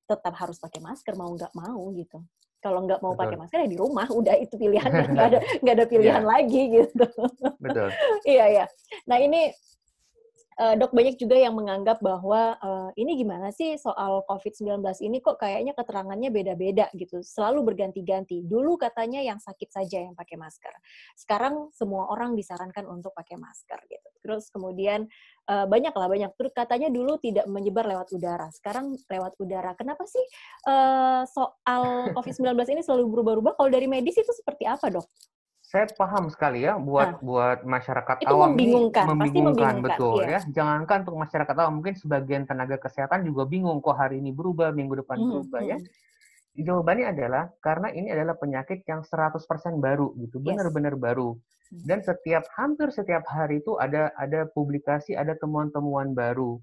tetap 0.06 0.38
harus 0.38 0.62
pakai 0.62 0.86
masker 0.86 1.18
mau 1.18 1.34
nggak 1.34 1.58
mau 1.58 1.90
gitu. 1.98 2.22
Kalau 2.62 2.86
nggak 2.86 3.02
mau 3.02 3.18
pakai 3.18 3.42
masker 3.42 3.66
ya 3.66 3.70
di 3.74 3.80
rumah 3.82 4.06
udah 4.22 4.38
itu 4.38 4.54
pilihan. 4.54 4.86
Nggak 5.18 5.28
ada 5.34 5.40
nggak 5.66 5.76
ada 5.82 5.86
pilihan 5.90 6.22
yeah. 6.22 6.30
lagi 6.30 6.62
gitu. 6.70 7.06
Betul. 7.58 7.90
Iya 8.22 8.46
iya. 8.54 8.66
Nah 9.10 9.18
ini 9.18 9.50
uh, 10.62 10.76
dok 10.78 10.94
banyak 10.94 11.18
juga 11.18 11.34
yang 11.34 11.58
menganggap 11.58 11.98
bahwa 12.06 12.56
uh, 12.62 12.90
ini 12.94 13.18
gimana 13.18 13.50
sih 13.50 13.74
soal 13.82 14.22
COVID-19 14.30 14.86
ini 15.02 15.18
kok 15.18 15.42
kayaknya 15.42 15.74
keterangannya 15.74 16.30
beda-beda 16.30 16.86
gitu, 16.94 17.26
selalu 17.26 17.74
berganti-ganti. 17.74 18.46
Dulu 18.46 18.78
katanya 18.78 19.26
yang 19.26 19.42
sakit 19.42 19.74
saja 19.74 20.06
yang 20.06 20.14
pakai 20.14 20.38
masker, 20.38 20.74
sekarang 21.18 21.74
semua 21.74 22.14
orang 22.14 22.38
disarankan 22.38 22.86
untuk 22.86 23.12
pakai 23.18 23.42
masker 23.42 23.82
gitu. 23.90 24.10
Terus 24.22 24.54
kemudian 24.54 25.10
uh, 25.50 25.66
banyak 25.66 25.94
lah 25.98 26.08
banyak. 26.08 26.32
Terus 26.38 26.54
katanya 26.54 26.94
dulu 26.94 27.18
tidak 27.18 27.50
menyebar 27.50 27.90
lewat 27.90 28.14
udara, 28.14 28.54
sekarang 28.54 28.94
lewat 29.10 29.34
udara. 29.42 29.74
Kenapa 29.74 30.06
sih 30.06 30.24
uh, 30.70 31.26
soal 31.26 32.14
COVID-19 32.14 32.54
ini 32.78 32.82
selalu 32.86 33.10
berubah-ubah? 33.10 33.58
Kalau 33.58 33.70
dari 33.74 33.90
medis 33.90 34.14
itu 34.14 34.30
seperti 34.30 34.70
apa 34.70 34.94
dok? 34.94 35.10
Saya 35.72 35.88
paham 35.96 36.28
sekali 36.28 36.68
ya 36.68 36.76
buat 36.76 37.16
nah, 37.16 37.24
buat 37.24 37.60
masyarakat 37.64 38.28
itu 38.28 38.28
awam 38.28 38.60
membingungkan, 38.60 39.08
ini 39.08 39.12
membingungkan, 39.16 39.16
membingungkan 39.16 39.76
betul 39.80 40.20
iya. 40.20 40.28
ya. 40.28 40.40
Jangankan 40.52 41.08
untuk 41.08 41.16
masyarakat 41.24 41.56
awam, 41.56 41.74
mungkin 41.80 41.96
sebagian 41.96 42.44
tenaga 42.44 42.76
kesehatan 42.76 43.24
juga 43.24 43.48
bingung 43.48 43.80
kok 43.80 43.96
hari 43.96 44.20
ini 44.20 44.36
berubah, 44.36 44.76
minggu 44.76 45.00
depan 45.00 45.16
hmm, 45.16 45.28
berubah 45.32 45.62
ya. 45.64 45.80
hmm. 45.80 45.88
ya. 45.88 46.68
Jawabannya 46.68 47.06
adalah 47.16 47.44
karena 47.64 47.88
ini 47.96 48.12
adalah 48.12 48.36
penyakit 48.36 48.84
yang 48.84 49.00
100% 49.08 49.40
baru 49.80 50.12
gitu, 50.20 50.44
benar-benar 50.44 51.00
yes. 51.00 51.04
baru. 51.08 51.30
Hmm. 51.40 51.84
Dan 51.88 52.00
setiap 52.04 52.44
hampir 52.60 52.92
setiap 52.92 53.24
hari 53.32 53.64
itu 53.64 53.80
ada 53.80 54.12
ada 54.20 54.52
publikasi, 54.52 55.16
ada 55.16 55.40
temuan-temuan 55.40 56.12
baru 56.12 56.60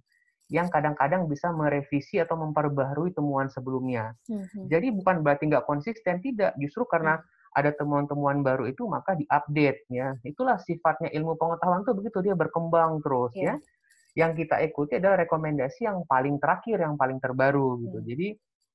yang 0.53 0.69
kadang-kadang 0.69 1.25
bisa 1.25 1.49
merevisi 1.49 2.21
atau 2.21 2.37
memperbaharui 2.37 3.17
temuan 3.17 3.49
sebelumnya. 3.49 4.13
-hmm. 4.29 4.69
Jadi 4.69 4.93
bukan 4.93 5.25
berarti 5.25 5.49
nggak 5.49 5.65
konsisten, 5.65 6.21
tidak. 6.21 6.53
Justru 6.61 6.85
karena 6.85 7.17
-hmm 7.17 7.37
ada 7.55 7.71
temuan-temuan 7.73 8.45
baru 8.45 8.69
itu 8.69 8.85
maka 8.85 9.17
diupdate 9.17 9.89
ya. 9.89 10.17
Itulah 10.25 10.61
sifatnya 10.61 11.09
ilmu 11.13 11.37
pengetahuan 11.41 11.85
itu 11.85 11.93
begitu 11.97 12.19
dia 12.21 12.35
berkembang 12.37 13.01
terus 13.01 13.33
yeah. 13.37 13.57
ya. 13.57 14.25
Yang 14.27 14.45
kita 14.45 14.57
ikuti 14.67 14.93
adalah 14.99 15.23
rekomendasi 15.23 15.87
yang 15.87 16.03
paling 16.05 16.43
terakhir, 16.43 16.83
yang 16.83 16.99
paling 16.99 17.23
terbaru 17.23 17.79
gitu. 17.87 17.99
Hmm. 18.03 18.09
Jadi 18.09 18.29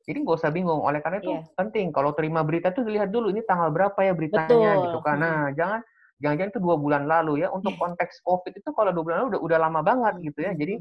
jadi 0.04 0.18
nggak 0.20 0.38
usah 0.40 0.52
bingung. 0.52 0.82
Oleh 0.84 1.00
karena 1.00 1.20
itu 1.20 1.34
yeah. 1.36 1.44
penting 1.56 1.92
kalau 1.92 2.12
terima 2.16 2.42
berita 2.42 2.72
tuh 2.72 2.84
dilihat 2.88 3.12
dulu 3.12 3.32
ini 3.32 3.44
tanggal 3.44 3.72
berapa 3.72 4.00
ya 4.04 4.14
beritanya 4.16 4.50
Betul. 4.50 4.84
gitu 4.88 5.00
kan. 5.04 5.18
Nah, 5.20 5.40
hmm. 5.48 5.56
jangan 5.56 5.80
jangan-jangan 6.24 6.52
itu 6.56 6.62
dua 6.64 6.76
bulan 6.80 7.04
lalu 7.04 7.44
ya 7.44 7.52
untuk 7.52 7.76
konteks 7.76 8.24
covid 8.24 8.56
itu 8.56 8.70
kalau 8.72 8.96
dua 8.96 9.04
bulan 9.04 9.18
lalu 9.20 9.36
udah 9.36 9.42
udah 9.44 9.58
lama 9.60 9.82
banget 9.84 10.14
gitu 10.24 10.40
ya. 10.40 10.52
Jadi 10.56 10.76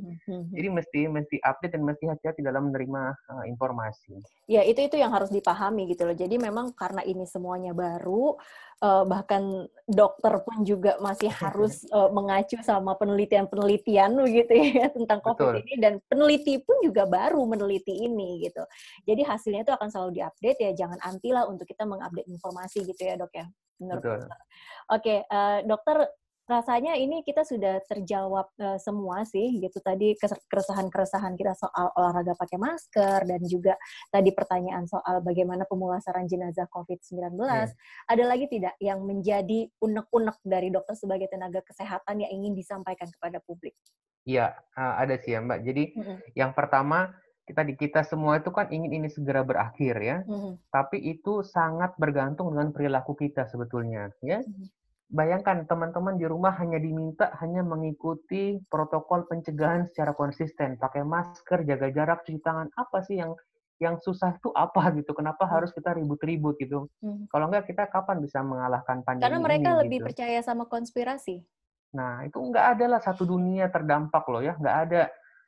jadi 0.55 0.69
mesti 0.71 1.01
mesti 1.11 1.37
update 1.43 1.75
dan 1.75 1.83
mesti 1.83 2.05
hati-hati 2.07 2.41
dalam 2.47 2.71
menerima 2.71 3.03
uh, 3.27 3.45
informasi. 3.51 4.23
Ya 4.47 4.63
itu 4.63 4.79
itu 4.79 4.95
yang 4.95 5.11
harus 5.11 5.35
dipahami 5.35 5.91
gitu 5.91 6.07
loh. 6.07 6.15
Jadi 6.15 6.39
memang 6.39 6.71
karena 6.79 7.03
ini 7.03 7.27
semuanya 7.27 7.75
baru 7.75 8.39
uh, 8.79 9.03
bahkan 9.03 9.67
dokter 9.91 10.33
pun 10.47 10.63
juga 10.63 10.95
masih 11.03 11.35
harus 11.43 11.83
uh, 11.91 12.09
mengacu 12.15 12.63
sama 12.63 12.95
penelitian-penelitian 12.95 14.15
begitu 14.23 14.53
ya 14.79 14.87
tentang 14.97 15.19
COVID 15.27 15.59
Betul. 15.59 15.63
ini. 15.67 15.75
Dan 15.83 15.93
peneliti 16.07 16.63
pun 16.63 16.79
juga 16.87 17.11
baru 17.11 17.43
meneliti 17.43 18.07
ini 18.07 18.47
gitu. 18.47 18.63
Jadi 19.03 19.27
hasilnya 19.27 19.67
itu 19.67 19.75
akan 19.75 19.89
selalu 19.91 20.23
diupdate 20.23 20.61
ya. 20.63 20.87
Jangan 20.87 21.03
anti 21.03 21.35
lah 21.35 21.51
untuk 21.51 21.67
kita 21.67 21.83
mengupdate 21.83 22.31
informasi 22.31 22.87
gitu 22.87 23.03
ya 23.03 23.19
dok 23.19 23.35
ya 23.35 23.51
menurut 23.83 24.03
Betul. 24.03 24.19
dokter. 24.23 24.39
Oke 24.87 25.17
uh, 25.27 25.59
dokter 25.67 25.97
rasanya 26.43 26.99
ini 26.99 27.23
kita 27.23 27.47
sudah 27.47 27.79
terjawab 27.87 28.51
uh, 28.59 28.77
semua 28.77 29.23
sih 29.23 29.63
gitu 29.63 29.79
tadi 29.79 30.19
keresahan-keresahan 30.51 31.39
kita 31.39 31.55
soal 31.55 31.95
olahraga 31.95 32.35
pakai 32.35 32.59
masker 32.59 33.25
dan 33.25 33.41
juga 33.47 33.79
tadi 34.11 34.35
pertanyaan 34.35 34.85
soal 34.91 35.23
bagaimana 35.23 35.63
pemulasaran 35.71 36.27
jenazah 36.27 36.67
COVID-19. 36.69 37.39
Yeah. 37.39 37.71
Ada 38.11 38.25
lagi 38.27 38.51
tidak 38.51 38.75
yang 38.83 39.07
menjadi 39.07 39.71
unek-unek 39.79 40.43
dari 40.43 40.69
dokter 40.75 40.99
sebagai 40.99 41.31
tenaga 41.31 41.63
kesehatan 41.63 42.27
yang 42.27 42.31
ingin 42.35 42.53
disampaikan 42.59 43.07
kepada 43.07 43.39
publik? 43.47 43.79
Iya, 44.27 44.55
uh, 44.79 44.95
ada 45.03 45.19
sih 45.19 45.35
ya 45.35 45.43
Mbak. 45.43 45.61
Jadi 45.67 45.85
mm 45.95 46.03
-hmm. 46.03 46.17
yang 46.39 46.53
pertama 46.55 47.11
kita 47.43 47.67
di 47.67 47.75
kita 47.75 48.07
semua 48.07 48.39
itu 48.39 48.55
kan 48.55 48.71
ingin 48.71 49.03
ini 49.03 49.09
segera 49.11 49.43
berakhir 49.43 49.99
ya. 49.99 50.23
Mm 50.23 50.39
-hmm. 50.39 50.53
Tapi 50.71 50.99
itu 51.03 51.43
sangat 51.43 51.95
bergantung 51.99 52.55
dengan 52.55 52.71
perilaku 52.71 53.19
kita 53.19 53.51
sebetulnya 53.51 54.11
ya. 54.23 54.41
Mm 54.41 54.47
-hmm 54.47 54.67
bayangkan 55.13 55.69
teman-teman 55.69 56.17
di 56.17 56.25
rumah 56.25 56.57
hanya 56.57 56.81
diminta 56.81 57.37
hanya 57.45 57.61
mengikuti 57.61 58.59
protokol 58.73 59.29
pencegahan 59.29 59.87
secara 59.93 60.17
konsisten, 60.17 60.81
pakai 60.81 61.05
masker, 61.05 61.69
jaga 61.69 61.93
jarak, 61.93 62.25
cuci 62.25 62.41
tangan. 62.41 62.73
Apa 62.75 63.05
sih 63.05 63.21
yang 63.21 63.37
yang 63.79 64.01
susah 64.01 64.41
itu 64.41 64.49
apa 64.57 64.89
gitu? 64.99 65.13
Kenapa 65.13 65.45
hmm. 65.45 65.53
harus 65.53 65.71
kita 65.77 65.93
ribut-ribut 65.93 66.57
gitu? 66.59 66.89
Hmm. 67.05 67.29
Kalau 67.29 67.53
enggak 67.53 67.69
kita 67.69 67.87
kapan 67.93 68.25
bisa 68.25 68.41
mengalahkan 68.41 69.05
pandemi 69.05 69.23
Karena 69.29 69.39
mereka 69.39 69.71
ini, 69.77 69.79
lebih 69.85 69.99
gitu? 70.01 70.07
percaya 70.11 70.41
sama 70.41 70.65
konspirasi. 70.67 71.45
Nah 71.93 72.25
itu 72.25 72.41
enggak 72.41 72.81
ada 72.81 72.97
lah 72.97 73.01
satu 73.05 73.29
dunia 73.29 73.69
terdampak 73.69 74.25
loh 74.33 74.41
ya, 74.41 74.57
enggak 74.57 74.77
ada 74.89 75.03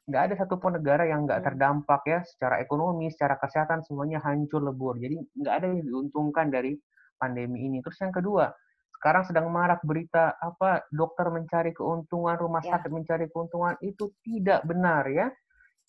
nggak 0.04 0.22
ada 0.30 0.34
satupun 0.36 0.76
negara 0.76 1.08
yang 1.08 1.24
nggak 1.24 1.40
hmm. 1.40 1.46
terdampak 1.48 2.02
ya 2.04 2.20
secara 2.28 2.60
ekonomi, 2.60 3.08
secara 3.08 3.40
kesehatan 3.40 3.80
semuanya 3.88 4.20
hancur 4.20 4.60
lebur. 4.60 5.00
Jadi 5.00 5.16
nggak 5.40 5.54
ada 5.54 5.66
yang 5.72 5.80
diuntungkan 5.84 6.52
dari 6.52 6.76
pandemi 7.16 7.64
ini. 7.64 7.80
Terus 7.80 7.98
yang 8.04 8.12
kedua, 8.12 8.52
sekarang 9.00 9.24
sedang 9.24 9.48
marak 9.48 9.80
berita 9.80 10.36
apa 10.36 10.84
dokter 10.92 11.32
mencari 11.32 11.72
keuntungan, 11.72 12.36
rumah 12.36 12.60
ya. 12.60 12.76
sakit 12.76 12.90
mencari 12.92 13.26
keuntungan 13.32 13.76
itu 13.80 14.12
tidak 14.20 14.60
benar 14.68 15.08
ya. 15.08 15.32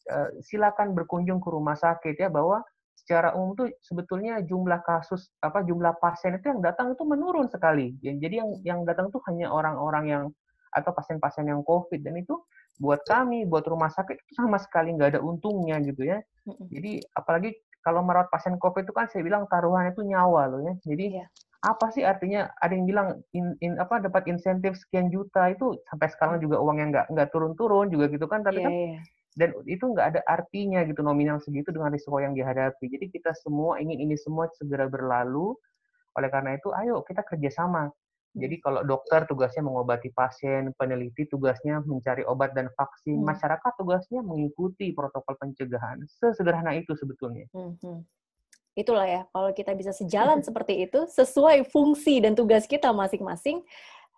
Eh, 0.06 0.30
silakan 0.46 0.96
berkunjung 0.96 1.42
ke 1.44 1.50
rumah 1.52 1.76
sakit 1.76 2.16
ya 2.16 2.30
bahwa 2.32 2.64
secara 2.96 3.36
umum 3.36 3.54
tuh 3.60 3.68
sebetulnya 3.84 4.40
jumlah 4.40 4.80
kasus 4.88 5.28
apa 5.44 5.62
jumlah 5.68 6.00
pasien 6.00 6.40
itu 6.40 6.56
yang 6.56 6.64
datang 6.64 6.96
itu 6.96 7.04
menurun 7.04 7.52
sekali. 7.52 7.92
Jadi 8.00 8.36
yang 8.40 8.50
yang 8.64 8.80
datang 8.88 9.12
tuh 9.12 9.20
hanya 9.28 9.52
orang-orang 9.52 10.06
yang 10.08 10.24
atau 10.72 10.92
pasien-pasien 10.92 11.48
yang 11.48 11.64
COVID 11.64 12.04
dan 12.04 12.20
itu 12.20 12.36
buat 12.80 13.02
kami, 13.08 13.48
buat 13.48 13.64
rumah 13.68 13.88
sakit 13.88 14.16
itu 14.20 14.32
sama 14.36 14.60
sekali 14.60 14.92
nggak 14.96 15.16
ada 15.16 15.22
untungnya 15.24 15.80
gitu 15.84 16.04
ya. 16.04 16.20
Jadi 16.46 17.02
apalagi 17.16 17.56
kalau 17.86 18.02
merawat 18.02 18.28
pasien 18.34 18.58
COVID 18.58 18.84
itu 18.90 18.94
kan 18.94 19.06
saya 19.08 19.22
bilang 19.22 19.46
taruhannya 19.48 19.94
itu 19.96 20.04
nyawa 20.04 20.52
loh 20.52 20.62
ya. 20.66 20.74
Jadi 20.84 21.22
ya 21.22 21.26
apa 21.66 21.90
sih 21.90 22.06
artinya? 22.06 22.52
Ada 22.62 22.74
yang 22.78 22.86
bilang 22.86 23.08
in, 23.34 23.58
in 23.64 23.80
apa 23.82 24.04
dapat 24.04 24.30
insentif 24.30 24.78
sekian 24.78 25.10
juta 25.10 25.50
itu 25.50 25.78
sampai 25.90 26.08
sekarang 26.14 26.38
juga 26.44 26.62
uangnya 26.62 26.86
nggak 26.92 27.06
nggak 27.16 27.30
turun-turun 27.32 27.90
juga 27.90 28.12
gitu 28.12 28.26
kan. 28.30 28.44
Tapi 28.46 28.60
yeah, 28.62 28.68
kan 28.68 28.74
yeah. 28.74 29.02
dan 29.40 29.50
itu 29.66 29.86
nggak 29.86 30.08
ada 30.16 30.22
artinya 30.30 30.84
gitu 30.86 31.02
nominal 31.02 31.40
segitu 31.42 31.72
dengan 31.72 31.90
risiko 31.96 32.20
yang 32.20 32.36
dihadapi. 32.38 32.86
Jadi 32.86 33.06
kita 33.10 33.32
semua 33.40 33.80
ingin 33.80 33.98
ini 34.04 34.16
semua 34.20 34.52
segera 34.58 34.86
berlalu. 34.86 35.56
Oleh 36.16 36.30
karena 36.32 36.56
itu 36.56 36.72
ayo 36.72 37.04
kita 37.04 37.24
kerjasama 37.24 37.92
jadi 38.36 38.56
kalau 38.60 38.82
dokter 38.84 39.24
tugasnya 39.24 39.64
mengobati 39.64 40.12
pasien, 40.12 40.76
peneliti 40.76 41.24
tugasnya 41.32 41.80
mencari 41.88 42.28
obat 42.28 42.52
dan 42.52 42.68
vaksin, 42.76 43.16
hmm. 43.16 43.28
masyarakat 43.32 43.72
tugasnya 43.80 44.20
mengikuti 44.20 44.92
protokol 44.92 45.40
pencegahan. 45.40 46.04
Sesederhana 46.20 46.76
itu 46.76 46.92
sebetulnya. 47.00 47.48
Hmm. 47.56 47.80
hmm 47.80 48.04
itulah 48.76 49.08
ya 49.08 49.22
kalau 49.32 49.50
kita 49.56 49.72
bisa 49.72 49.96
sejalan 49.96 50.44
seperti 50.48 50.84
itu 50.86 51.08
sesuai 51.08 51.64
fungsi 51.72 52.20
dan 52.20 52.36
tugas 52.36 52.68
kita 52.68 52.92
masing-masing 52.92 53.64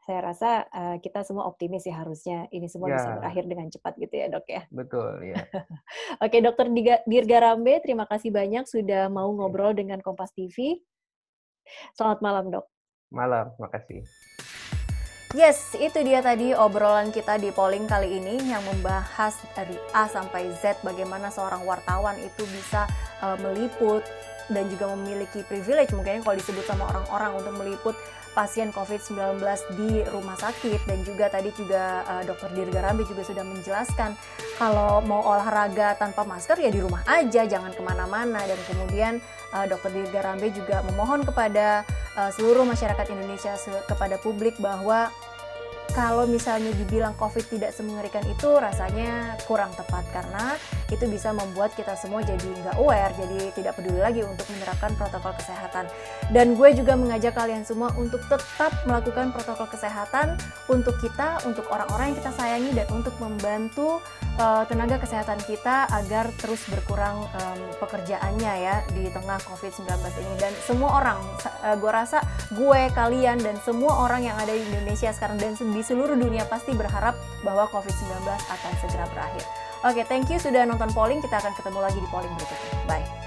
saya 0.08 0.24
rasa 0.24 0.50
uh, 0.72 0.96
kita 1.04 1.20
semua 1.28 1.46
optimis 1.52 1.84
ya 1.84 2.00
harusnya 2.00 2.48
ini 2.56 2.72
semua 2.72 2.88
ya. 2.90 2.96
bisa 2.96 3.10
berakhir 3.20 3.44
dengan 3.44 3.68
cepat 3.68 3.94
gitu 4.00 4.16
ya 4.16 4.28
dok 4.32 4.48
ya 4.48 4.62
betul 4.72 5.14
ya 5.20 5.36
oke 6.24 6.38
dokter 6.42 6.66
Dirga 7.06 7.38
Rambe 7.44 7.84
terima 7.84 8.08
kasih 8.08 8.32
banyak 8.32 8.66
sudah 8.66 9.12
mau 9.12 9.30
ngobrol 9.36 9.76
dengan 9.76 10.00
Kompas 10.00 10.32
TV 10.32 10.80
selamat 11.94 12.20
malam 12.24 12.46
dok 12.50 12.66
malam 13.12 13.54
makasih. 13.58 14.04
Yes, 15.36 15.76
itu 15.76 16.08
dia 16.08 16.24
tadi 16.24 16.56
obrolan 16.56 17.12
kita 17.12 17.36
di 17.36 17.52
polling 17.52 17.84
kali 17.84 18.16
ini 18.16 18.48
yang 18.48 18.64
membahas 18.64 19.36
dari 19.52 19.76
A 19.92 20.08
sampai 20.08 20.48
Z 20.56 20.80
bagaimana 20.88 21.28
seorang 21.28 21.68
wartawan 21.68 22.16
itu 22.24 22.48
bisa 22.48 22.88
uh, 23.20 23.36
meliput 23.36 24.08
dan 24.48 24.72
juga 24.72 24.92
memiliki 24.96 25.44
privilege 25.44 25.92
mungkin 25.92 26.24
kalau 26.24 26.36
disebut 26.40 26.64
sama 26.64 26.88
orang-orang 26.88 27.32
untuk 27.36 27.54
meliput 27.60 27.96
pasien 28.38 28.70
COVID-19 28.70 29.42
di 29.74 30.06
rumah 30.14 30.38
sakit. 30.38 30.86
Dan 30.86 31.02
juga 31.02 31.26
tadi 31.34 31.50
juga 31.58 32.06
uh, 32.06 32.22
Dokter 32.22 32.54
Dirga 32.54 32.86
Rambi 32.86 33.10
juga 33.10 33.26
sudah 33.26 33.42
menjelaskan 33.42 34.14
kalau 34.62 35.02
mau 35.02 35.26
olahraga 35.26 35.98
tanpa 35.98 36.22
masker 36.22 36.62
ya 36.62 36.70
di 36.70 36.78
rumah 36.78 37.02
aja 37.10 37.50
jangan 37.50 37.74
ke 37.74 37.82
mana-mana. 37.82 38.46
Dan 38.46 38.60
kemudian 38.70 39.14
uh, 39.58 39.66
Dokter 39.66 39.90
Dirga 39.90 40.30
Rambi 40.30 40.54
juga 40.54 40.86
memohon 40.86 41.26
kepada 41.26 41.82
uh, 42.14 42.30
seluruh 42.30 42.62
masyarakat 42.62 43.10
Indonesia 43.10 43.58
kepada 43.90 44.22
publik 44.22 44.54
bahwa 44.62 45.10
kalau 45.98 46.30
misalnya 46.30 46.70
dibilang 46.78 47.18
COVID 47.18 47.58
tidak 47.58 47.74
semengerikan 47.74 48.22
itu 48.30 48.46
rasanya 48.62 49.34
kurang 49.50 49.74
tepat 49.74 50.06
karena 50.14 50.54
itu 50.94 51.10
bisa 51.10 51.34
membuat 51.34 51.74
kita 51.74 51.98
semua 51.98 52.22
jadi 52.22 52.46
nggak 52.46 52.78
aware, 52.78 53.10
jadi 53.18 53.50
tidak 53.58 53.74
peduli 53.82 53.98
lagi 53.98 54.22
untuk 54.22 54.46
menerapkan 54.54 54.94
protokol 54.94 55.34
kesehatan. 55.42 55.90
Dan 56.30 56.54
gue 56.54 56.70
juga 56.78 56.94
mengajak 56.94 57.34
kalian 57.34 57.66
semua 57.66 57.90
untuk 57.98 58.22
tetap 58.30 58.72
melakukan 58.86 59.34
protokol 59.34 59.66
kesehatan 59.74 60.38
untuk 60.70 61.02
kita, 61.02 61.42
untuk 61.50 61.66
orang-orang 61.74 62.14
yang 62.14 62.18
kita 62.22 62.32
sayangi 62.38 62.72
dan 62.78 62.88
untuk 62.94 63.18
membantu 63.18 63.98
uh, 64.38 64.64
tenaga 64.70 65.02
kesehatan 65.02 65.42
kita 65.50 65.90
agar 65.92 66.30
terus 66.38 66.62
berkurang 66.70 67.26
um, 67.26 67.60
pekerjaannya 67.82 68.54
ya 68.62 68.76
di 68.94 69.10
tengah 69.10 69.42
COVID-19 69.50 69.90
ini. 69.98 70.36
Dan 70.38 70.54
semua 70.62 71.04
orang, 71.04 71.20
uh, 71.66 71.76
gue 71.76 71.92
rasa 71.92 72.22
gue, 72.54 72.82
kalian, 72.94 73.42
dan 73.42 73.58
semua 73.66 74.08
orang 74.08 74.24
yang 74.30 74.38
ada 74.38 74.54
di 74.54 74.62
Indonesia 74.62 75.12
sekarang 75.12 75.42
dan 75.42 75.58
di 75.58 75.84
seluruh 75.88 76.20
dunia 76.20 76.44
pasti 76.52 76.76
berharap 76.76 77.16
bahwa 77.48 77.64
COVID-19 77.72 78.28
akan 78.28 78.72
segera 78.84 79.08
berakhir. 79.16 79.48
Oke, 79.88 80.04
thank 80.04 80.28
you 80.28 80.36
sudah 80.36 80.68
nonton 80.68 80.92
polling. 80.92 81.24
Kita 81.24 81.40
akan 81.40 81.56
ketemu 81.56 81.80
lagi 81.80 82.00
di 82.04 82.10
polling 82.12 82.34
berikutnya. 82.36 82.72
Bye. 82.84 83.27